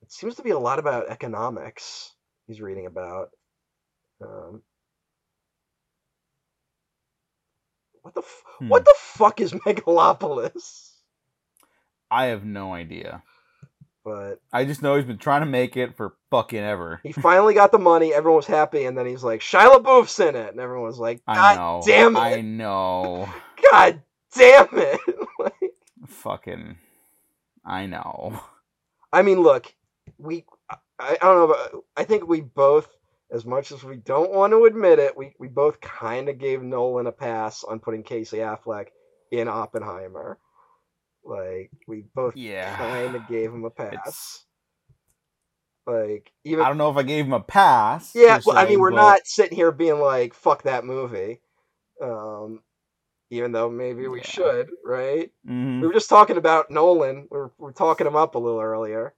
[0.01, 2.13] it seems to be a lot about economics.
[2.47, 3.29] He's reading about.
[4.23, 4.61] Um,
[8.05, 8.67] what the f- Hmm.
[8.69, 10.91] what the fuck is Megalopolis?
[12.11, 13.23] I have no idea.
[14.03, 16.99] But I just know he's been trying to make it for fucking ever.
[17.01, 18.13] he finally got the money.
[18.13, 21.21] Everyone was happy, and then he's like, "Shia LaBeouf's in it," and everyone was like,
[21.25, 21.81] "God I know.
[21.83, 22.19] damn it!
[22.19, 23.27] I know.
[23.71, 24.01] God
[24.35, 24.99] damn it!"
[25.39, 25.73] like,
[26.05, 26.77] fucking.
[27.65, 28.39] I know.
[29.11, 29.73] I mean, look,
[30.19, 32.87] we I, I don't know, but I think we both,
[33.31, 36.61] as much as we don't want to admit it, we we both kind of gave
[36.61, 38.87] Nolan a pass on putting Casey Affleck
[39.31, 40.37] in Oppenheimer.
[41.23, 42.75] Like we both Yeah.
[42.75, 43.93] kind of gave him a pass.
[43.93, 44.45] It's-
[45.87, 48.11] Like even I don't know if I gave him a pass.
[48.15, 51.41] yeah, well, I mean, we're but- not sitting here being like, "Fuck that movie,"
[52.01, 52.63] um,
[53.29, 54.25] even though maybe we Yeah.
[54.27, 55.31] should, right?
[55.47, 55.81] Mhm.
[55.81, 57.27] We were just talking about Nolan.
[57.29, 59.13] We're we're talking him up a little earlier.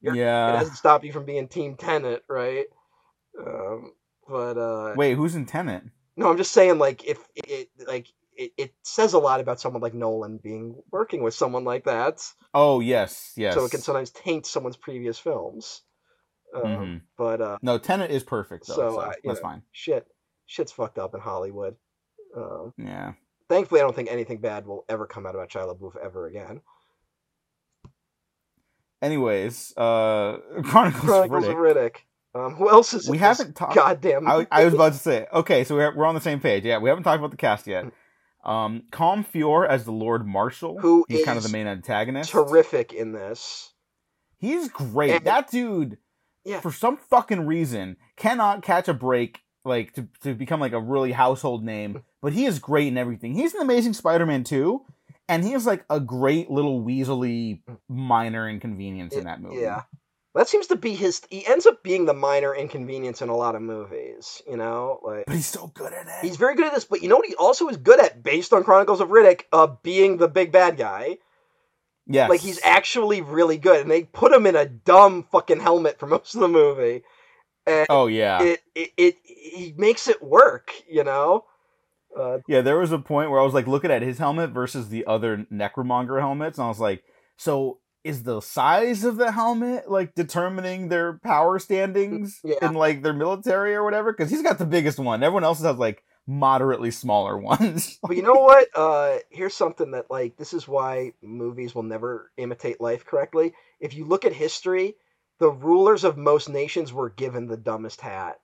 [0.00, 0.54] Yeah.
[0.54, 2.66] It hasn't stopped you from being Team Tenet, right?
[3.38, 3.92] Um,
[4.28, 5.82] but uh, Wait, who's in Tenet?
[6.16, 8.06] no, I'm just saying, like, if it like
[8.36, 12.22] it, it says a lot about someone like Nolan being working with someone like that,
[12.54, 13.54] Oh yes, yes.
[13.54, 15.82] so it can sometimes taint someone's previous films.
[16.54, 17.00] Um, Mhm.
[17.16, 18.74] But uh, No, Tenet is perfect though.
[18.74, 19.48] So, So, uh, that's know.
[19.48, 19.62] fine.
[19.72, 20.06] shit,
[20.46, 21.76] shit's fucked up in Hollywood.
[22.36, 23.12] Um, Yeah.
[23.48, 26.60] thankfully, I don't think anything bad will ever come out about Shia LaBeouf ever again.
[29.00, 31.96] Anyways, uh, Chronicles, Chronicles of of Riddick.
[32.34, 33.08] Um, who else is?
[33.10, 33.74] We haven't talked.
[33.74, 34.26] Goddamn.
[34.26, 35.26] I, I was about to say.
[35.32, 36.64] Okay, so we're, we're on the same page.
[36.64, 37.84] Yeah, we haven't talked about the cast yet.
[38.44, 40.78] Um, Colm Feore as the Lord Marshal.
[40.80, 42.30] Who he's kind of the main antagonist.
[42.30, 43.72] terrific in this.
[44.38, 45.10] He's great.
[45.12, 45.98] And- that dude,
[46.44, 46.60] Yeah.
[46.60, 49.40] for some fucking reason, cannot catch a break.
[49.64, 53.32] Like to, to become like a really household name, but he is great in everything.
[53.34, 54.80] He's an amazing Spider-Man too,
[55.28, 59.60] and he is like a great little weaselly minor inconvenience in that movie.
[59.60, 59.82] Yeah.
[60.34, 61.20] That seems to be his.
[61.28, 64.40] He ends up being the minor inconvenience in a lot of movies.
[64.48, 66.26] You know, like but he's so good at it.
[66.26, 66.86] he's very good at this.
[66.86, 67.26] But you know what?
[67.26, 70.78] He also is good at, based on Chronicles of Riddick, uh, being the big bad
[70.78, 71.18] guy.
[72.06, 75.98] Yeah, Like he's actually really good, and they put him in a dumb fucking helmet
[75.98, 77.02] for most of the movie,
[77.66, 80.72] and Oh yeah, it, it it he makes it work.
[80.88, 81.44] You know.
[82.18, 82.60] Uh, yeah.
[82.60, 85.46] There was a point where I was like looking at his helmet versus the other
[85.52, 87.04] Necromonger helmets, and I was like,
[87.36, 92.56] so is the size of the helmet like determining their power standings Yeah.
[92.62, 94.12] in like their military or whatever?
[94.12, 95.22] Because he's got the biggest one.
[95.22, 97.98] Everyone else has like moderately smaller ones.
[98.02, 98.68] But you know what?
[98.74, 103.54] Uh, here's something that like this is why movies will never imitate life correctly.
[103.80, 104.96] If you look at history,
[105.38, 108.38] the rulers of most nations were given the dumbest hat.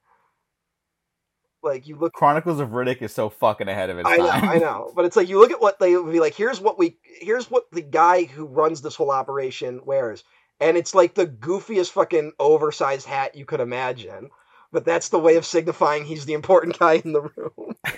[1.63, 4.49] Like you look, Chronicles of Riddick is so fucking ahead of its I know, time.
[4.49, 6.35] I know, but it's like you look at what they would be like.
[6.35, 10.23] Here's what we, here's what the guy who runs this whole operation wears,
[10.61, 14.31] and it's like the goofiest fucking oversized hat you could imagine.
[14.71, 17.75] But that's the way of signifying he's the important guy in the room.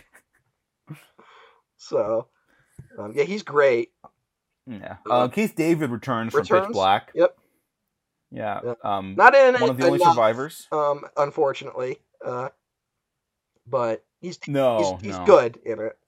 [1.81, 2.29] So,
[2.99, 3.91] um, yeah, he's great.
[4.67, 4.97] Yeah.
[5.11, 7.11] Uh, Keith David returns, from Pitch Black.
[7.15, 7.37] Yep.
[8.31, 8.61] Yeah.
[8.65, 8.75] Yeah.
[8.85, 10.69] Um, Not in one of the only enough, survivors.
[10.71, 11.99] um, unfortunately.
[12.25, 12.51] Uh,
[13.71, 15.25] but he's No, he's, he's no.
[15.25, 15.99] good in it.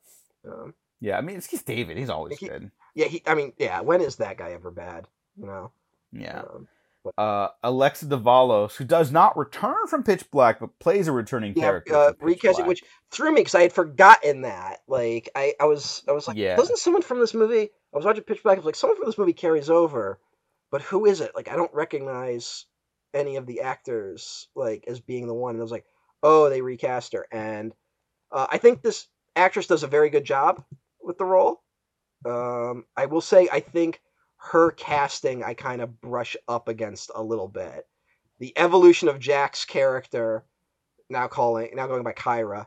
[0.46, 1.96] Um, Yeah, I mean it's Keith David.
[1.96, 2.70] He's always He- good.
[2.94, 3.22] yeah, he.
[3.26, 3.80] I mean, yeah.
[3.80, 5.06] When is that guy ever bad?
[5.36, 5.70] You know.
[6.12, 6.40] Yeah.
[6.40, 6.68] Um,
[7.18, 11.62] Uh, Alexa Davalos, who does not return from Pitch Black, but plays a returning yeah,
[11.64, 11.96] character.
[11.96, 14.82] uh, recasting, which threw me because I had forgotten that.
[14.86, 16.54] Like, I, I was, I was like, Yeah.
[16.54, 17.70] doesn't someone from this movie?
[17.92, 18.54] I was watching Pitch Black.
[18.56, 20.20] I was like, someone from this movie carries over,
[20.70, 21.32] but who is it?
[21.34, 22.66] Like, I don't recognize
[23.12, 25.56] any of the actors like as being the one.
[25.56, 25.86] And I was like,
[26.22, 27.72] oh, they recast her, and
[28.30, 30.64] uh, I think this actress does a very good job
[31.02, 31.62] with the role.
[32.24, 34.00] Um, I will say, I think
[34.36, 37.86] her casting I kind of brush up against a little bit.
[38.38, 40.44] The evolution of Jack's character,
[41.08, 42.66] now calling now going by Kyra.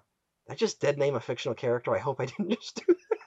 [0.50, 1.96] I just dead name a fictional character.
[1.96, 3.20] I hope I didn't just do that.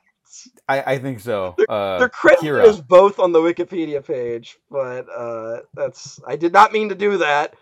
[0.68, 1.56] I, I think so.
[1.68, 2.64] Uh, They're credited Kira.
[2.68, 7.18] as both on the Wikipedia page, but uh, that's I did not mean to do
[7.18, 7.54] that.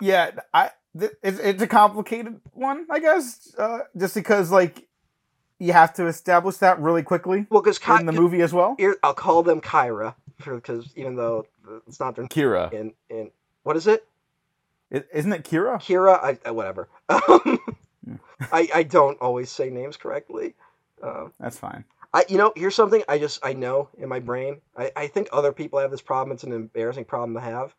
[0.00, 4.86] yeah, I th- it's, it's a complicated one, I guess, uh, just because like
[5.58, 8.76] you have to establish that really quickly Well, because in the movie as well.
[9.02, 10.14] I'll call them Kyra
[10.44, 11.46] because even though
[11.86, 13.30] it's not their Kira, in in
[13.62, 14.06] what is it?
[14.92, 15.76] I- isn't it Kira?
[15.80, 16.88] Kira, I, I whatever.
[17.08, 17.58] Um,
[18.52, 20.54] I I don't always say names correctly.
[21.02, 21.84] Um, That's fine.
[22.12, 24.60] I you know here's something I just I know in my brain.
[24.76, 26.34] I, I think other people have this problem.
[26.34, 27.74] It's an embarrassing problem to have.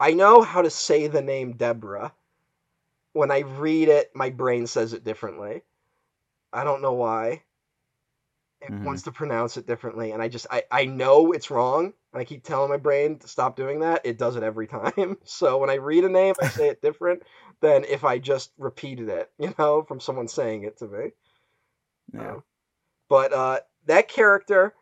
[0.00, 2.14] I know how to say the name Deborah.
[3.14, 5.64] When I read it, my brain says it differently.
[6.52, 7.44] I don't know why.
[8.60, 8.82] It Mhm.
[8.82, 11.92] wants to pronounce it differently, and I just I, I know it's wrong.
[12.12, 14.02] And I keep telling my brain to stop doing that.
[14.04, 15.18] It does it every time.
[15.24, 17.22] So when I read a name, I say it different
[17.60, 21.12] than if I just repeated it, you know, from someone saying it to me.
[22.12, 22.36] Yeah.
[22.36, 22.44] Um,
[23.08, 24.74] but uh, that character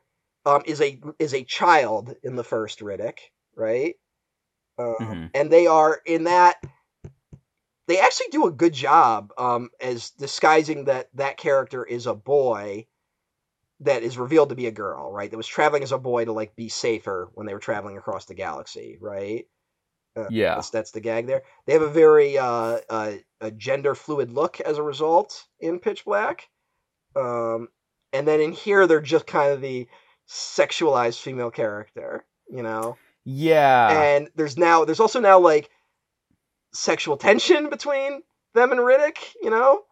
[0.46, 3.18] um, is a is a child in the first Riddick,
[3.56, 3.96] right?
[4.78, 5.30] Um, Mhm.
[5.34, 6.56] And they are in that.
[7.86, 12.86] They actually do a good job um, as disguising that that character is a boy
[13.80, 15.30] that is revealed to be a girl, right?
[15.30, 18.24] That was traveling as a boy to like be safer when they were traveling across
[18.24, 19.46] the galaxy, right?
[20.16, 20.54] Uh, Yeah.
[20.54, 21.42] that's, that's the gag there.
[21.66, 26.04] They have a very uh, uh, a gender fluid look as a result in Pitch
[26.04, 26.48] Black,
[27.16, 27.68] um,
[28.12, 29.88] and then in here they're just kind of the
[30.28, 32.96] sexualized female character, you know.
[33.24, 34.06] Yeah.
[34.12, 35.70] and there's now there's also now like
[36.72, 38.22] sexual tension between
[38.54, 39.82] them and Riddick, you know.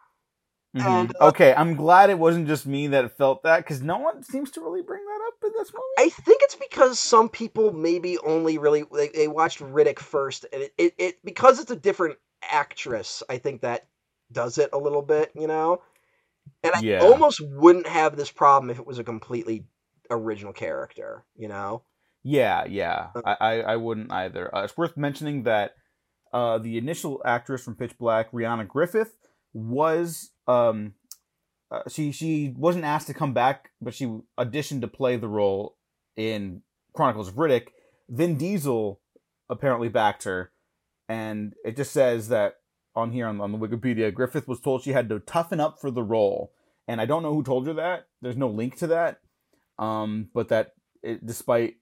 [0.76, 0.86] Mhm.
[0.86, 4.22] and, uh, okay, I'm glad it wasn't just me that felt that because no one
[4.22, 5.84] seems to really bring that up in this movie.
[5.98, 10.62] I think it's because some people maybe only really they, they watched Riddick first, and
[10.62, 13.22] it, it, it because it's a different actress.
[13.28, 13.86] I think that
[14.32, 15.82] does it a little bit, you know.
[16.62, 17.00] And I Yeah.
[17.00, 19.64] almost wouldn't have this problem if it was a completely
[20.10, 21.82] original character, you know.
[22.24, 23.08] Yeah, yeah.
[23.24, 24.54] I, I, I wouldn't either.
[24.54, 25.74] Uh, it's worth mentioning that
[26.32, 29.14] uh, the initial actress from Pitch Black, Rhiana Griffith,
[29.52, 30.94] was um,
[31.70, 34.06] uh, she she wasn't asked to come back, but she
[34.38, 35.76] auditioned to play the role
[36.16, 36.62] in
[36.94, 37.68] Chronicles of Riddick.
[38.08, 39.00] Vin Diesel
[39.48, 40.52] apparently backed her,
[41.08, 42.56] and it just says that
[42.94, 45.90] on here on, on the Wikipedia, Griffith was told she had to toughen up for
[45.90, 46.52] the role,
[46.86, 48.06] and I don't know who told her that.
[48.20, 49.20] There's no link to that,
[49.78, 51.76] um, but that it, despite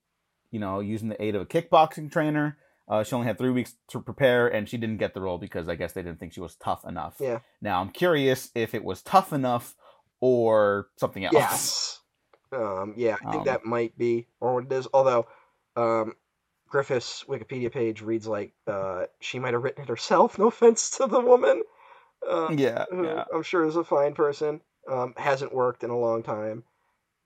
[0.51, 2.57] you know using the aid of a kickboxing trainer,
[2.89, 5.69] uh, she only had three weeks to prepare, and she didn't get the role because
[5.69, 7.17] I guess they didn't think she was tough enough.
[7.21, 7.41] Yeah.
[7.61, 9.75] Now I'm curious if it was tough enough
[10.21, 11.35] or something else.
[11.35, 12.01] Yes.
[12.53, 14.89] Um, yeah, I think Um, that might be or what it is.
[14.93, 15.27] Although
[15.77, 16.15] um,
[16.69, 20.39] Griffith's Wikipedia page reads like uh, she might have written it herself.
[20.39, 21.63] No offense to the woman.
[22.29, 22.87] Uh, Yeah.
[22.91, 23.25] who Yeah.
[23.33, 24.61] I'm sure is a fine person.
[24.89, 26.65] Um, hasn't worked in a long time,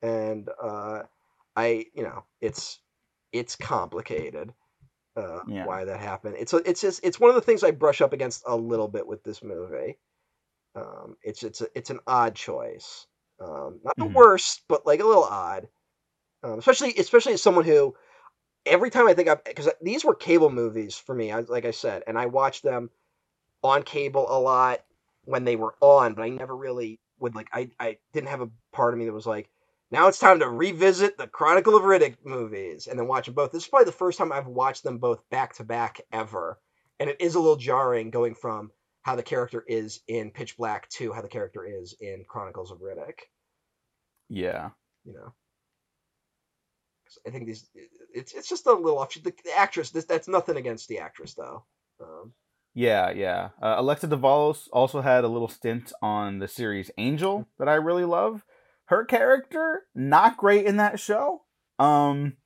[0.03, 1.05] and uh,
[1.57, 2.81] I, you know, it's
[3.35, 4.55] it's complicated.
[5.17, 5.65] Uh, Yeah.
[5.65, 6.37] Why that happened?
[6.39, 9.07] It's it's just it's one of the things I brush up against a little bit
[9.07, 9.99] with this movie.
[10.77, 13.07] Um, it's it's a, it's an odd choice.
[13.41, 14.15] Um, not the Mhm.
[14.15, 15.69] worst, but like a little odd.
[16.43, 17.97] Um, especially especially as someone who
[18.67, 21.73] every time I think of because these were cable movies for me, I, like I
[21.73, 22.91] said, and I watched them
[23.63, 24.85] on cable a lot
[25.25, 27.49] when they were on, but I never really would like.
[27.53, 29.51] I I didn't have a part of me that was like,
[29.95, 33.53] now it's time to revisit the Chronicle of Riddick movies and then watch them both.
[33.53, 36.59] This is probably the first time I've watched them both back to back ever,
[36.99, 38.73] and it is a little jarring going from
[39.03, 42.79] how the character is in Pitch Black to how the character is in Chronicles of
[42.79, 43.21] Riddick.
[44.29, 44.71] Yeah.
[45.05, 45.33] You know.
[47.25, 47.71] I think these
[48.13, 49.15] it's it's just a little off.
[49.15, 51.65] The, the actress, this, that's nothing against the actress though.
[52.01, 52.33] Um,
[52.75, 53.51] Yeah, yeah.
[53.63, 58.05] Uh, Alexa Davalos also had a little stint on the series Angel that I really
[58.05, 58.45] love,
[58.87, 61.43] her character not great in that show.
[61.79, 62.37] Um,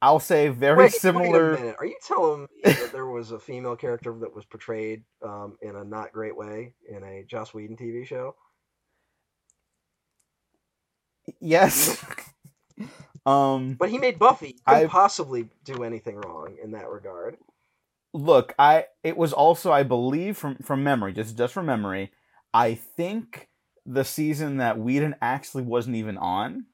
[0.00, 1.52] I'll say very Wait, similar.
[1.52, 1.76] Wait a minute.
[1.78, 5.76] Are you telling me that there was a female character that was portrayed um, in
[5.76, 8.34] a not great way in a Joss Whedon TV show?
[11.40, 12.04] Yes.
[13.26, 14.56] um, But he made Buffy.
[14.66, 17.36] Couldn't I- possibly do anything wrong in that regard.
[18.12, 22.10] look, I it was also I believe from from memory, just just from memory.
[22.52, 23.48] I think
[23.86, 26.66] the season that Whedon actually wasn't even on.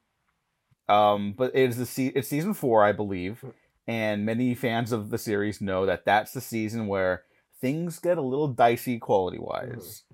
[0.89, 3.45] Um, but it is the se- it's season four, I believe,
[3.87, 7.25] and many fans of the series know that that's the season where
[7.61, 10.05] things get a little dicey quality wise.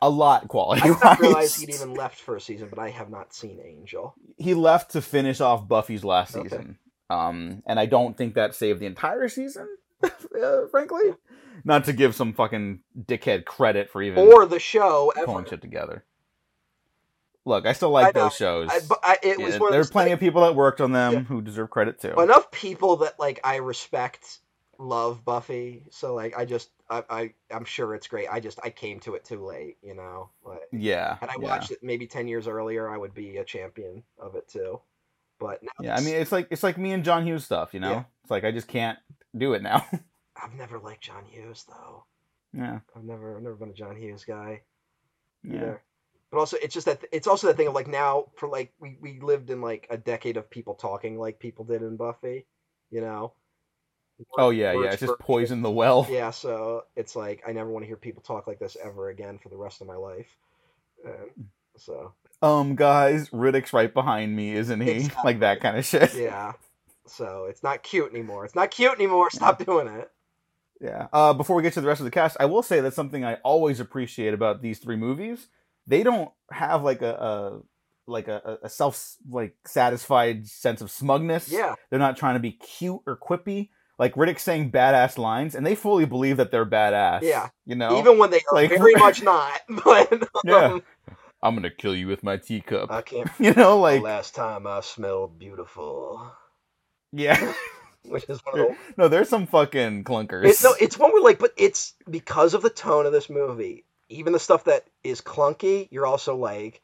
[0.00, 1.56] A lot quality I did not realize wise.
[1.56, 4.14] he'd even left for a season, but I have not seen Angel.
[4.36, 6.48] he left to finish off Buffy's last Okay.
[6.48, 6.78] season.
[7.10, 9.66] Um, and I don't think that saved the entire season,
[10.04, 11.14] uh, frankly.
[11.64, 15.26] Not to give some fucking dickhead credit for even Or the show ever.
[15.26, 16.04] pulling shit together.
[17.44, 18.68] Look, I still like I those shows.
[18.70, 20.54] I, but I, it was Yeah, one of there those plenty things- of people that
[20.54, 21.20] worked on them Yeah.
[21.20, 22.14] who deserve credit too.
[22.20, 24.40] enough people that like I respect
[24.78, 28.28] love Buffy, so like I just I, I I'm sure it's great.
[28.30, 30.30] I just I came to it too late, you know.
[30.72, 31.44] Yeah, had I yeah.
[31.48, 34.80] watched it maybe ten years earlier, I would be a champion of it too.
[35.40, 37.80] But now Yeah, I mean, it's like it's like me and John Hughes stuff, you
[37.80, 38.04] know.
[38.22, 38.98] It's like I just can't
[39.36, 39.84] do it now.
[40.42, 42.04] I've never liked John Hughes though.
[42.52, 44.62] yeah, I've never I've never been a John Hughes guy
[45.42, 45.82] yeah, either.
[46.30, 48.98] But also, it's just that it's also that thing of like now for like we
[49.00, 52.46] we lived in like a decade of people talking like people did in Buffy,
[52.90, 53.32] you know.
[54.36, 54.90] Oh yeah, yeah.
[54.90, 56.06] It's just poison the well.
[56.10, 59.38] Yeah, so it's like I never want to hear people talk like this ever again
[59.38, 60.36] for the rest of my life.
[61.04, 61.46] And
[61.76, 64.90] so Um, guys, Riddick's right behind me, isn't he?
[64.90, 65.20] Exactly.
[65.24, 66.14] Like that kind of shit.
[66.14, 66.52] yeah,
[67.08, 68.44] so it's not cute anymore.
[68.44, 69.30] It's not cute anymore.
[69.30, 70.10] Stop doing it.
[70.80, 71.08] Yeah.
[71.12, 73.24] Uh, before we get to the rest of the cast, I will say that's something
[73.24, 75.48] I always appreciate about these three movies.
[75.86, 77.60] They don't have like a, a
[78.06, 81.50] like a, a self like satisfied sense of smugness.
[81.50, 83.70] Yeah, They're not trying to be cute or quippy.
[83.98, 87.22] Like Riddick saying badass lines, and they fully believe that they're badass.
[87.22, 87.48] Yeah.
[87.66, 87.98] You know.
[87.98, 89.60] even when they are like- very much not.
[89.84, 90.54] But Yeah.
[90.74, 90.82] um,
[91.42, 92.90] I'm gonna kill you with my teacup.
[92.92, 93.28] I can't.
[93.40, 96.30] you know, like last time I smelled beautiful,
[97.12, 97.52] yeah.
[98.08, 100.44] which is one of the no, there's some fucking clunkers.
[100.44, 103.84] It, no, it's one where like, but it's because of the tone of this movie.
[104.08, 106.80] Even the stuff that is clunky, you're also like,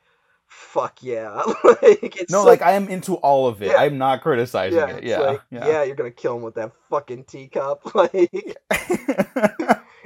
[0.47, 3.69] "Fuck yeah!" like it's no, so- like I am into all of it.
[3.69, 3.77] Yeah.
[3.77, 4.97] I'm not criticizing yeah, it.
[4.99, 5.83] it's Yeah, like, yeah.
[5.85, 7.83] you're gonna kill him with that fucking teacup.
[7.95, 8.57] Like,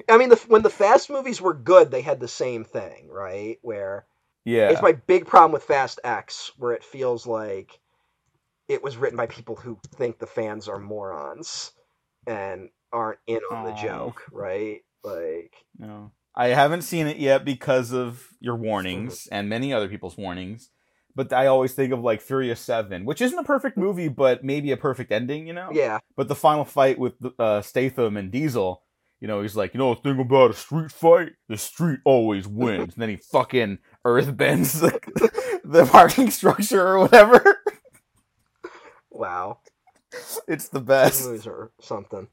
[0.08, 3.58] I mean, the, when the Fast movies were good, they had the same thing, right?
[3.62, 4.06] Where
[4.44, 4.70] yeah.
[4.70, 7.78] it's my big problem with Fast X, where it feels like
[8.68, 11.72] it was written by people who think the fans are morons
[12.26, 13.82] and aren't in on the Aw.
[13.82, 14.80] joke, right?
[15.02, 16.12] Like, No.
[16.34, 20.70] I haven't seen it yet because of your warnings and many other people's warnings.
[21.16, 24.70] But I always think of like Furious Seven, which isn't a perfect movie, but maybe
[24.70, 25.70] a perfect ending, you know.
[25.72, 28.84] yeah, But the final fight with uh, Statham and Diesel,
[29.18, 32.46] you know, he's like, you know, the thing about a street fight, the street always
[32.46, 32.80] wins.
[32.94, 37.57] and then he fucking earth bends the, the parking structure or whatever.
[39.18, 39.58] Wow.
[40.46, 41.26] it's the best.
[41.26, 42.28] movies are something.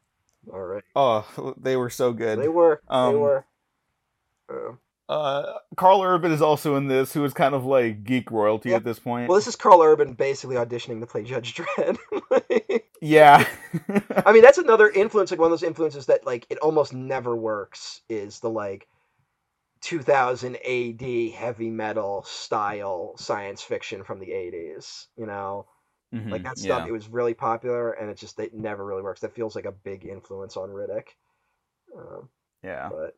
[0.54, 2.40] All right, Oh, they were so good.
[2.40, 2.80] they were.
[2.88, 3.46] they Um, were.
[4.48, 4.74] Uh,
[5.12, 8.76] uh, Karl Urban is also in this, who is kind of like geek royalty Yeah.
[8.78, 9.28] at this point.
[9.28, 11.98] well, this is Karl Urban basically auditioning to play Judge Dredd.
[13.02, 13.46] yeah.
[14.26, 17.36] I mean, that's another influence, like one of those influences that like it almost never
[17.36, 18.02] works.
[18.10, 18.88] Is the like
[19.82, 25.08] 2000 AD heavy metal style science fiction from the 80s?
[25.18, 25.66] You know,
[26.16, 26.82] Mhm, like that stuff.
[26.84, 26.88] yeah.
[26.88, 29.22] It was really popular, and it just it never really works.
[29.22, 31.08] That feels like a big influence on Riddick.
[31.98, 32.30] Um,
[32.64, 32.90] Yeah.
[32.90, 33.18] but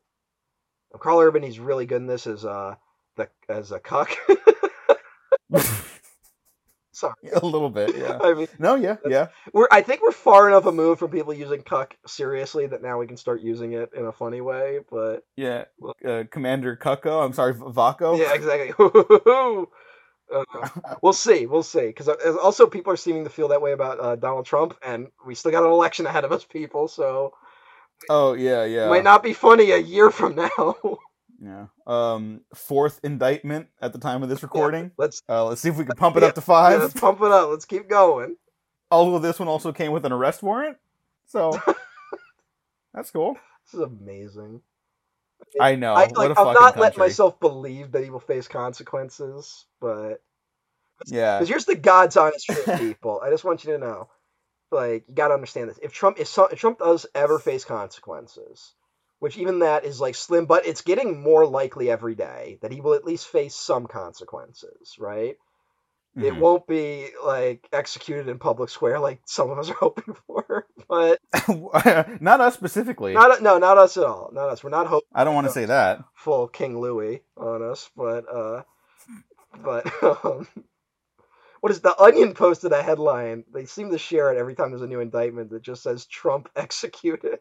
[1.00, 2.76] Karl Urban, he's really good in this as uh
[3.16, 4.10] the as a cuck.
[6.92, 8.18] Sorry, a little bit, yeah.
[8.24, 9.28] I mean No, yeah, yeah.
[9.54, 13.06] we're I think we're far enough removed from people using cuck seriously that now we
[13.06, 14.80] can start using it in a funny way.
[14.90, 15.66] But Yeah.
[16.04, 18.18] Uh, Commander Cucko, I'm sorry, Vaako.
[18.18, 18.74] yeah, exactly.
[20.34, 20.44] Uh,
[21.02, 21.88] we'll see, we'll see.
[21.88, 25.36] Because also people are seeming to feel that way about uh, Donald Trump, and we
[25.36, 26.88] still got an election ahead of us, people.
[26.88, 27.34] So
[28.10, 28.90] Oh, yeah, yeah.
[28.90, 30.76] might not be funny a year from now.
[31.40, 31.68] Yeah.
[31.86, 34.90] Um, fourth indictment at the time of this recording.
[34.98, 36.80] let's Uh, let's see if we can pump it Yeah, up to yeah, five.
[36.80, 37.50] let's pump it up.
[37.52, 38.38] Let's keep going.
[38.90, 40.78] Although this one also came with an arrest warrant,
[41.28, 41.52] so
[42.92, 43.38] that's cool.
[43.66, 44.62] This is amazing.
[45.60, 45.96] I know.
[45.96, 46.82] I, what like, a I'm not country.
[46.82, 50.22] letting myself believe that he will face consequences, but
[51.06, 51.38] Yeah.
[51.38, 53.22] because here's the God's honest truth, people.
[53.24, 54.10] I just want you to know,
[54.72, 55.80] like, you got to understand this.
[55.82, 58.74] If Trump, if Trump does ever face consequences,
[59.20, 62.82] which even that is like slim, but it's getting more likely every day that he
[62.82, 65.38] will at least face some consequences, right?
[66.22, 66.40] It Mhm.
[66.40, 71.20] won't be like executed in public square like some of us are hoping for, but
[72.22, 73.14] not us specifically.
[73.14, 74.30] not no, not us at all.
[74.34, 74.64] Not us.
[74.64, 76.02] We're not hoping I don't want to say that.
[76.16, 78.64] full King Louis on us, but uh,
[79.64, 79.86] but
[80.26, 80.48] um,
[81.62, 83.44] what is the Onion posted a headline?
[83.54, 86.50] They seem to share it every time there's a new indictment that just says Trump
[86.56, 87.40] executed.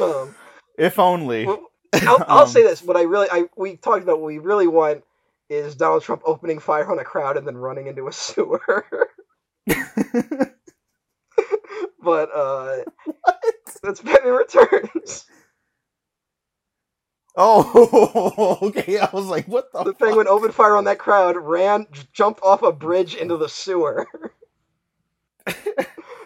[0.00, 0.36] um,
[0.78, 1.46] If only.
[1.46, 1.70] well,
[2.06, 4.66] I'll, I'll Um, say this: what I really, I we talked about what we really
[4.68, 5.02] want
[5.50, 8.84] is Donald Trump opening fire on a crowd and then running into a sewer.
[12.02, 12.76] but uh,
[13.82, 15.24] that's Batman Returns.
[17.36, 18.98] oh, okay.
[18.98, 19.84] I was like, what the?
[19.84, 19.96] The fuck?
[19.98, 24.06] penguin opened fire on that crowd, ran, jumped off a bridge into the sewer.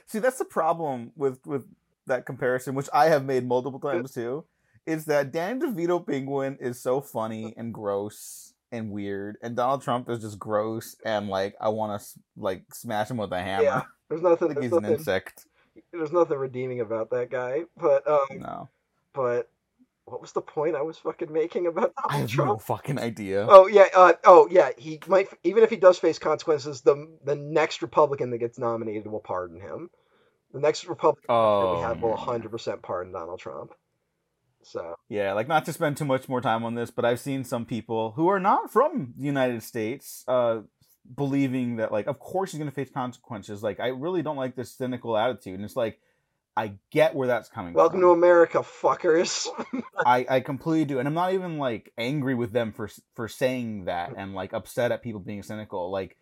[0.06, 1.64] See, that's the problem with with
[2.06, 4.44] that comparison, which I have made multiple times too.
[4.88, 10.08] Is that Dan DeVito penguin is so funny and gross and weird, and Donald Trump
[10.08, 12.06] is just gross and like I want to
[12.36, 13.64] like smash him with a hammer.
[13.64, 14.48] Yeah, there's nothing.
[14.48, 15.46] like There's he's an insect.
[15.92, 17.64] there's nothing redeeming about that guy.
[17.76, 18.68] But um, No,
[19.12, 19.50] but
[20.06, 22.48] what was the point I was fucking making about I Donald have Trump?
[22.52, 23.46] no fucking idea.
[23.48, 24.70] Oh yeah, uh, oh yeah.
[24.78, 29.06] He might even if he does face consequences, the the next Republican that gets nominated
[29.06, 29.90] will pardon him.
[30.54, 33.72] The next Republican that we have will Oh, 100 percent pardon Donald Trump.
[34.68, 37.44] So Yeah, like not to spend too much more time on this, but I've seen
[37.44, 40.60] some people who are not from the United States uh
[41.14, 43.62] believing that like of course he's going to face consequences.
[43.62, 46.00] Like I really don't like this cynical attitude and it's like
[46.56, 47.78] I get where that's coming from.
[47.78, 48.10] welcome to.
[48.10, 49.46] America, fuckers.
[50.06, 50.98] I I completely do.
[50.98, 54.92] And I'm not even like angry with them for for saying that and like upset
[54.92, 55.90] at people being cynical.
[55.90, 56.16] Like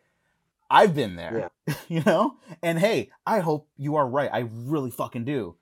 [0.71, 1.51] I've been there.
[1.89, 2.37] you know?
[2.63, 4.31] And hey, I hope you are right.
[4.33, 5.57] I really fucking do.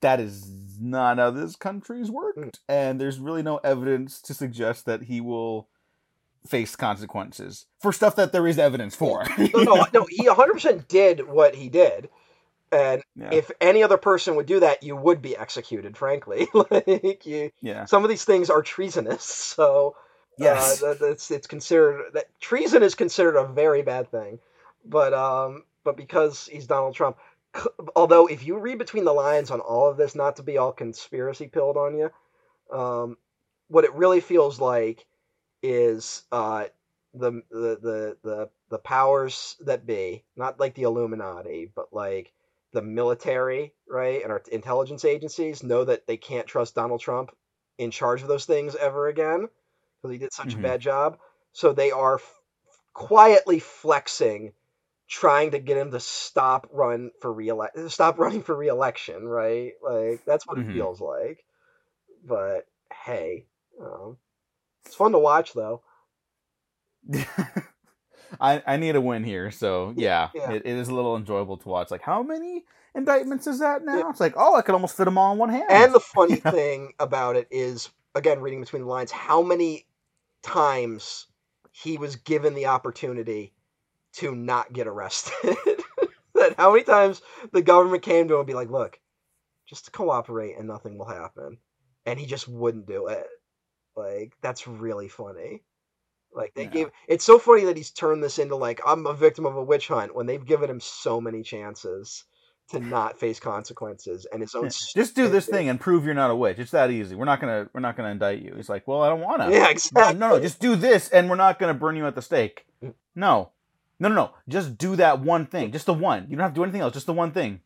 [0.00, 0.50] That is
[0.80, 2.38] not how this country's worked.
[2.38, 2.58] Mm.
[2.68, 5.68] And there's really no evidence to suggest that he will
[6.46, 9.24] face consequences for stuff that there is evidence for.
[9.38, 10.06] no, no, no.
[10.08, 12.08] He 100 percent did what he did,
[12.72, 13.30] and yeah.
[13.32, 15.96] if any other person would do that, you would be executed.
[15.96, 17.84] Frankly, like you, yeah.
[17.84, 19.24] some of these things are treasonous.
[19.24, 19.96] So
[20.40, 20.82] Yes.
[20.82, 24.38] uh, that's it's considered that treason is considered a very bad thing.
[24.84, 27.18] But um, but because he's Donald Trump,
[27.96, 30.72] although if you read between the lines on all of this, not to be all
[30.72, 32.10] conspiracy pilled on you,
[32.76, 33.16] um,
[33.68, 35.06] what it really feels like
[35.62, 36.66] is uh
[37.14, 42.32] the the the the, the powers that be, not like the Illuminati, but like
[42.72, 47.30] the military, right, and our intelligence agencies know that they can't trust Donald Trump
[47.78, 49.48] in charge of those things ever again
[50.02, 50.58] because he did such Mhm.
[50.58, 51.18] a bad job.
[51.52, 52.40] So they are f-
[52.94, 54.52] quietly flexing,
[55.10, 59.26] trying to get him to stop run for reelect, stop running for reelection.
[59.26, 59.72] Right?
[59.82, 60.70] Like that's what Mhm.
[60.70, 61.44] it feels like.
[62.24, 62.66] But
[63.04, 63.46] hey,
[63.80, 64.16] um,
[64.86, 65.82] it's fun to watch though.
[68.40, 70.52] I, I need a win here, so yeah, Yeah.
[70.52, 71.90] It, it is a little enjoyable to watch.
[71.90, 72.64] Like, how many
[72.94, 74.08] indictments is that now?
[74.10, 75.64] It's like, oh, I could almost fit them all in one hand.
[75.70, 76.50] And the funny Yeah.
[76.50, 79.86] thing about it is, again, reading between the lines, how many
[80.42, 81.26] times
[81.72, 83.52] he was given the opportunity
[84.14, 85.34] to not get arrested.
[86.34, 87.22] that how many times
[87.52, 88.98] the government came to him and be like, look,
[89.68, 91.58] just cooperate and nothing will happen.
[92.06, 93.26] And he just wouldn't do it.
[93.96, 95.62] Like, that's really funny.
[96.32, 96.70] Like they Yeah.
[96.70, 99.62] gave it's so funny that he's turned this into like I'm a victim of a
[99.62, 102.24] witch hunt when they've given him so many chances
[102.70, 106.30] to not face consequences and his own Just do this thing and prove you're not
[106.30, 106.60] a witch.
[106.60, 107.16] It's that easy.
[107.16, 108.54] We're not gonna we're not gonna indict you.
[108.56, 109.50] He's like, well, I don't want to.
[109.50, 110.18] Yeah, No, exactly.
[110.18, 112.64] no, no, just do this, and we're not gonna burn you at the stake.
[112.82, 112.94] Mm.
[113.16, 113.50] No,
[114.00, 114.30] no, no, no.
[114.48, 115.70] Just do that one thing.
[115.70, 116.26] Just the one.
[116.28, 116.94] You don't have to do anything else.
[116.94, 117.60] Just the one thing.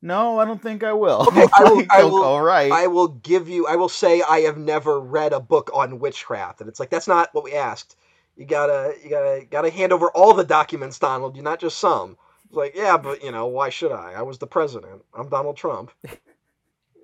[0.00, 1.26] No, I don't think I will.
[1.28, 2.70] Okay, I will- I will- All right.
[2.72, 3.66] I will give you.
[3.66, 7.08] I will say I have never read a book on witchcraft, and it's like that's
[7.08, 7.96] not what we asked.
[8.36, 11.34] You gotta, you gotta, gotta hand over all the documents, Donald.
[11.34, 12.16] You're not just some.
[12.46, 14.12] It's like, yeah, but you know, why should I?
[14.12, 15.02] I was the president.
[15.12, 15.90] I'm Donald Trump.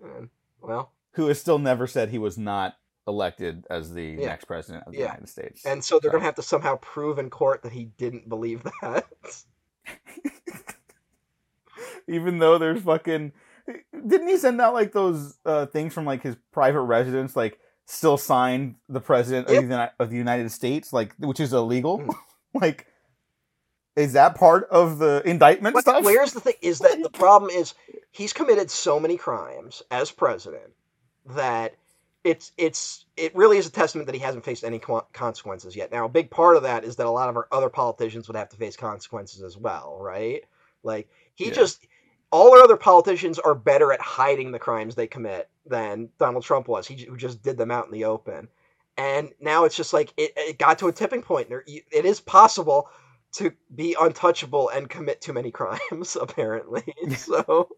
[0.02, 0.28] and,
[0.62, 2.76] well, Who has still never said he was not
[3.06, 4.26] elected as the Yeah.
[4.26, 5.04] next president of the Yeah.
[5.06, 5.64] United States.
[5.66, 8.62] and so they're So- gonna have to somehow prove in court that he didn't believe
[8.80, 9.06] that.
[12.08, 13.32] even though there's fucking
[14.06, 18.16] didn't he send out like those uh, things from like his private residence like still
[18.16, 19.62] signed the president Yep.
[19.62, 22.14] of, the, of the united states like which is illegal Mm.
[22.54, 22.86] like
[23.96, 26.54] is that part of the indictment But stuff where's the thing?
[26.62, 27.74] Is that the problem is
[28.10, 30.72] he's committed so many crimes as president
[31.26, 31.74] that
[32.24, 35.92] it's it's it really is a testament that he hasn't faced any co- consequences yet.
[35.92, 38.36] Now, a big part of that is that a lot of our other politicians would
[38.36, 40.42] have to face consequences as well, right?
[40.82, 41.52] Like he Yeah.
[41.52, 41.86] just
[42.30, 46.66] all our other politicians are better at hiding the crimes they commit than Donald Trump
[46.66, 46.86] was.
[46.86, 48.48] He who just did them out in the open.
[48.96, 51.48] And now it's just like it, it got to a tipping point.
[51.48, 52.88] There, it is possible
[53.32, 56.84] to be untouchable and commit too many crimes, apparently.
[57.16, 57.68] So,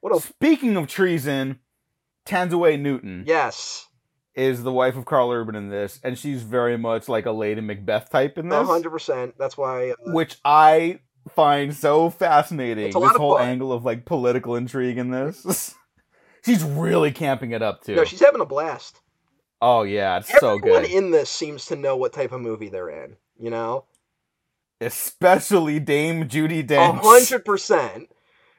[0.00, 0.20] what a...
[0.20, 1.58] speaking of treason,
[2.26, 3.86] Thandiwe Newton, yes,
[4.34, 7.60] is the wife of Karl Urban in this, and she's very much like a Lady
[7.60, 8.66] Macbeth type in this.
[8.66, 9.34] hundred percent.
[9.38, 10.12] That's why, uh...
[10.12, 11.00] which I
[11.34, 12.92] find so fascinating.
[12.92, 13.48] This whole fun.
[13.48, 15.74] angle of like political intrigue in this.
[16.44, 17.96] she's really camping it up too.
[17.96, 19.00] No, she's having a blast.
[19.60, 20.84] Oh yeah, it's Everyone so good.
[20.90, 23.16] in this seems to know what type of movie they're in.
[23.38, 23.84] You know,
[24.80, 27.00] especially Dame Judi Dench.
[27.02, 28.08] hundred percent.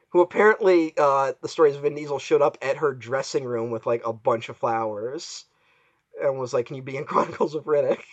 [0.10, 3.86] Who apparently uh, the stories of Vin Diesel showed up at her dressing room with
[3.86, 5.46] like a bunch of flowers,
[6.22, 8.04] and was like, "Can you be in Chronicles of Riddick?"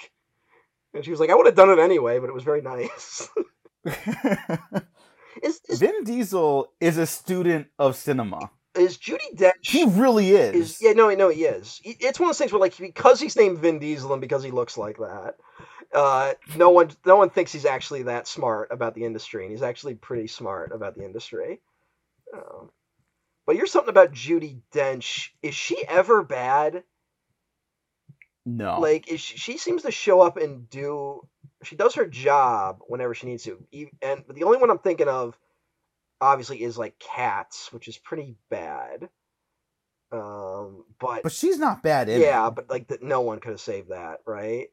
[0.92, 3.28] And she was like, "I would have done it anyway, but it was very nice."
[5.42, 8.50] is, is, Vin Diesel is a student of cinema.
[8.74, 9.52] Is Judi Dench?
[9.62, 10.54] He really is.
[10.54, 10.82] is.
[10.82, 11.80] Yeah, no, no, he is.
[11.84, 14.50] It's one of those things where, like, because he's named Vin Diesel and because he
[14.50, 15.36] looks like that,
[15.94, 19.62] uh, no one, no one thinks he's actually that smart about the industry, and he's
[19.62, 21.60] actually pretty smart about the industry.
[22.34, 22.70] Um,
[23.46, 25.28] but you're something about Judi Dench.
[25.42, 26.82] Is she ever bad?
[28.46, 28.80] No.
[28.80, 31.26] Like, is she, she seems to show up and do
[31.62, 33.64] she does her job whenever she needs to.
[34.02, 35.36] And the only one I'm thinking of,
[36.20, 39.08] obviously, is like Cats, which is pretty bad.
[40.12, 42.08] Um, but but she's not bad.
[42.08, 42.54] yeah, it?
[42.54, 44.68] but like that, no one could have saved that, right?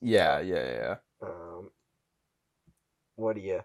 [0.00, 0.94] Yeah, yeah, yeah.
[1.22, 1.70] Um,
[3.14, 3.62] what are you,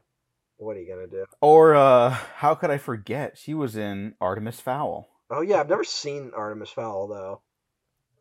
[0.57, 1.25] what are you gonna do?
[1.41, 3.37] Or uh, how could I forget?
[3.37, 5.07] She was in Artemis Fowl.
[5.29, 7.41] Oh yeah, I've never seen Artemis Fowl though.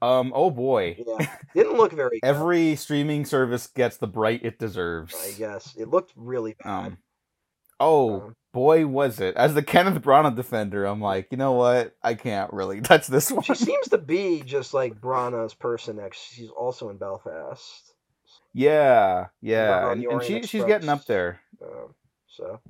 [0.02, 0.32] Um.
[0.34, 0.96] Oh boy.
[0.98, 1.26] Yeah.
[1.54, 2.20] Didn't look very.
[2.22, 5.14] Every streaming service gets the bright it deserves.
[5.14, 6.68] I guess it looked really bad.
[6.68, 6.98] Um,
[7.80, 9.36] oh um, boy, was it!
[9.36, 11.96] As the Kenneth Branagh defender, I'm like, you know what?
[12.02, 13.42] I can't really touch this one.
[13.42, 15.96] She seems to be just like Branagh's person.
[15.96, 17.94] Next, she's also in Belfast.
[18.52, 21.40] Yeah, yeah, and, and she she's getting up there.
[21.62, 21.94] Um,
[22.36, 22.60] so,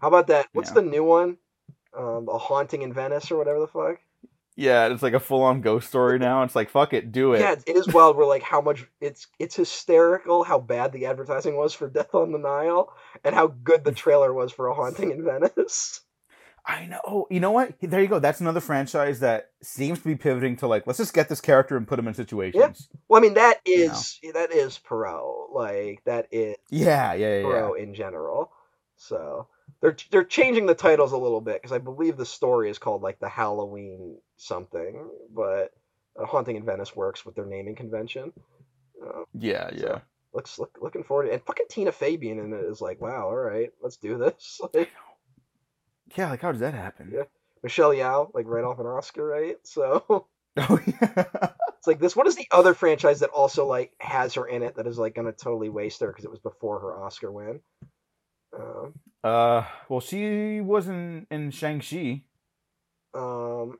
[0.00, 0.46] how about that?
[0.52, 0.74] What's yeah.
[0.74, 1.38] the new one?
[1.96, 3.98] Um, a haunting in Venice or whatever the fuck.
[4.56, 6.42] Yeah, it's like a full on ghost story now.
[6.42, 7.40] It's like fuck it, do it.
[7.40, 8.16] Yeah, it is wild.
[8.16, 12.32] We're like how much it's it's hysterical how bad the advertising was for Death on
[12.32, 12.92] the Nile
[13.24, 16.02] and how good the trailer was for A Haunting in Venice.
[16.66, 17.00] I know.
[17.06, 17.74] Oh, you know what?
[17.80, 18.18] There you go.
[18.18, 21.76] That's another franchise that seems to be pivoting to like let's just get this character
[21.76, 22.88] and put him in situations.
[22.92, 22.98] Yeah.
[23.08, 24.40] Well, I mean that is you know?
[24.40, 25.52] that is Poirot.
[25.52, 27.82] Like that is yeah, yeah, yeah, Poirot yeah.
[27.84, 28.52] in general.
[29.00, 29.48] So
[29.80, 33.02] they're they're changing the titles a little bit because I believe the story is called
[33.02, 35.72] like the Halloween something, but
[36.20, 38.30] uh, Haunting in Venice works with their naming convention.
[39.02, 39.80] Uh, yeah, yeah.
[39.80, 40.02] So
[40.34, 41.34] looks look, looking forward to it.
[41.34, 44.60] and fucking Tina Fabian in it is like wow, all right, let's do this.
[44.74, 44.90] like,
[46.14, 47.10] yeah, like how does that happen?
[47.14, 47.24] Yeah,
[47.62, 49.56] Michelle Yeoh, like right off an Oscar, right?
[49.64, 50.26] So.
[50.56, 51.24] Oh yeah.
[51.78, 52.16] it's like this.
[52.16, 55.14] What is the other franchise that also like has her in it that is like
[55.14, 57.60] gonna totally waste her because it was before her Oscar win?
[58.58, 62.22] Um, uh, well, she wasn't in Shang Chi.
[63.14, 63.78] Um,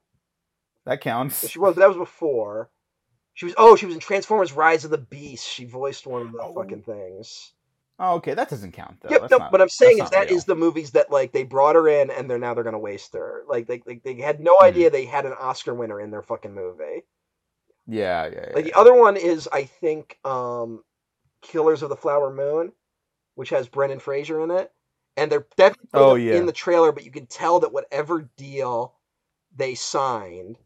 [0.86, 1.48] that counts.
[1.48, 1.76] She was.
[1.76, 2.70] That was before.
[3.34, 3.54] She was.
[3.56, 5.46] Oh, she was in Transformers: Rise of the Beast.
[5.46, 6.54] She voiced one of the oh.
[6.54, 7.52] fucking things.
[8.02, 9.10] Oh, okay, that doesn't count though.
[9.10, 10.38] Yep, no, not, but I'm saying is that real.
[10.38, 13.12] is the movies that like they brought her in and they're now they're gonna waste
[13.12, 13.42] her.
[13.46, 14.64] Like they they, they had no mm.
[14.64, 17.04] idea they had an Oscar winner in their fucking movie.
[17.86, 18.54] Yeah, yeah, yeah.
[18.54, 20.82] Like the other one is I think um
[21.42, 22.72] Killers of the Flower Moon,
[23.34, 24.72] which has Brendan Fraser in it
[25.16, 26.36] and they're definitely oh, yeah.
[26.36, 28.94] in the trailer, but you can tell that whatever deal
[29.54, 30.56] they signed,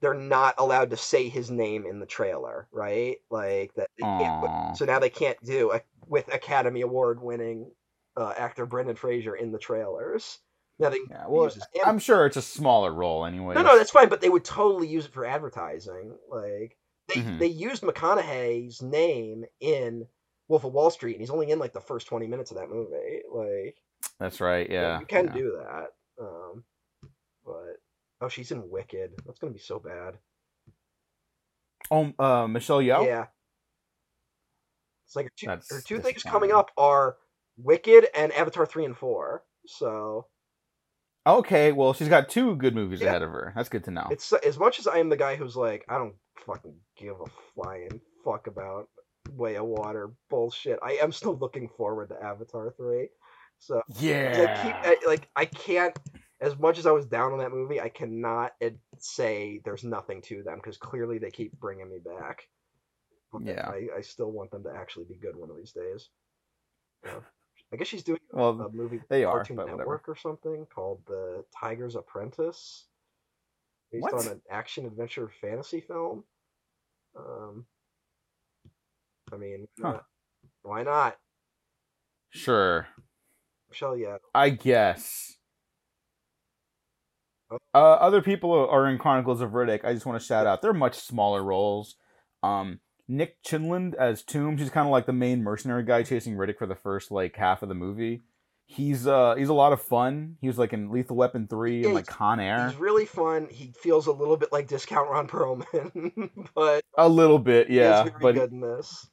[0.00, 3.16] they're not allowed to say his name in the trailer, right?
[3.30, 3.88] Like that.
[4.00, 7.70] Put, so now they can't do a, with Academy Award winning
[8.16, 10.38] uh, actor Brendan Fraser in the trailers.
[10.78, 11.50] Now they yeah, well,
[11.84, 13.54] I'm sure it's a smaller role anyway.
[13.54, 16.14] No, no, that's fine, but they would totally use it for advertising.
[16.30, 16.76] Like
[17.08, 17.38] they mm-hmm.
[17.38, 20.06] they used McConaughey's name in
[20.48, 22.70] Wolf of Wall Street, and he's only in like the first twenty minutes of that
[22.70, 23.22] movie.
[23.32, 23.76] Like
[24.20, 24.68] that's right.
[24.68, 25.32] Yeah, you can yeah.
[25.32, 25.86] do that.
[26.20, 26.64] Um,
[27.44, 27.76] but
[28.20, 29.10] oh, she's in Wicked.
[29.26, 30.18] That's gonna be so bad.
[31.90, 33.06] Oh, uh, Michelle Yeoh.
[33.06, 33.26] Yeah.
[35.06, 37.16] It's like her two, her two things coming up are
[37.56, 39.44] Wicked and Avatar three and four.
[39.66, 40.26] So.
[41.26, 43.08] Okay, well, she's got two good movies yeah.
[43.08, 43.52] ahead of her.
[43.56, 44.06] That's good to know.
[44.12, 46.14] It's as much as I am the guy who's like, I don't
[46.46, 48.88] fucking give a flying fuck about
[49.34, 50.78] way of water bullshit.
[50.82, 53.08] I am still looking forward to Avatar three.
[53.58, 55.96] So yeah, I keep I, like I can't.
[56.38, 58.52] As much as I was down on that movie, I cannot
[58.98, 62.46] say there's nothing to them because clearly they keep bringing me back.
[63.40, 66.10] Yeah, I, I still want them to actually be good one of these days.
[67.72, 69.78] I guess she's doing Well, a movie they are, Cartoon but whatever.
[69.78, 72.86] Network or something called The Tiger's Apprentice,
[73.90, 74.14] based What?
[74.14, 76.24] on an action adventure fantasy film.
[77.18, 77.66] Um,
[79.32, 79.88] I mean, Huh.
[79.88, 80.00] uh,
[80.62, 81.16] why not?
[82.30, 82.86] Sure.
[83.68, 84.16] Michelle yeah.
[84.34, 85.34] I guess.
[87.50, 87.58] Oh.
[87.74, 89.84] Uh, other people are in Chronicles of Riddick.
[89.84, 90.62] I just want to shout out.
[90.62, 91.94] They're much smaller roles.
[92.42, 94.56] Um, Nick Chinlund as Tomb.
[94.56, 97.62] He's kind of like the main mercenary guy chasing Riddick for the first like half
[97.62, 98.22] of the movie.
[98.68, 100.38] He's uh he's a lot of fun.
[100.40, 102.66] He was like in Lethal Weapon three Yeah, and like Con Air.
[102.68, 103.46] He's really fun.
[103.48, 108.02] He feels a little bit like Discount Ron Perlman, but A little bit, yeah.
[108.02, 109.08] is very But good in this.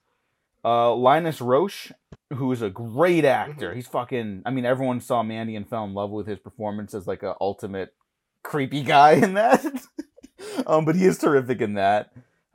[0.65, 1.91] Uh, Linus Roache,
[2.33, 3.71] who is a great actor.
[3.71, 3.75] Mhm.
[3.75, 4.43] He's fucking.
[4.45, 7.35] I mean, everyone saw Mandy and fell in love with his performance as like a
[7.41, 7.93] ultimate
[8.43, 9.65] creepy guy in that.
[10.67, 12.11] um, but he is terrific in that.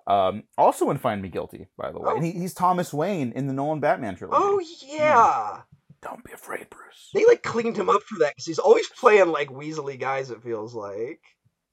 [0.06, 2.10] Um, also in Find Me Guilty, by the way.
[2.10, 2.16] Oh.
[2.16, 4.38] And he, he's Thomas Wayne in the Nolan Batman trilogy.
[4.42, 5.60] Oh yeah,
[6.00, 7.10] Don't be afraid, Bruce.
[7.12, 10.30] they like cleaned him up for that because he's always playing like Weasley guys.
[10.30, 11.20] It feels like.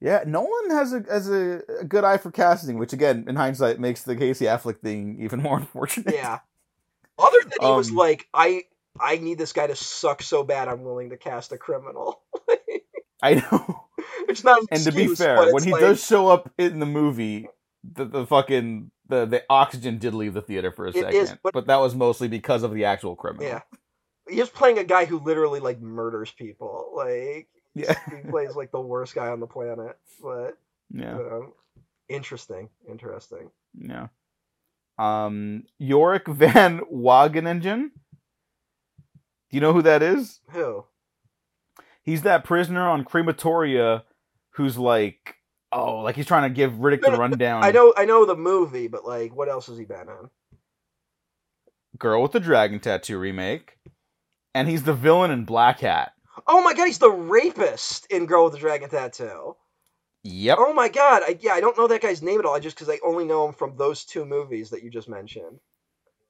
[0.05, 3.79] Yeah, Nolan has a has a, a good eye for casting, which again, in hindsight,
[3.79, 6.13] makes the Casey Affleck thing even more unfortunate.
[6.13, 6.39] Yeah.
[7.17, 8.65] Other than he was Um, like, I
[8.99, 12.21] I need this guy to suck so bad, I'm willing to cast a criminal.
[13.23, 13.85] I know.
[14.29, 14.59] it's not.
[14.59, 17.47] An and to be fair, when he like- does show up in the movie,
[17.83, 21.35] the, the fucking the, the oxygen did leave the theater for a It second, is,
[21.41, 23.47] but, but- that was mostly because of the actual criminal.
[23.47, 23.61] yeah,
[24.29, 26.91] he's playing a guy who literally like murders people.
[26.95, 29.97] Like yeah, he plays like the worst guy on the planet.
[30.23, 30.57] But
[30.91, 31.53] yeah, um,
[32.09, 33.51] interesting, interesting.
[33.77, 34.07] yeah.
[34.97, 37.89] Um, Yorick Van Wageningen.
[39.49, 40.39] Do you know who that is?
[40.51, 40.85] Who?
[42.01, 44.03] He's that prisoner on crematoria
[44.51, 45.35] who's like,
[45.71, 47.63] oh, like he's trying to give Riddick No, the rundown.
[47.63, 50.29] I know, I know the movie, but like, what else has he been on?
[51.97, 53.77] Girl with the Dragon Tattoo remake,
[54.53, 56.13] and he's the villain in Black Hat.
[56.47, 59.55] Oh my god, he's the rapist in Girl with the Dragon Tattoo.
[60.23, 60.57] Yep.
[60.59, 62.55] Oh my god, I, yeah, I don't know that guy's name at all.
[62.55, 65.59] I just because I only know him from those two movies that you just mentioned.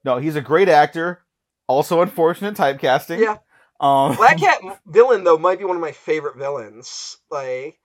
[0.03, 1.23] No, he's a great actor.
[1.67, 3.19] Also, unfortunate typecasting.
[3.19, 3.37] Yeah.
[3.79, 7.17] Um, Black Cat villain though might be one of my favorite villains.
[7.31, 7.79] Like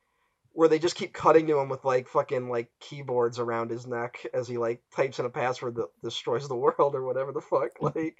[0.53, 4.27] where they just keep cutting to him with like fucking like keyboards around his neck
[4.35, 7.81] as he like types in a password that destroys the world or whatever the fuck.
[7.81, 8.17] Like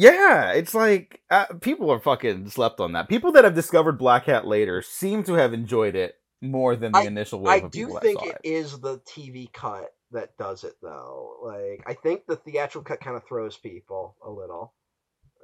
[0.00, 3.08] yeah, it's like uh, people are fucking slept on that.
[3.08, 7.02] People that have discovered Black Hat later seem to have enjoyed it more than the
[7.02, 8.48] initial wave I of do people think it it.
[8.48, 11.36] is the TV cut that does it though.
[11.42, 14.72] Like I think the theatrical cut kind of throws people a little.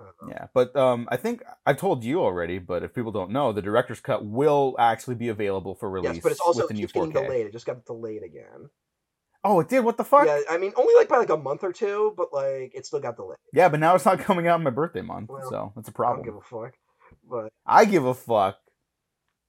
[0.00, 2.58] Uh, Yeah, but um, I think I've told you already.
[2.58, 6.22] But if people don't know, the director's cut will actually be available for release Yes,
[6.22, 7.24] but it's also with the new keeps getting 4K.
[7.24, 7.46] delayed.
[7.46, 8.70] It just got delayed again.
[9.48, 9.84] Oh, it did.
[9.84, 10.26] What the fuck?
[10.26, 12.98] Yeah, I mean only like by like a month or two, but like it still
[13.00, 13.38] got delayed.
[13.52, 15.90] Yeah, but now it's not coming out in my birthday month, Well, so that's a
[15.90, 16.24] I don't problem.
[16.24, 16.74] give a fuck.
[17.30, 18.58] But I give a fuck.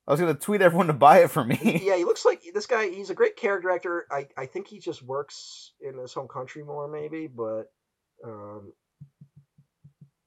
[0.07, 1.81] I was gonna tweet everyone to buy it for me.
[1.83, 2.89] yeah, he looks like this guy.
[2.89, 4.05] He's a great character actor.
[4.11, 7.25] I, I think he just works in his home country more, maybe.
[7.27, 7.71] But
[8.23, 8.71] um,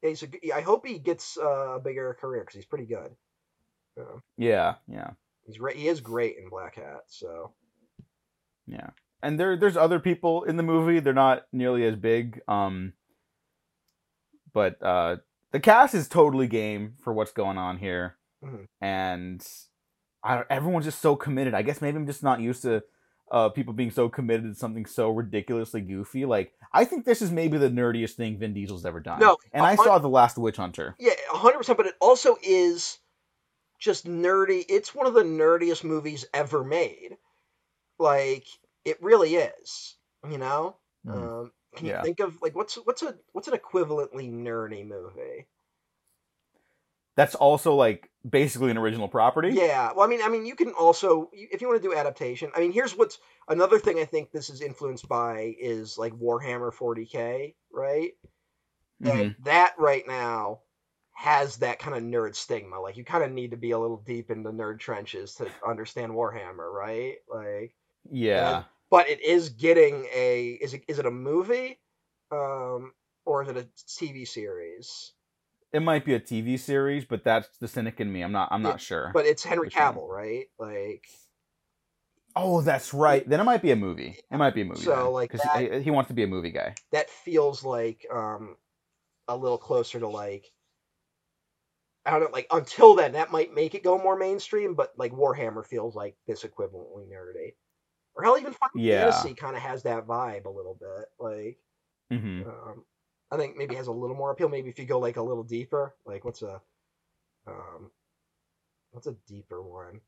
[0.02, 3.14] yeah, he's a, I hope he gets uh, a bigger career because he's pretty good.
[4.36, 5.10] Yeah, yeah,
[5.46, 7.02] he's re- he is great in Black Hat.
[7.08, 7.52] So
[8.66, 8.90] yeah.
[9.22, 11.00] And there, there's other people in the movie.
[11.00, 12.40] They're not nearly as big.
[12.48, 12.94] Um,
[14.52, 15.16] but uh,
[15.52, 18.66] the cast is totally game for what's going on here, Mhm.
[18.80, 19.46] and
[20.24, 21.54] I everyone's just so committed.
[21.54, 22.82] I guess maybe I'm just not used to
[23.30, 26.24] uh, people being so committed to something so ridiculously goofy.
[26.24, 29.20] Like I think this is maybe the nerdiest thing Vin Diesel's ever done.
[29.20, 30.96] No, and I saw the Last Witch Hunter.
[30.98, 31.76] yeah, hundred percent.
[31.76, 32.98] But it also is
[33.78, 34.64] just nerdy.
[34.68, 37.16] It's one of the nerdiest movies ever made.
[38.00, 38.46] Like
[38.90, 39.96] it really is.
[40.28, 40.76] You know.
[41.06, 41.14] Mhm.
[41.14, 45.46] Um, can you think of like what's what's a what's an equivalently nerdy movie?
[47.16, 49.50] That's also like basically an original property.
[49.52, 52.50] Yeah, well, I mean, I mean, you can also if you want to do adaptation.
[52.54, 53.18] I mean, here's what's
[53.48, 58.12] another thing I think this is influenced by is like Warhammer 40k, right?
[59.02, 59.10] Mhm.
[59.12, 60.60] And that right now
[61.12, 62.80] has that kind of nerd stigma.
[62.80, 65.50] Like you kind of need to be a little deep in the nerd trenches to
[65.66, 67.18] understand Warhammer, right?
[67.28, 67.74] Like,
[68.10, 68.64] Yeah.
[68.90, 71.78] But it is getting a is it is it a movie,
[72.30, 72.92] um,
[73.24, 75.12] or is it a TV series?
[75.72, 78.22] It might be a TV series, but that's the cynic in me.
[78.22, 78.48] I'm not.
[78.50, 79.12] I'm not sure.
[79.14, 79.70] But it's Henry?
[79.70, 80.46] Cavill, right?
[80.58, 81.06] Like.
[82.34, 83.28] oh, that's right.
[83.28, 84.16] Then it might be a movie.
[84.30, 84.80] It might be a movie.
[84.80, 86.74] So, then, like, that- he, he wants to be a movie guy.
[86.92, 88.56] that feels like um
[89.28, 90.50] a little closer to like
[92.04, 95.12] I don't know, like until then that might make it go more mainstream, but like
[95.12, 97.52] Warhammer feels like this equivalently nerdy.
[98.14, 99.10] Or hell even Final Yeah.
[99.12, 101.06] Fantasy kind of has that vibe a little bit.
[101.18, 101.58] Like
[102.10, 102.84] hmm um
[103.32, 104.48] I think maybe has a little more appeal.
[104.48, 106.60] Maybe if you go like a little deeper, like what's a,
[107.46, 107.92] um,
[108.90, 110.00] what's a deeper one?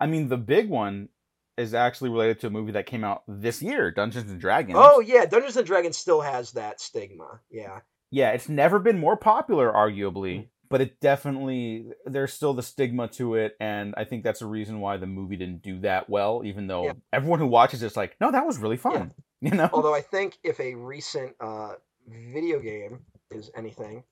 [0.00, 1.10] I mean, the big one
[1.56, 4.78] is actually related to a movie that came out this year, Dungeons and Dragons.
[4.78, 7.40] Oh yeah, Dungeons and Dragons still has that stigma.
[7.50, 7.80] Yeah.
[8.10, 10.48] Yeah, it's never been more popular, arguably, Mm.
[10.70, 14.80] But it definitely there's still the stigma to it, and I think that's a reason
[14.80, 16.42] why the movie didn't do that well.
[16.44, 16.92] Even though Yeah.
[17.12, 19.12] everyone who watches it's like, no, that was really fun.
[19.42, 19.70] You know?
[19.72, 21.72] Although I think if a recent uh,
[22.06, 24.04] video game is anything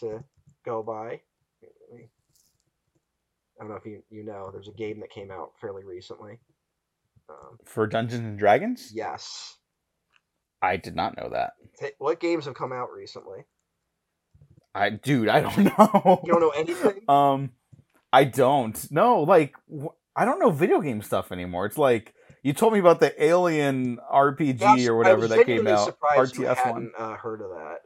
[0.00, 0.22] to
[0.66, 1.22] go by,
[1.98, 2.08] I
[3.58, 6.38] don't know if you you know, there's a game that came out fairly recently.
[7.30, 9.56] Um, For Dungeons and Dragons, yes.
[10.60, 11.54] I did not know that.
[11.96, 13.44] What games have come out recently?
[14.76, 16.20] I, dude, I don't know.
[16.24, 17.00] You don't know anything?
[17.08, 17.50] Um,
[18.12, 18.86] I don't.
[18.90, 19.54] No, like
[20.14, 21.66] I don't know video game stuff anymore.
[21.66, 25.98] It's like you told me about the Alien RPG Gosh, or whatever that came out,
[26.00, 26.92] RTS one.
[26.96, 27.78] uh, heard of that.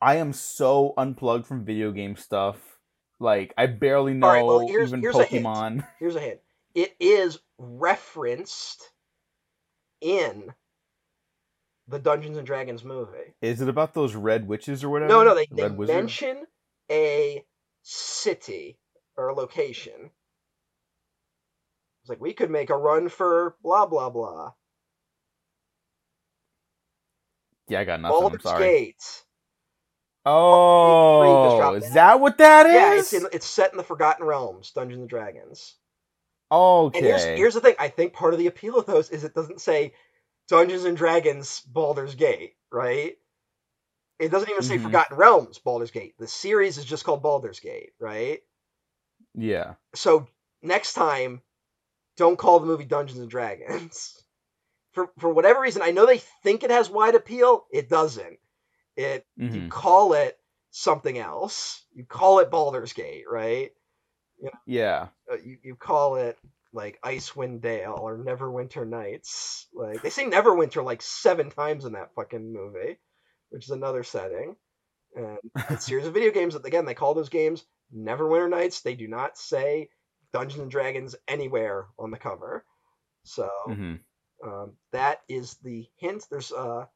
[0.00, 2.56] I am so unplugged from video game stuff.
[3.20, 5.24] Like I barely know right, well, here's- even here's a.
[5.26, 5.84] Pokemon.
[5.98, 6.38] Here's a hint.
[6.74, 8.90] It is referenced
[10.00, 10.52] in
[11.88, 13.34] the Dungeons and Dragons movie.
[13.40, 15.08] Is it about those red witches or whatever?
[15.08, 16.44] No, no, they, they mention
[16.90, 17.42] a
[17.82, 18.78] city
[19.16, 20.10] or a location.
[22.02, 24.52] It's like we could make a run for blah blah blah.
[27.68, 28.32] Yeah, I got nothing.
[28.32, 28.64] I'm sorry.
[28.64, 29.22] Gate.
[30.24, 31.94] Oh, just Oh, is that.
[31.94, 32.72] that what that is?
[32.74, 35.76] Yeah, it's in, it's set in the Forgotten Realms, Dungeons and Dragons.
[36.50, 36.98] okay.
[36.98, 37.74] And here's here's the thing.
[37.78, 39.92] I think part of the appeal of those is it doesn't say
[40.48, 43.16] Dungeons and Dragons Baldur's Gate, right?
[44.20, 44.82] It doesn't even say Mhm.
[44.82, 46.16] Forgotten Realms Baldur's Gate.
[46.18, 48.42] The series is just called Baldur's Gate, right?
[49.34, 49.74] yeah.
[49.94, 50.28] So
[50.62, 51.42] next time,
[52.16, 54.22] don't call the movie Dungeons and Dragons.
[54.92, 57.66] For for whatever reason, I know they think it has wide appeal.
[57.70, 58.38] It doesn't.
[58.96, 59.70] It you Mhm.
[59.70, 60.38] call it
[60.70, 61.84] something else.
[61.92, 63.72] You call it Baldur's Gate, right?
[64.66, 65.08] Yeah.
[65.30, 66.38] uh, you, you call it
[66.78, 69.66] like Icewind Dale or Neverwinter Nights.
[69.74, 72.98] Like they say Neverwinter like seven times in that fucking movie,
[73.50, 74.54] which is another setting.
[75.16, 75.38] And
[75.70, 77.64] it's a series of video games that again they call those games
[77.94, 78.82] Neverwinter Nights.
[78.82, 79.90] They do not say
[80.32, 82.64] Dungeons and Dragons anywhere on the cover.
[83.24, 83.96] So hmm
[84.44, 86.24] um, that is the hint.
[86.30, 86.86] There's uh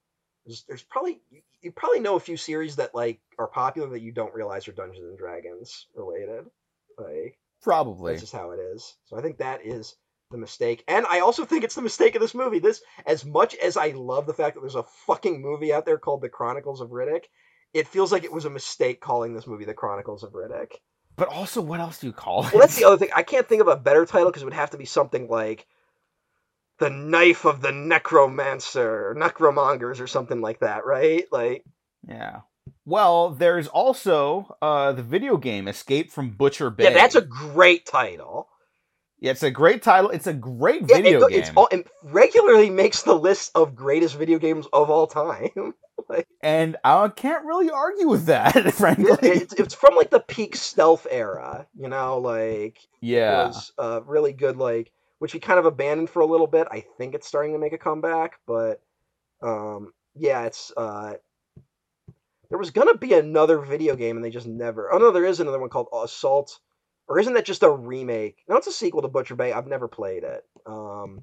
[0.47, 4.03] there's, there's probably you, you probably know a few series that like are popular that
[4.03, 6.47] you don't realize are Dungeons and Dragons related.
[6.99, 8.13] Like Probably.
[8.13, 8.95] that's just how it is.
[9.05, 9.95] So I think that is
[10.31, 10.83] the mistake.
[10.89, 12.59] And I also think it's the mistake of this movie.
[12.59, 15.99] This, as much as I love the fact that there's a fucking movie out there
[15.99, 17.25] called The Chronicles of Riddick,
[17.73, 20.73] it feels like it was a mistake calling this movie The Chronicles of Riddick.
[21.17, 22.53] But also, what else do you call it?
[22.53, 23.11] Well, that's the other thing.
[23.15, 25.67] I can't think of a better title because it would have to be something like
[26.79, 31.25] The Knife of the Necromancer, Necromongers, or something like that, right?
[31.31, 31.65] Like,
[32.09, 32.41] Yeah.
[32.85, 36.85] Well, there's also uh, the video game Escape from Butcher Bay.
[36.85, 38.49] yeah, that's a great title.
[39.21, 40.11] Yeah, it's a great title.
[40.11, 41.39] It's a great Yeah, video it, game.
[41.41, 45.75] It's all, it regularly makes the list of greatest video games of all time.
[46.43, 49.07] And I can't really argue with that, frankly.
[49.23, 53.45] Yeah, it's, it's from like the peak stealth era, you know, like yeah.
[53.45, 54.91] it was uh, really good, like
[55.21, 56.67] which we kind of abandoned for a little bit.
[56.71, 58.83] I think it's starting to make a comeback, but
[59.41, 61.15] um, yeah, it's uh,
[62.53, 64.93] there was gonna be another video game and they just never.
[64.93, 66.61] Oh no, there is another one called Assault,
[67.09, 68.45] or isn't that just a remake?
[68.47, 69.55] No, it's a sequel to Butcher Bay.
[69.55, 70.45] I've never played it.
[70.67, 71.23] Um,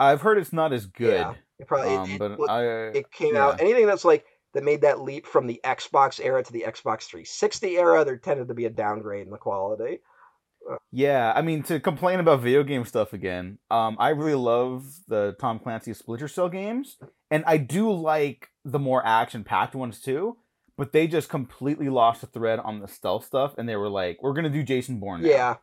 [0.00, 1.12] I've heard it's not as good.
[1.12, 3.44] Yeah, it probably um, it, but I it came yeah.
[3.44, 7.04] out anything that's like that made that leap from the Xbox era to the Xbox
[7.04, 8.04] 360 era.
[8.04, 10.00] There tended to be a downgrade in the quality.
[10.90, 13.58] Yeah, I mean to complain about video game stuff again.
[13.70, 16.98] Um, I really love the Tom Clancy Splinter Cell games,
[17.30, 20.36] and I do like the more action-packed ones too.
[20.78, 24.18] But they just completely lost the thread on the stealth stuff, and they were like,
[24.22, 25.56] "We're gonna do Jason Bourne." now." Yeah,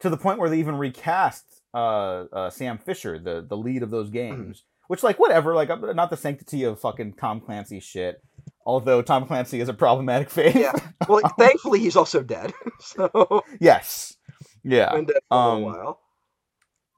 [0.00, 3.90] to the point where they even recast uh, uh, Sam Fisher, the the lead of
[3.90, 4.64] those games.
[4.88, 8.22] Which, like, whatever, like, I'm not the sanctity of fucking Tom Clancy shit.
[8.64, 10.54] Although Tom Clancy is a problematic face.
[10.54, 10.72] Yeah.
[11.08, 12.52] well, thankfully he's also dead.
[12.80, 14.16] so yes.
[14.62, 14.92] Yeah.
[14.94, 16.00] been dead for Um, a while.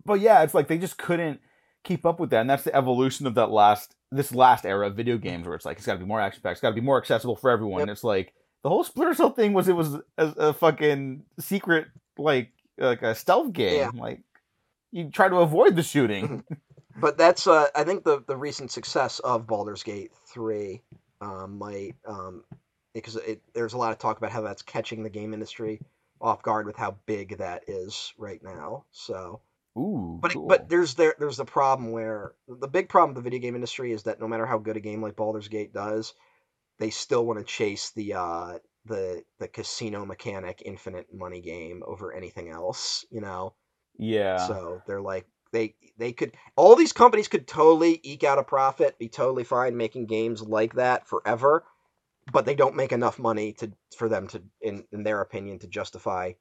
[0.05, 1.41] but yeah, it's like they just couldn't
[1.83, 4.97] keep up with that, and that's the evolution of that last this last era of
[4.97, 6.75] video games, where it's like it's got to be more action packed, it's got to
[6.75, 7.81] be more accessible for everyone.
[7.81, 7.89] Yep.
[7.91, 8.33] It's like
[8.63, 13.15] the whole Splinter Cell thing was it was a, a fucking secret like like a
[13.15, 13.91] stealth game, Yeah.
[13.95, 14.21] like
[14.93, 16.45] you try to avoid the shooting.
[17.01, 20.83] But that's uh, I think the the recent success of Baldur's Gate three
[21.21, 22.43] um, might um,
[22.93, 25.81] because it, there's a lot of talk about how that's catching the game industry
[26.21, 28.83] off guard with how big that is right now.
[28.91, 29.41] So
[29.79, 30.47] Ooh, But cool.
[30.47, 33.93] but there's there there's the problem where the big problem with the video game industry
[33.93, 36.15] is that no matter how good a game like Baldur's Gate does,
[36.79, 42.13] they still want to chase the uh the the casino mechanic infinite money game over
[42.13, 43.55] anything else, you know.
[43.99, 48.45] yeah, So they're like they they could all these companies could totally eke out a
[48.45, 51.65] profit, be totally fine making games like that forever,
[52.33, 55.69] but they don't make enough money to for them to in in their opinion to
[55.69, 56.33] justify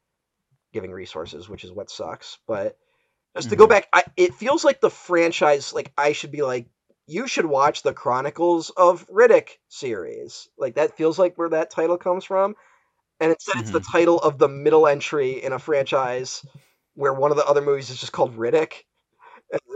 [0.73, 2.39] giving resources, which is what sucks.
[2.47, 2.77] But
[3.37, 3.69] just to go Mhm.
[3.69, 6.67] back, I, it feels like the franchise like I should be like
[7.07, 10.49] you should watch the Chronicles of Riddick series.
[10.57, 12.55] Like that feels like where that title comes from.
[13.19, 16.43] And instead it's the title of the middle entry in a franchise
[16.95, 18.83] where one of the other movies is just called Riddick.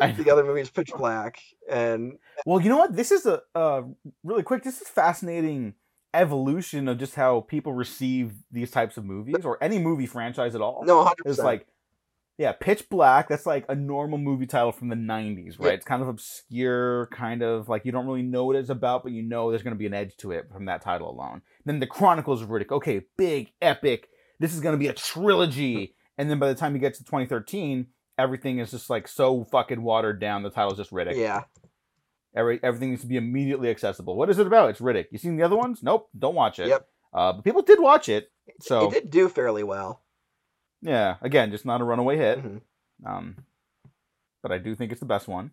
[0.02, 1.42] And the other movie is Pitch Black.
[1.70, 2.96] And Well, you know what?
[2.96, 3.84] This is a uh,
[4.24, 4.64] really quick.
[4.64, 5.76] This is fascinating
[6.14, 10.62] evolution of just how people receive these types of movies or any movie franchise at
[10.62, 10.84] all.
[10.86, 11.30] no, 100%.
[11.32, 11.68] It's like,
[12.42, 13.30] yeah, Pitch Black.
[13.30, 15.68] That's like a normal movie title from the '90s, right?
[15.68, 15.74] Yeah.
[15.74, 19.12] It's kind of obscure, kind of like you don't really know what it's about, but
[19.12, 21.44] you know there's going to be an edge to it from that title alone.
[21.66, 22.72] Then the Chronicles of Riddick.
[22.72, 24.10] Okay, big, epic.
[24.40, 25.96] This is going to be a trilogy.
[26.18, 27.88] And then by the time you get to 2013,
[28.18, 30.42] everything is just like so fucking watered down.
[30.42, 31.16] The title's just Riddick.
[31.16, 31.44] yeah.
[32.36, 34.16] Every, everything needs to be immediately accessible.
[34.16, 34.70] What is it about?
[34.70, 35.08] It's Riddick.
[35.12, 35.84] You seen the other ones?
[35.84, 36.10] Nope.
[36.18, 36.70] Don't watch it.
[36.70, 36.88] Yep.
[37.14, 38.32] Uh, but people did watch it.
[38.62, 40.02] So It did do fairly well.
[40.82, 42.40] Yeah, again, just not a runaway hit.
[42.44, 42.62] Mhm.
[43.06, 43.36] Um,
[44.44, 45.52] but I do think it's the best one.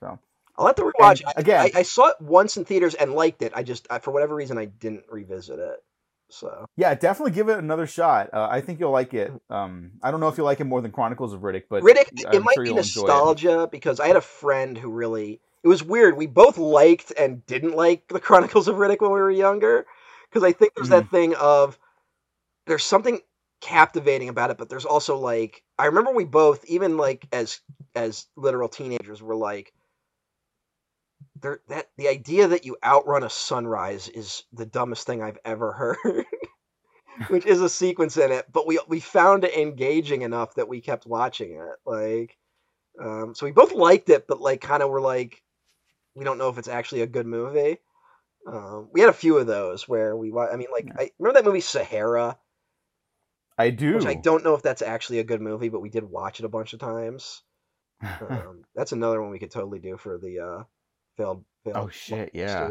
[0.00, 0.18] So
[0.58, 1.22] I'll have to rewatch.
[1.24, 3.52] And again- I, I saw it once in theaters and liked it.
[3.54, 5.82] I just, I, for whatever reason, I didn't revisit it.
[6.28, 8.30] So Yeah, definitely give it another shot.
[8.32, 9.30] Uh, I think you'll like it.
[9.48, 12.24] Um, I don't know if you like it more than Chronicles of Riddick, but Riddick,
[12.26, 13.06] I'm it might sure be you'll enjoy it.
[13.06, 15.40] nostalgia because I had a friend who really.
[15.62, 16.16] It was weird.
[16.16, 19.86] We both liked and didn't like the Chronicles of Riddick when we were younger
[20.28, 20.96] because I think there's Mm-hmm.
[21.00, 21.78] that thing of
[22.66, 23.20] there's something
[23.60, 27.60] captivating about it, but there's also like I remember we both, even like as
[27.94, 29.72] as literal teenagers, were like.
[31.40, 35.72] There, that the idea that you outrun a sunrise is the dumbest thing I've ever
[36.02, 36.26] heard.
[37.28, 40.80] which is a sequence in it, but we we found it engaging enough that we
[40.80, 41.76] kept watching it.
[41.84, 42.36] Like,
[43.02, 45.42] um, so we both liked it, but like, kind of were like,
[46.14, 47.78] we don't know if it's actually a good movie.
[48.46, 51.46] Um, we had a few of those where we, I mean, like, I remember that
[51.46, 52.38] movie Sahara,
[53.58, 53.94] I do.
[53.96, 56.44] which I don't know if that's actually a good movie, but we did watch it
[56.46, 57.42] a bunch of times.
[58.28, 60.64] Um, that's another one we could totally do for the uh,
[61.16, 61.44] failed.
[61.64, 62.32] failed oh shit!
[62.34, 62.70] Yeah.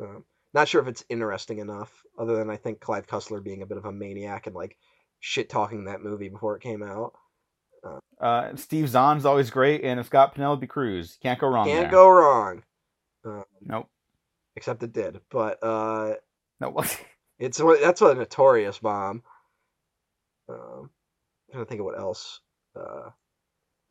[0.00, 0.24] Um,
[0.54, 3.76] not sure if it's interesting enough, other than I think Clive Cussler being a bit
[3.76, 4.78] of a maniac and like
[5.20, 7.12] shit talking that movie before it came out.
[8.18, 11.18] Uh, Steve Zahn's always great, and it's got Penelope Cruz.
[11.22, 11.90] Can't go wrong Can't there.
[11.90, 12.62] go wrong.
[13.26, 13.88] Um, Nope.
[14.56, 16.14] except it did, but uh,
[16.60, 16.82] No.
[17.38, 19.22] it's that's a notorious bomb.
[20.48, 20.90] Um,
[21.48, 22.40] I'm trying to think of what else.
[22.74, 23.10] Uh,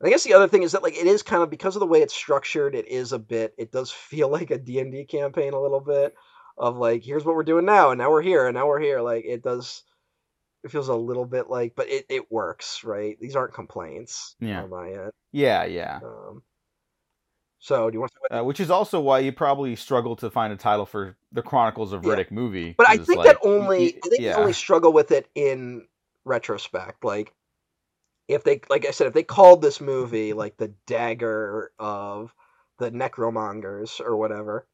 [0.04, 1.86] I guess the other thing is that like it is kind of because of the
[1.86, 3.54] way it's structured, it is a bit.
[3.58, 6.14] It does feel like a D and D campaign a little bit
[6.58, 9.00] of like here's what we're doing now, and now we're here, and now we're here.
[9.00, 9.82] Like it does.
[10.64, 13.16] It feels a little bit like, but it, it works, right?
[13.20, 14.64] These aren't complaints Yeah.
[14.64, 15.12] on my end.
[15.30, 16.00] yeah, yeah.
[16.02, 16.42] Um,
[17.60, 18.38] so do you want to?
[18.38, 21.92] Uh, which is also why you probably struggle to find a title for the Chronicles
[21.92, 22.14] of Yeah.
[22.14, 22.74] Riddick movie.
[22.76, 24.34] But I think like, that only y- I think yeah.
[24.36, 25.86] only struggle with it in
[26.26, 27.04] retrospect.
[27.04, 27.32] Like
[28.28, 32.34] if they like I said, if they called this movie like the dagger of
[32.78, 34.66] the necromongers or whatever,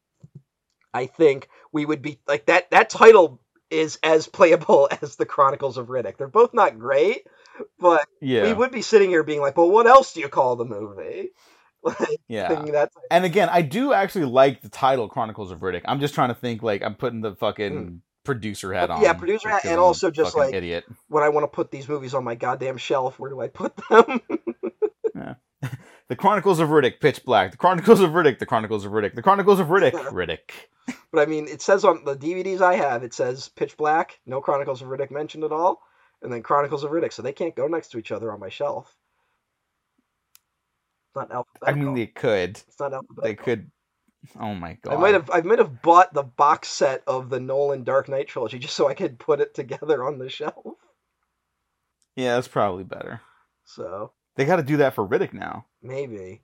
[0.93, 3.39] I think we would be like that that title
[3.69, 6.17] is as playable as the Chronicles of Riddick.
[6.17, 7.27] They're both not great,
[7.79, 10.55] but yeah, we would be sitting here being like, Well, what else do you call
[10.55, 11.29] the movie?
[11.85, 12.47] Like yeah.
[12.47, 15.81] that And again, I do actually like the title Chronicles of Riddick.
[15.83, 17.95] I'm just trying to think like I'm putting the fucking hmm.
[18.23, 19.01] Producer hat on.
[19.01, 20.85] Yeah, producer hat, and also just, like- idiot.
[21.07, 23.75] when I want to put these movies on my goddamn shelf, where do I put
[23.89, 24.21] them?
[26.09, 27.51] The Chronicles of Riddick, Pitch Black.
[27.51, 29.15] The Chronicles of Riddick, The Chronicles of Riddick.
[29.15, 30.51] The Chronicles of Riddick, Riddick.
[31.11, 34.41] But I mean, it says on the DVDs I have, it says Pitch Black, no
[34.41, 35.81] Chronicles of Riddick mentioned at all,
[36.21, 38.49] and then Chronicles of Riddick, so they can't go next to each other on my
[38.49, 38.93] shelf.
[41.07, 41.81] It's not alphabetical.
[41.81, 42.57] I mean, they could.
[42.67, 43.23] it's not alphabetical.
[43.23, 43.71] They could.
[44.39, 44.93] Oh my god.
[44.93, 48.27] I might have I might have bought the box set of the Nolan Dark Knight
[48.27, 50.65] trilogy just so I could put it together on the shelf.
[52.15, 53.21] Yeah, that's probably better.
[53.65, 55.65] So They got to do that for Riddick now.
[55.81, 56.41] maybe.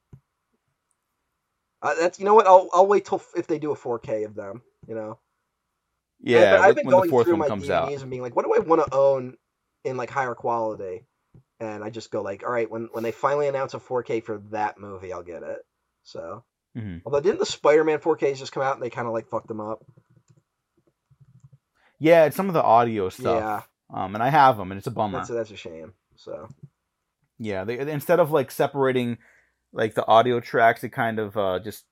[1.81, 4.35] Uh, that's you know what I'll I'll wait till if they do a 4K of
[4.35, 4.61] them.
[4.88, 5.19] You know.
[6.22, 8.01] Yeah, I've been, I've been when the going through my comes DVDs out.
[8.01, 9.38] and being like, what do I want to own
[9.85, 11.06] in like higher quality?
[11.61, 14.39] And I just go like, all right, when when they finally announce a 4K for
[14.51, 15.60] that movie, I'll get it.
[16.03, 16.43] So,
[16.80, 17.01] Mhm.
[17.06, 19.60] although didn't the Spider-Man 4Ks just come out and they kind of like fucked them
[19.61, 19.84] up?
[21.99, 23.65] Yeah, it's some of the audio stuff.
[23.91, 25.18] Yeah, Um, and I have them, and it's a bummer.
[25.19, 25.93] that's a, that's a shame.
[26.15, 26.47] So,
[27.38, 29.18] Yeah, they instead of like separating
[29.73, 31.85] like the audio tracks, they kind of uh, just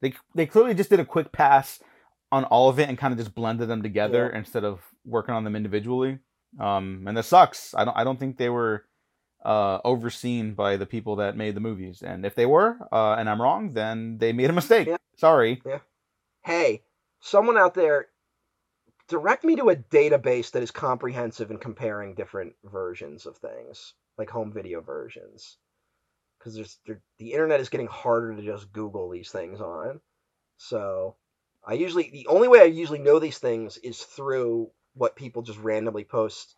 [0.00, 1.80] they they clearly just did a quick pass
[2.30, 4.38] on all of it and kind of just blended them together Yeah.
[4.38, 6.18] instead of working on them individually.
[6.60, 7.74] Um, and this sucks.
[7.74, 8.84] I don't I don't think they were
[9.44, 12.02] uh, overseen by the people that made the movies.
[12.02, 14.88] And if they were, uh, and I'm wrong, then they made a mistake.
[14.88, 14.96] Yeah.
[15.16, 15.62] Sorry.
[16.44, 16.82] Hey,
[17.20, 18.06] someone out there,
[19.08, 24.30] direct me to a database that is comprehensive in comparing different versions of things, like
[24.30, 25.56] home video versions.
[26.38, 26.78] Because there's
[27.18, 30.00] the internet is getting harder to just Google these things on.
[30.56, 31.16] So
[31.66, 35.58] I usually the only way I usually know these things is through what people just
[35.58, 36.54] randomly post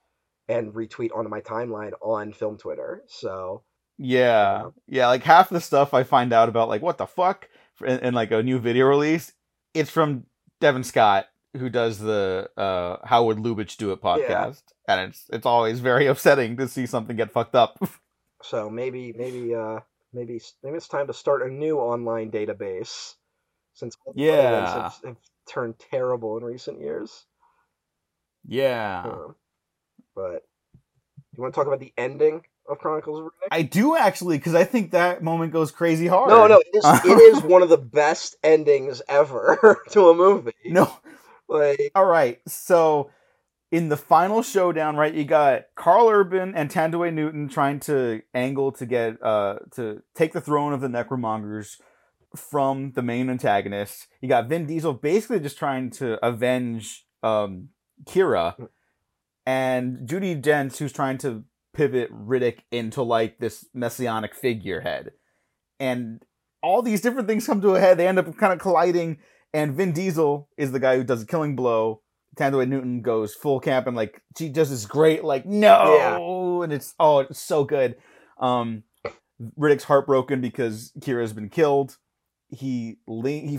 [0.50, 3.02] and retweet onto my timeline on film Twitter.
[3.06, 3.62] So
[3.98, 5.06] Yeah, yeah.
[5.06, 7.48] Like half the stuff I find out about, like what the fuck,
[7.86, 9.32] in, in like a new video release,
[9.74, 10.24] it's from
[10.60, 15.46] Devin Scott, who does the uh, "How Would Lubitsch Do It" podcast, and it's it's
[15.46, 17.78] always very upsetting to see something get fucked up.
[18.42, 19.80] So maybe maybe uh
[20.14, 23.14] maybe maybe it's time to start a new online database
[23.74, 24.82] since all the other ones Yeah.
[24.82, 25.16] have, have
[25.46, 27.26] turned terrible in recent years.
[28.46, 29.34] yeah, Um,
[30.14, 30.42] but
[31.36, 33.48] you want to talk about the ending of Chronicles of Riddick?
[33.50, 36.30] I do actually, because I think that moment goes crazy hard.
[36.30, 40.52] No, no, it is, it is one of the best endings ever to a movie.
[40.66, 40.92] no.
[41.48, 43.10] Like, All right, so
[43.72, 48.72] in the final showdown, right, you got Karl Urban and Thandiwe Newton trying to angle
[48.72, 51.80] to get uh to take the throne of the Necromongers
[52.36, 54.06] from the main antagonist.
[54.20, 57.70] You got Vin Diesel basically just trying to avenge um
[58.04, 58.68] Kyra,
[59.50, 61.42] and Judi Dench who's trying to
[61.74, 65.10] pivot Riddick into like this messianic figurehead,
[65.80, 66.24] and
[66.62, 67.98] all these different things come to a head.
[67.98, 69.18] They end up kind of colliding,
[69.52, 72.02] and Vin Diesel is the guy who does a killing blow.
[72.36, 76.94] Thandiwe Newton goes full camp and like she does this great like no, and it's
[77.00, 77.96] oh it's so good.
[78.38, 78.84] Um,
[79.58, 81.96] Riddick's heartbroken because Kyra's been killed.
[82.48, 83.58] He le- he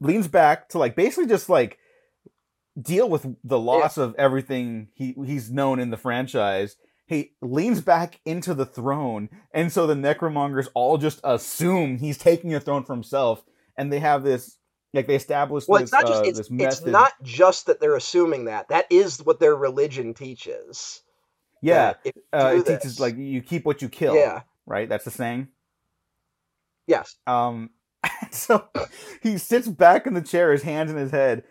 [0.00, 1.78] leans back to like basically just like
[2.80, 6.76] deal with the loss of everything he he's known in the franchise.
[7.06, 12.50] He leans back into the throne, and so the Necromongers all just assume he's taking
[12.50, 13.44] the throne for himself,
[13.76, 14.56] and they have this
[14.94, 17.80] like they establish well, this it's not just uh, it's, this it's not just that
[17.80, 18.68] they're assuming that.
[18.68, 21.02] That is what their religion teaches.
[21.60, 21.94] yeah.
[21.94, 24.14] that if Uh, it teaches like you keep what you kill.
[24.14, 24.88] yeah, right.
[24.88, 25.48] That's the saying.
[26.86, 27.70] yes, Um,
[28.30, 28.68] so
[29.22, 31.42] he sits back in the chair, his hands in his head,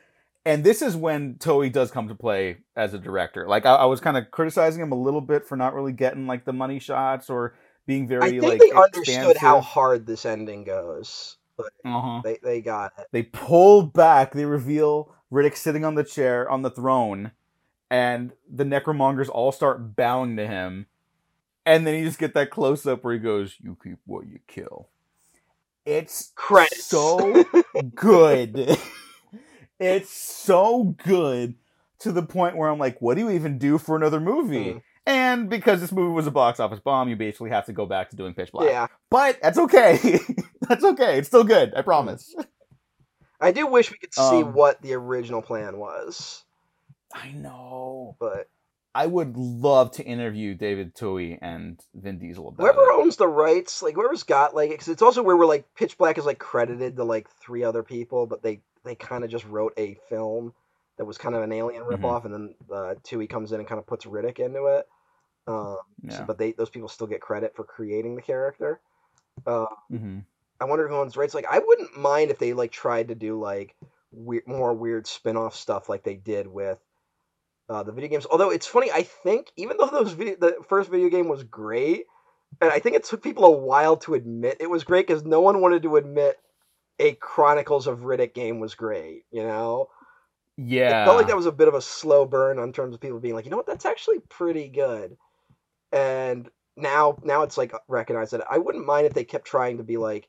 [0.46, 3.48] and this is when Twohy does come to play as a director.
[3.48, 6.28] Like I, I was kind of criticizing him a little bit for not really getting
[6.28, 7.56] like the money shots or
[7.86, 8.24] being very.
[8.24, 11.38] I think like they understood how hard this ending goes.
[11.56, 12.22] But Uh-huh.
[12.24, 13.08] they they got it.
[13.12, 14.34] They pull back.
[14.34, 17.32] They reveal Riddick sitting on the chair on the throne,
[17.92, 20.88] and the Necromongers all start bowing to him.
[21.66, 24.40] And then you just get that close up where he goes, "You keep what you
[24.48, 24.90] kill."
[25.86, 26.86] It's Credits.
[26.86, 27.46] so
[27.96, 28.78] good.
[29.80, 31.56] it's so good
[32.00, 34.74] to the point where I'm like, what do you even do for another movie?
[34.74, 34.82] Mm.
[35.06, 38.10] And because this movie was a box office bomb, you basically have to go back
[38.12, 38.70] to doing Pitch Black.
[38.70, 40.20] Yeah, But that's okay.
[40.62, 41.18] that's okay.
[41.18, 41.74] It's still good.
[41.76, 42.34] I promise.
[43.42, 46.44] I do wish we could see Um, what the original plan was,
[47.14, 48.16] I know.
[48.20, 48.48] but
[48.96, 52.96] I would love to interview David Twohy and Vin Diesel about whoever it.
[53.02, 56.18] owns the rights, like whoever's got like, because it's also where we're like Pitch Black
[56.20, 59.74] is like credited to like three other people, but they they kind of just wrote
[59.78, 60.54] a film
[60.98, 61.98] that was kind of an alien Mhm.
[61.98, 64.88] ripoff, and then uh, Twohy comes in and kind of puts Riddick into it.
[65.48, 65.78] Um,
[66.10, 66.24] so- Yeah.
[66.26, 68.80] but they those people still get credit for creating the character.
[69.48, 70.20] Uh, hmm
[70.62, 71.34] I wonder who owns rights.
[71.34, 73.76] Like, I wouldn't mind if they like tried to do like
[74.12, 76.78] weird, more weird spin-off stuff like they did with
[77.70, 78.26] uh, the video games.
[78.30, 82.06] Although it's funny, I think even though those video, the first video game was great,
[82.62, 85.42] and I think it took people a while to admit it was great because no
[85.42, 86.38] one wanted to admit
[87.00, 89.24] a Chronicles of Riddick game was great.
[89.32, 89.90] You know,
[90.58, 91.02] Yeah.
[91.04, 93.20] it felt like that was a bit of a slow burn on terms of people
[93.20, 95.18] being like, you know what, that's actually pretty good.
[95.92, 99.84] And now, now it's like recognized that I wouldn't mind if they kept trying to
[99.84, 100.28] be like,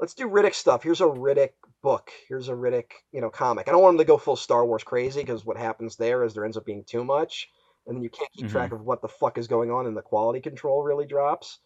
[0.00, 0.82] let's do Riddick stuff.
[0.82, 1.50] Here's a Riddick
[1.86, 2.10] book.
[2.28, 3.68] Here's a Riddick, you know, comic.
[3.68, 6.34] I don't want them to go full Star Wars crazy because what happens there is
[6.34, 7.48] there ends up being too much,
[7.86, 8.50] and then you can't keep Mhm.
[8.50, 11.60] track of what the fuck is going on, and the quality control really drops.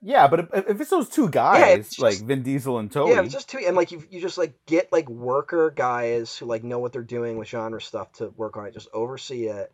[0.00, 3.22] Yeah, but if, if it's those two guys, it's like Vin Diesel and Twohy, Yeah,
[3.22, 6.62] it's just too, and like you, you just like get like worker guys who like
[6.62, 9.72] know what they're doing with genre stuff to work on it, just oversee it,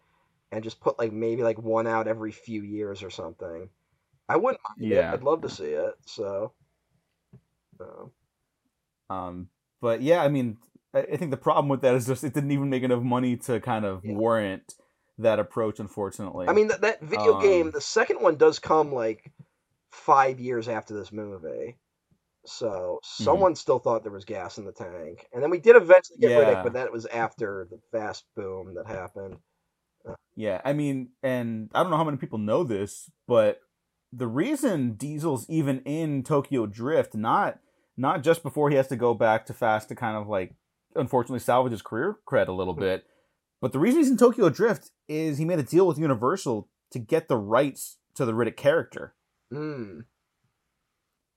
[0.51, 3.69] and just put like maybe like one out every few years or something.
[4.31, 5.11] I wouldn't mind Yeah.
[5.11, 5.15] it.
[5.15, 5.95] I'd love to see it.
[6.07, 6.53] So,
[7.77, 8.12] so,
[9.11, 9.49] Um,
[9.81, 10.59] but yeah, I mean,
[10.95, 13.61] I, think the problem with that is just it didn't even make enough money to
[13.61, 14.15] kind of Yeah.
[14.15, 14.75] warrant
[15.19, 16.47] that approach, unfortunately.
[16.49, 19.31] I mean, that, that video Um, game, the second one does come like
[19.91, 21.77] five years after this movie.
[22.47, 23.25] So Mm-hmm.
[23.25, 25.27] someone still thought there was gas in the tank.
[25.33, 26.63] And then we did eventually get Riddick, Yeah.
[26.63, 29.39] but that was after the fast boom that happened.
[30.37, 33.61] Yeah, I mean, and I don't know how many people know this, but
[34.13, 37.59] the reason Diesel's even in Tokyo Drift, not
[37.99, 40.55] not just before he has to go back to Fast to kind of like
[40.95, 43.05] unfortunately salvage his career cred a little bit,
[43.61, 46.99] but the reason he's in Tokyo Drift is he made a deal with Universal to
[46.99, 49.15] get the rights to the Riddick character.
[49.53, 50.05] Mm.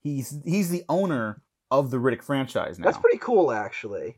[0.03, 2.85] He's he's the owner of the Riddick franchise now.
[2.85, 4.17] That's pretty cool, actually.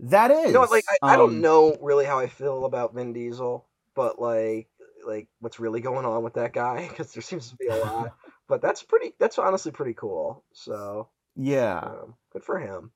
[0.00, 0.46] that is.
[0.48, 3.66] You know, like I, I don't um, know really how I feel about Vin Diesel,
[3.94, 4.68] but like,
[5.06, 6.86] like what's really going on with that guy?
[6.88, 8.14] Because there seems to be a lot.
[8.48, 9.14] but that's pretty.
[9.18, 10.44] That's honestly pretty cool.
[10.52, 11.78] So Yeah.
[11.78, 12.92] um, good for him.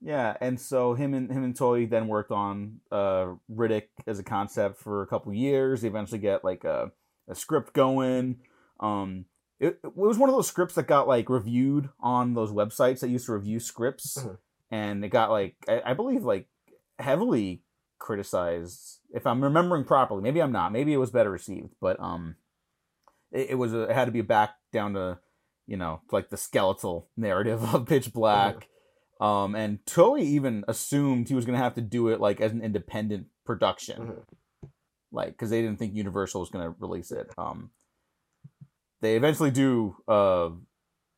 [0.00, 4.24] Yeah, and so him and him and Twohy then worked on uh, Riddick as a
[4.24, 5.80] concept for a couple years.
[5.80, 6.92] They eventually get like a,
[7.28, 8.36] a script going.
[8.78, 9.24] Um,
[9.58, 13.08] it, it was one of those scripts that got like reviewed on those websites that
[13.08, 14.38] used to review scripts, Mhm.
[14.70, 16.46] and it got like I, I believe like
[17.00, 17.64] heavily
[17.98, 19.00] criticized.
[19.12, 20.70] If I'm remembering properly, maybe I'm not.
[20.70, 22.36] Maybe it was better received, but um,
[23.32, 25.18] it, it was a, it had to be back down to
[25.68, 28.68] you know like the skeletal narrative of Pitch Black.
[29.20, 32.52] Um, and Twohy even assumed he was going to have to do it like as
[32.52, 33.98] an independent production,
[34.62, 34.70] Mhm.
[35.10, 37.28] like because they didn't think Universal was going to release it.
[37.36, 37.70] Um,
[39.00, 40.50] they eventually do uh,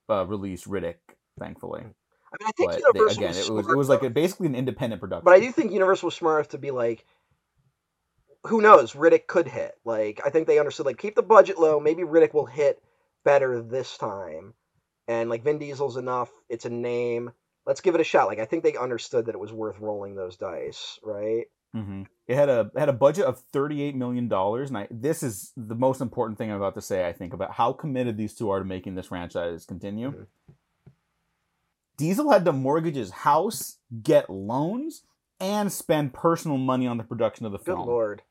[0.08, 0.96] uh release Riddick,
[1.38, 1.80] thankfully.
[1.80, 4.10] I mean, I think But they, Universal again, was it was it was like a,
[4.10, 5.24] basically an independent production.
[5.24, 7.04] But I do think Universal was smart enough to be like,
[8.44, 8.92] who knows?
[8.92, 9.74] Riddick could hit.
[9.84, 11.80] Like, I think they understood, like, keep the budget low.
[11.80, 12.82] Maybe Riddick will hit
[13.24, 14.54] better this time.
[15.08, 16.30] And, like, Vin Diesel's enough.
[16.48, 17.32] It's a name.
[17.66, 18.26] Let's give it a shot.
[18.28, 21.46] Like, I think they understood that it was worth rolling those dice, right?
[21.72, 25.22] hmm It had a had a budget of thirty eight million dollars, and I, this
[25.22, 27.06] is the most important thing I'm about to say.
[27.06, 30.10] I think about how committed these two are to making this franchise continue.
[30.10, 30.26] Mhm.
[31.96, 35.04] Diesel had to mortgage his house, get loans,
[35.38, 37.86] and spend personal money on the production of the Good film.
[37.86, 38.22] lord.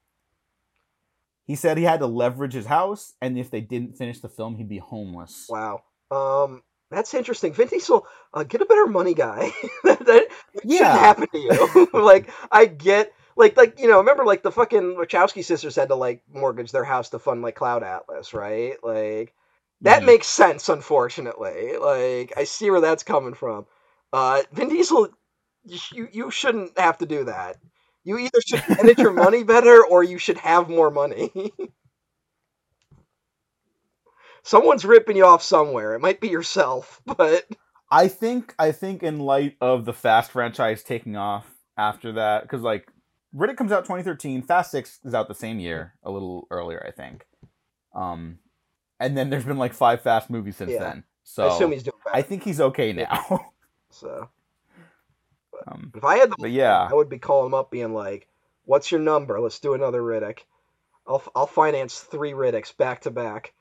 [1.50, 4.56] He said he had to leverage his house, and if they didn't finish the film,
[4.56, 5.48] he'd be homeless.
[5.50, 5.82] Wow.
[6.12, 6.62] Um,
[6.92, 7.54] that's interesting.
[7.54, 8.06] Vin Diesel,
[8.36, 9.52] uh, get a better money guy.
[9.84, 10.28] that, that,
[10.64, 10.78] Yeah.
[10.78, 11.90] shouldn't happen to you.
[12.04, 15.96] like, I get, like, like you know, remember, like the fucking Wachowski sisters had to
[15.96, 18.76] like mortgage their house to fund like Cloud Atlas, right?
[18.84, 19.34] Like,
[19.82, 20.06] that Mhm.
[20.06, 20.70] makes sense.
[20.70, 23.66] Unfortunately, like, I see where that's coming from.
[24.14, 25.10] Uh, Vin Diesel,
[25.66, 27.58] you, you shouldn't have to do that.
[28.10, 31.30] You either should manage your money better, or you should have more money.
[34.44, 35.94] Someone's ripping you off somewhere.
[35.94, 37.46] It might be yourself, but
[37.92, 41.46] I think I think in light of the Fast franchise taking off
[41.78, 42.92] after that, because like
[43.36, 46.90] Riddick comes out 2013, Fast Six is out the same year, a little earlier, I
[46.90, 47.28] think.
[47.94, 48.40] Um,
[49.00, 50.80] and then there's been like five Fast movies since Yeah.
[50.80, 51.04] then.
[51.24, 52.18] So I assume he's doing better.
[52.18, 53.52] I think he's okay now.
[53.92, 54.30] So
[55.68, 58.28] um, if I had the but yeah, I would be calling him up, being like,
[58.66, 59.40] "What's your number?
[59.40, 60.40] Let's do another Riddick.
[61.08, 63.54] I'll I'll finance three Riddicks back to back.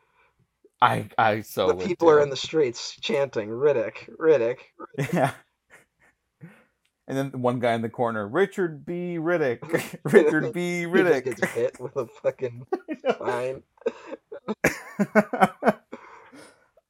[0.81, 4.59] I I so the people are in the streets chanting Riddick, Riddick.
[5.13, 5.33] yeah.
[7.09, 9.17] And then one guy in the corner, Richard B.
[9.19, 9.61] Riddick,
[10.05, 10.85] Richard B.
[10.87, 11.25] Riddick.
[11.25, 12.67] gets hit with a fucking
[13.19, 13.63] fine.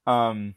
[0.05, 0.55] um,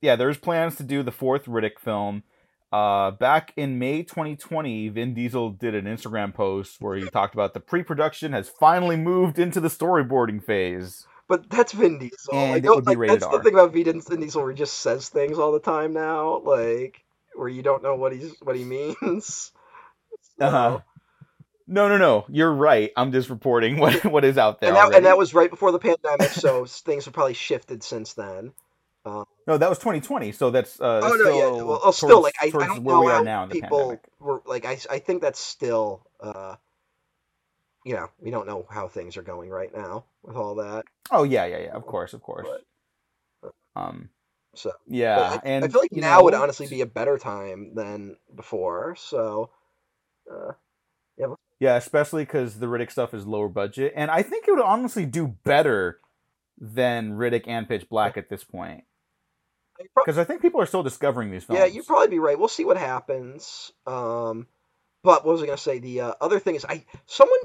[0.00, 2.22] yeah, there's plans to do the fourth Riddick film.
[2.72, 7.52] Uh, back in May 2020, Vin Diesel did an Instagram post where he talked about
[7.54, 11.06] the pre-production has finally moved into the storyboarding phase.
[11.28, 12.32] But that's Vin Diesel.
[12.34, 13.38] And like, it would be like, rated that's R.
[13.38, 16.38] the thing about Vin Vin Diesel, where he just says things all the time now,
[16.40, 17.02] like
[17.34, 19.52] where you don't know what he's what he means.
[20.38, 20.78] So- Uh-huh.
[21.66, 22.26] No, no, no.
[22.28, 22.90] You're right.
[22.96, 24.70] I'm just reporting what what is out there.
[24.70, 28.14] and that and that was right before the pandemic, so things have probably shifted since
[28.14, 28.52] then.
[29.04, 30.32] No, that was 2020.
[30.32, 31.62] So that's uh, Oh no, still yeah.
[31.64, 34.64] Well, towards, still, like I, I don't know how now people were like.
[34.64, 36.06] I I think that's still.
[36.20, 36.56] uh
[37.84, 40.84] You know, we don't know how things are going right now with all that.
[41.10, 41.72] Oh yeah, yeah, yeah.
[41.72, 42.46] Of course, of course.
[42.48, 44.10] But- Um,
[44.54, 47.74] So yeah, I, and I feel like now know, would honestly be a better time
[47.74, 48.94] than before.
[48.96, 49.50] So,
[50.30, 50.52] uh,
[51.58, 55.06] Yeah, especially because the Riddick stuff is lower budget, and I think it would honestly
[55.06, 56.00] do better
[56.58, 58.84] than Riddick and Pitch Black at this point.
[59.94, 61.58] Because I think people are still discovering these films.
[61.60, 62.38] yeah, you'd probably be right.
[62.38, 63.72] We'll see what happens.
[63.86, 64.46] Um,
[65.02, 65.78] but what was I gonna say?
[65.78, 67.38] The uh, other thing is, I someone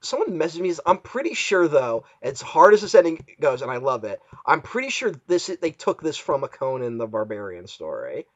[0.00, 0.74] someone messaged me.
[0.84, 4.20] I'm pretty sure though, as hard as this ending goes, and I love it.
[4.46, 8.26] I'm pretty sure this they took this from a Conan the Barbarian story.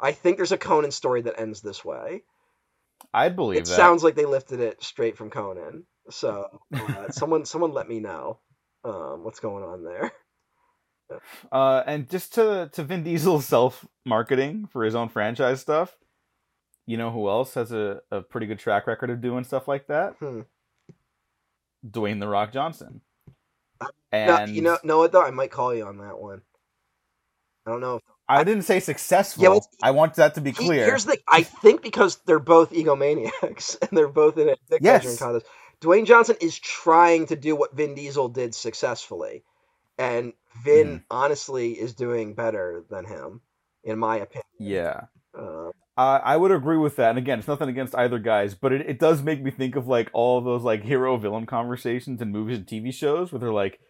[0.00, 2.22] I think there's a Conan story that ends this way.
[3.12, 3.76] I'd believe It that.
[3.76, 5.84] sounds like they lifted it straight from Conan.
[6.10, 8.38] So uh, someone someone let me know
[8.84, 10.12] um, what's going on there.
[11.52, 15.96] Uh, and just to to Vin Diesel's self marketing for his own franchise stuff,
[16.86, 19.86] you know who else has a, a pretty good track record of doing stuff like
[19.88, 20.14] that?
[20.20, 20.42] Hmm.
[21.88, 23.00] Dwayne the Rock Johnson.
[23.80, 25.22] No, And you know, know what though?
[25.22, 26.42] I might call you on that one.
[27.66, 27.96] I don't know.
[27.96, 29.42] If, I didn't say successful.
[29.44, 30.84] Yeah, I want that to be clear.
[30.86, 31.18] here's the.
[31.28, 35.18] I think because they're both egomaniacs and they're both in a dick Yes.
[35.18, 35.46] contest.
[35.80, 39.44] Dwayne Johnson is trying to do what Vin Diesel did successfully,
[39.96, 40.32] and
[40.64, 43.40] Vin honestly is doing better than him,
[43.84, 44.44] in my opinion.
[44.58, 45.00] yeah.
[45.38, 47.10] Uh, Uh, I would agree with that.
[47.10, 49.88] And again, it's nothing against either guys, but it, it does make me think of
[49.88, 53.80] like all those like hero villain conversations in movies and TV shows where they're like,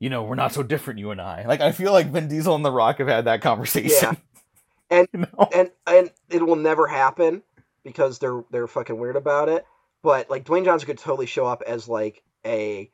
[0.00, 1.44] you know, we're not so different, you and I.
[1.46, 4.16] Like I feel like Vin Diesel and The Rock have had that conversation.
[4.90, 5.48] And- you know?
[5.54, 7.42] and and it will never happen
[7.84, 9.66] because they're they're fucking weird about it.
[10.02, 12.90] But like Dwayne Johnson could totally show up as like a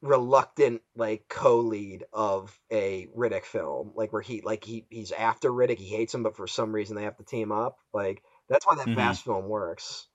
[0.00, 5.78] reluctant like co-lead of a Riddick film, like where he like he he's after Riddick,
[5.78, 7.78] he hates him, but for some reason they have to team up.
[7.92, 8.94] Like that's why that Mhm.
[8.96, 10.06] Fast film works.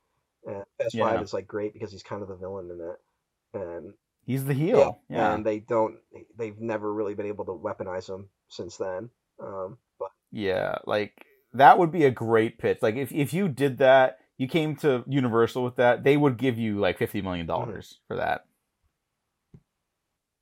[0.45, 1.05] And Fast Yeah.
[1.09, 3.93] Five is like great because he's kind of the villain in it, and
[4.25, 5.01] He's the heel.
[5.09, 5.33] Yeah.
[5.33, 5.97] and they don't
[6.37, 9.09] they've never really been able to weaponize him since then.
[9.39, 12.81] Um, but Yeah, like that would be a great pitch.
[12.81, 16.57] Like if if you did that, you came to Universal with that, they would give
[16.57, 18.45] you like fifty million dollars for that.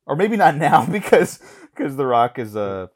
[0.06, 1.38] Or maybe not now because
[1.74, 2.88] because The Rock is uh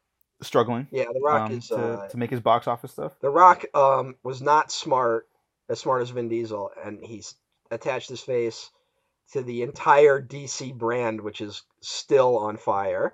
[0.42, 3.12] struggling yeah, The Rock um, is to, uh, to make his box office stuff.
[3.20, 5.26] The Rock um, was not smart,
[5.68, 7.34] as smart as Vin Diesel, and he's
[7.70, 8.70] attached his face
[9.32, 13.12] to the entire DC brand, which is still on fire.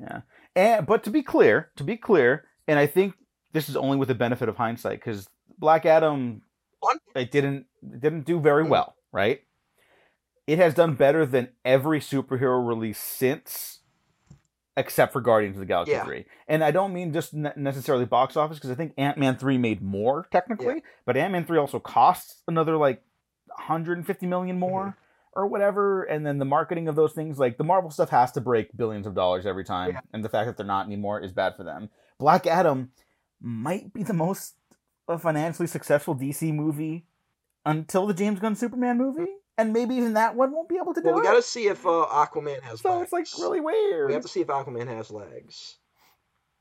[0.00, 0.20] Yeah,
[0.56, 3.14] and but to be clear, to be clear, and I think
[3.52, 5.28] this is only with the benefit of hindsight because
[5.58, 6.42] Black Adam,
[7.14, 8.68] it didn't it didn't do very Mhm.
[8.70, 9.42] well, right?
[10.46, 13.80] It has done better than every superhero release since,
[14.76, 16.04] except for Guardians of the Galaxy Yeah.
[16.04, 16.24] three.
[16.48, 19.58] And I don't mean just ne- necessarily box office because I think Ant Man three
[19.58, 23.02] made more technically, but Ant Man three also costs another like
[23.48, 25.40] 150 million more Mm-hmm.
[25.40, 28.40] or whatever and then the marketing of those things like the marvel stuff has to
[28.40, 30.00] break billions of dollars every time Yeah.
[30.12, 31.88] and the fact that they're not anymore is bad for them
[32.18, 32.90] black adam
[33.40, 34.54] might be the most
[35.08, 37.06] uh, financially successful dc movie
[37.64, 39.30] until the james gunn superman movie
[39.62, 41.42] and maybe even that one won't be able to do Well, we it got to
[41.42, 43.02] see if uh, Aquaman has so legs.
[43.04, 45.76] it's like really weird We have to see if Aquaman has legs.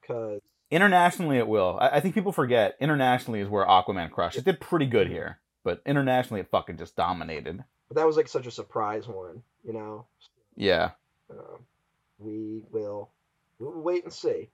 [0.01, 0.41] Because,
[0.71, 4.59] internationally it will I-, I think people forget internationally is where aquaman crushed it did
[4.61, 8.51] pretty good here but internationally it fucking just dominated but that was like such a
[8.51, 10.05] surprise one, you know?
[10.55, 10.91] yeah
[11.29, 11.65] Um,
[12.19, 13.09] we will
[13.59, 14.49] we will wait and see.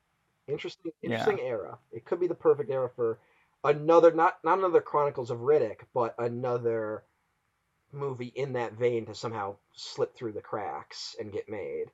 [0.48, 1.10] Interesting, Yeah.
[1.20, 1.78] interesting era.
[1.92, 3.20] It could be the perfect era for
[3.64, 7.04] another not not another Chronicles of Riddick, but another
[7.92, 11.86] movie in that vein to somehow slip through the cracks and get made.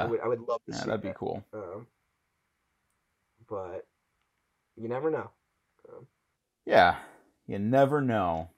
[0.00, 1.86] I yeah would I would love to yeah see that'd be cool Um,
[3.48, 3.86] but
[4.76, 5.30] you never know.
[6.66, 6.96] Yeah,
[7.46, 8.50] you never know.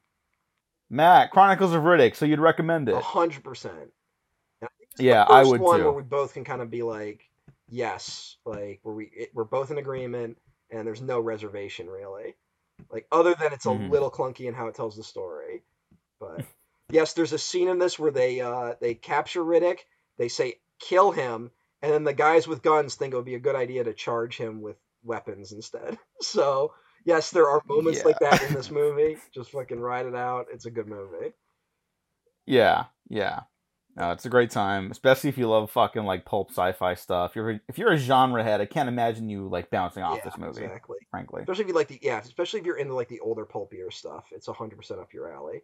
[0.91, 2.17] Matt, Chronicles of Riddick.
[2.17, 3.01] So you'd recommend A it?
[3.01, 3.93] hundred percent.
[4.61, 5.85] And I think it's the Yeah, I would one too.
[5.85, 7.29] Where we both can kind of be like,
[7.71, 10.39] yes, like where we it, we're both in agreement,
[10.71, 12.37] and there's no reservation really.
[12.91, 13.89] Like other than it's a Mhm.
[13.91, 15.63] little clunky in how it tells the story,
[16.23, 16.47] but
[16.91, 19.79] yes, there's a scene in this where they uh they capture Riddick,
[20.19, 21.51] they say kill him,
[21.83, 24.37] and then the guys with guns think it would be a good idea to charge
[24.37, 25.99] him with weapons instead.
[26.23, 26.73] So
[27.05, 28.05] yes, there are moments Yeah.
[28.07, 29.17] like that in this movie.
[29.35, 30.47] Just fucking ride it out.
[30.53, 31.33] It's a good movie.
[32.47, 33.41] Yeah, yeah.
[33.97, 37.37] No, it's a great time, especially if you love fucking like pulp sci-fi stuff.
[37.37, 40.39] You're if you're a genre head, I can't imagine you like bouncing off yeah, this
[40.39, 40.63] movie.
[40.65, 40.97] exactly.
[41.11, 43.91] Frankly, Especially if you like the yeah, especially if you're into like the older pulpier
[43.91, 44.25] stuff.
[44.33, 45.63] It's hundred percent up your alley.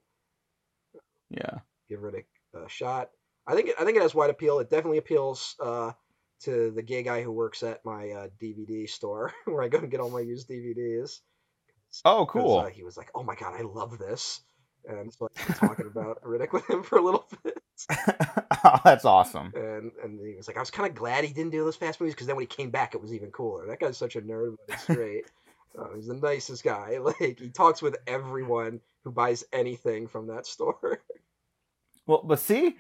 [1.31, 3.11] Yeah, Give Riddick a shot.
[3.47, 4.59] I think it, I think it has wide appeal.
[4.59, 5.93] It definitely appeals uh,
[6.43, 9.91] to the gay guy who works at my uh, DVD store where I go and
[9.91, 11.21] get all my used DVDs.
[12.05, 12.59] Oh, cool.
[12.59, 14.43] Uh, he was like, "Oh my god, I love this,"
[14.87, 17.59] and so I've been talking about Riddick with him for a little bit.
[18.65, 19.53] oh, that's awesome.
[19.55, 22.01] And and he was like, "I was kind of glad he didn't do those fast
[22.01, 24.21] movies because then when he came back, it was even cooler." That guy's such a
[24.21, 25.25] nerd, but it's great.
[25.79, 26.99] Uh, he's the nicest guy.
[26.99, 31.01] Like he talks with everyone who buys anything from that store.
[32.09, 32.77] Well, but see,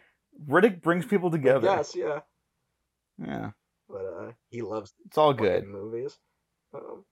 [0.48, 1.66] Riddick brings people together.
[1.68, 2.20] yes, yeah.
[3.24, 3.50] Yeah,
[3.88, 5.66] But uh, he loves it's all good.
[5.66, 6.16] movies.
[6.74, 7.04] Um,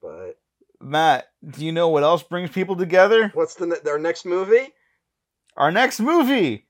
[0.00, 0.38] but
[0.80, 3.30] Matt, do you know what else brings people together?
[3.34, 4.72] what's the ne- our next movie?
[5.56, 6.66] Our next movie,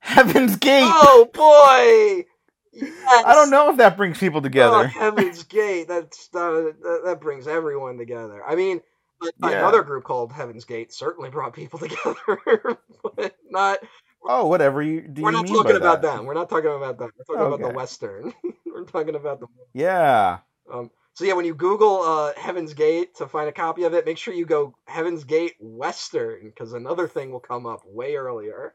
[0.00, 0.84] Heaven's Gate.
[0.86, 2.24] Oh boy!
[2.72, 3.24] Yes!
[3.26, 4.86] I don't know if that brings people Oh, together.
[4.88, 5.86] Heaven's Gate.
[5.88, 8.42] That's uh, that, that brings everyone together.
[8.46, 8.80] I mean,
[9.22, 9.58] Yeah.
[9.58, 12.78] another group called Heaven's Gate certainly brought people together,
[13.16, 13.78] but not.
[14.24, 15.22] Oh, whatever you do.
[15.22, 16.16] we're you not talking about that?
[16.16, 16.26] them.
[16.26, 17.10] We're not talking about them.
[17.18, 18.32] We're talking about the Western.
[18.66, 19.46] we're talking about the.
[19.74, 20.38] Yeah.
[20.72, 24.06] Um, so yeah, when you Google uh, Heaven's Gate to find a copy of it,
[24.06, 28.74] make sure you go Heaven's Gate Western because another thing will come up way earlier.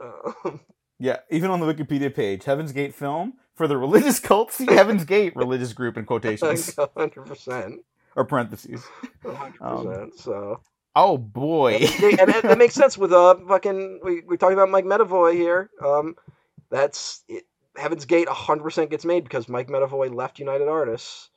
[0.00, 0.60] Um,
[1.00, 4.52] Yeah, even on the Wikipedia page, Heaven's Gate film for the religious cult.
[4.52, 7.80] See Heaven's Gate religious group in quotations hundred percent,
[8.18, 8.84] or parentheses.
[9.24, 10.10] hundred Um.
[10.16, 10.60] So
[10.94, 11.74] Oh boy.
[11.74, 15.70] and it, it makes sense with uh fucking we we're talking about Mike Medavoy here.
[15.82, 16.16] Um,
[16.70, 17.44] that's it,
[17.76, 21.30] Heaven's Gate hundred percent gets made because Mike Medavoy left United Artists.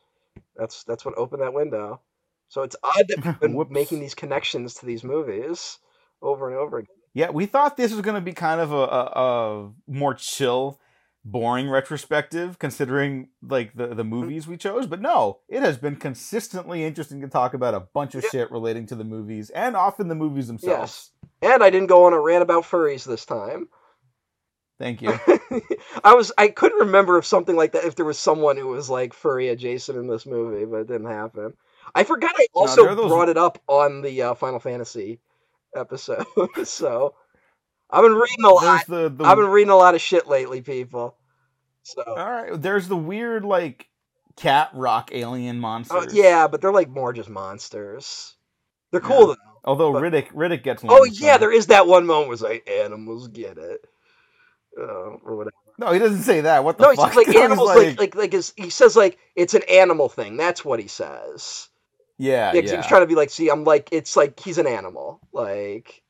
[0.56, 2.02] That's that's what opened that window.
[2.49, 5.78] So it's odd that we've been making these connections to these movies
[6.22, 6.95] over and over again.
[7.14, 10.80] Yeah, we thought this was going to be kind of a, a, a more chill,
[11.23, 14.88] boring retrospective, considering like the, the movies we chose.
[14.88, 18.30] But no, it has been consistently interesting to talk about a bunch of Yeah.
[18.31, 21.11] shit relating to the movies and often the movies themselves.
[21.23, 21.53] yes.
[21.53, 23.68] And I didn't go on a rant about furries this time.
[24.80, 25.14] Thank you.
[26.03, 28.89] I was I couldn't remember if something like that if there was someone who was
[28.89, 31.53] like furry adjacent in this movie, but it didn't happen.
[31.93, 35.19] I forgot I also are those- brought it up on the uh, Final Fantasy
[35.76, 36.26] episode.
[36.64, 37.14] so
[37.92, 38.86] I've been reading a lot.
[38.88, 41.16] The, the I've been reading a lot of shit lately, people.
[41.84, 42.62] So all right.
[42.62, 43.88] There's the weird like
[44.38, 46.14] cat rock alien uh, monsters.
[46.14, 48.36] yeah, but they're like more just monsters.
[48.92, 49.08] They're Yeah.
[49.08, 49.36] cool though.
[49.64, 50.84] Although but- Riddick Riddick gets.
[50.88, 53.86] Oh yeah, there is that one moment where it's like animals get it.
[54.80, 54.84] Uh,
[55.24, 55.56] or whatever.
[55.78, 56.64] No, he doesn't say that.
[56.64, 56.96] What the fuck?
[56.98, 57.14] No, he fuck?
[57.14, 60.38] says like animals, like like like his, he says like it's an animal thing.
[60.38, 61.68] That's what he says.
[62.18, 64.68] yeah, Yeah, he was trying to be like, see, I'm like, it's like he's an
[64.68, 65.20] animal.
[65.34, 66.02] Like,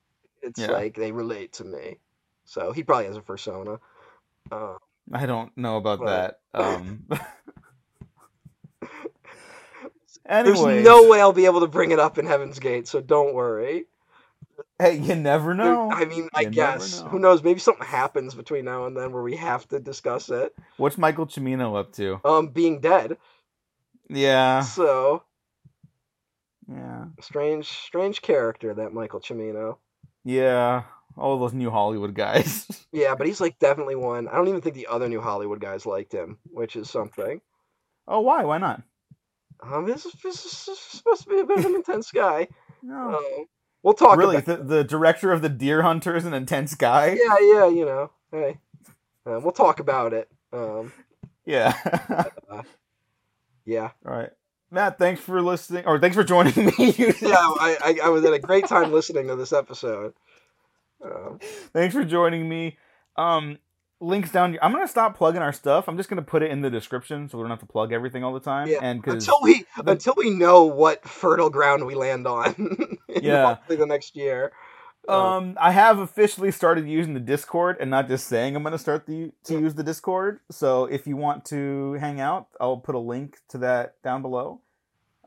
[0.41, 0.72] it's Yeah.
[0.72, 1.97] like they relate to me.
[2.45, 3.80] So he probably has a persona.
[4.51, 4.76] Uh,
[5.13, 6.59] I don't know about But- that.
[6.59, 7.07] Um.
[10.30, 13.34] there's no way I'll be able to bring it up in Heaven's Gate, so don't
[13.34, 13.85] worry.
[14.80, 15.91] Hey, you never know.
[15.91, 17.09] I mean, I You never guess know.
[17.09, 17.43] who knows?
[17.43, 20.55] Maybe something happens between now and then where we have to discuss it.
[20.77, 22.19] What's Michael Cimino up to?
[22.26, 23.18] Um, being dead.
[24.09, 25.23] Yeah, So
[26.68, 29.77] yeah, strange, strange character that Michael Cimino.
[30.23, 30.84] Yeah.
[31.18, 32.68] All those new Hollywood guys.
[32.93, 34.27] Yeah, but he's like definitely one.
[34.27, 37.39] I don't even think the other new Hollywood guys liked him, which is something.
[38.06, 38.43] oh, why?
[38.43, 38.81] Why not?
[39.64, 42.48] Um, this is, this is supposed to be a bit of an intense guy.
[42.83, 43.16] No.
[43.16, 43.45] Um,
[43.83, 44.17] we'll talk.
[44.17, 47.09] really, About, the, the director of the Deer Hunter is an intense guy.
[47.24, 48.09] yeah, yeah, you know.
[48.32, 48.58] Hey,
[49.25, 50.27] uh, we'll talk about it.
[50.51, 50.91] Um,
[51.45, 51.74] Yeah.
[53.66, 54.32] yeah, All right,
[54.72, 54.98] Matt.
[54.98, 56.74] Thanks for listening, or thanks for joining me.
[56.98, 57.35] yeah.
[57.35, 60.14] I, I, I was at a great time listening to this episode.
[61.03, 61.40] Um,
[61.74, 62.77] Thanks for joining me.
[63.17, 63.58] Um,
[64.00, 64.58] links down.
[64.61, 65.88] I'm gonna stop plugging our stuff.
[65.90, 68.24] I'm just gonna put it in the description so we don't have to plug everything
[68.24, 68.67] all the time.
[68.67, 72.98] yeah, And until we the- until we know what fertile ground we land on.
[73.22, 73.56] Yeah.
[73.56, 74.53] hopefully the next year.
[75.09, 79.07] Um, I have officially started using the Discord and not just saying I'm gonna start
[79.07, 80.39] the to use the Discord.
[80.51, 84.61] So if you want to hang out, I'll put a link to that down below.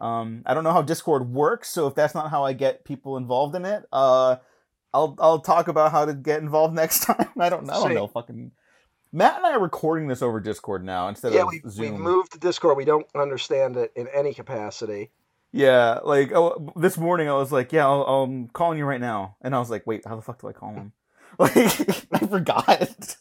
[0.00, 3.16] Um, I don't know how Discord works, so if that's not how I get people
[3.16, 4.36] involved in it, uh,
[4.92, 7.28] I'll I'll talk about how to get involved next time.
[7.38, 8.06] I don't, I don't know.
[8.06, 8.52] Fucking
[9.12, 12.00] Matt and I are recording this over Discord now instead yeah, of we we Zoom.
[12.00, 12.76] moved to Discord.
[12.76, 15.10] We don't understand it in any capacity.
[15.56, 19.36] Yeah, like oh, this morning I was like, "Yeah, I'll, I'm calling you right now,"
[19.40, 20.92] and I was like, "Wait, how the fuck do I call him?"
[21.38, 21.56] Like
[22.12, 23.16] I forgot.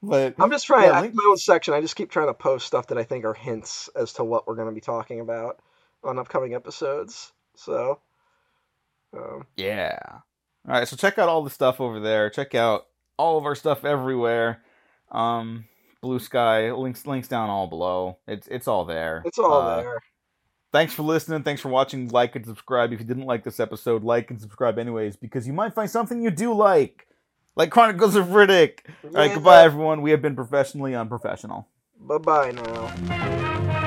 [0.00, 0.84] But I'm just trying.
[0.90, 1.74] Yeah, I have my own section.
[1.74, 4.46] I just keep trying to post stuff that I think are hints as to what
[4.46, 5.58] we're going to be talking about
[6.04, 7.32] on upcoming episodes.
[7.56, 7.98] So,
[9.16, 10.20] um, yeah, all
[10.66, 10.86] right.
[10.86, 12.30] So check out all the stuff over there.
[12.30, 14.62] Check out all of our stuff everywhere.
[15.10, 15.64] Um,
[16.02, 18.18] Bluesky links links down all below.
[18.28, 19.22] It's it's all there.
[19.24, 20.00] it's all Uh, there.
[20.74, 21.44] Thanks for listening.
[21.44, 22.08] Thanks for watching.
[22.08, 22.92] Like and subscribe.
[22.92, 26.20] If you didn't like this episode, like and subscribe anyways, because you might find something
[26.20, 27.06] you do like.
[27.54, 28.80] Like Chronicles of Riddick.
[29.04, 30.02] All right, goodbye, everyone.
[30.02, 31.68] We have been professionally unprofessional.
[32.00, 33.80] Bye bye now.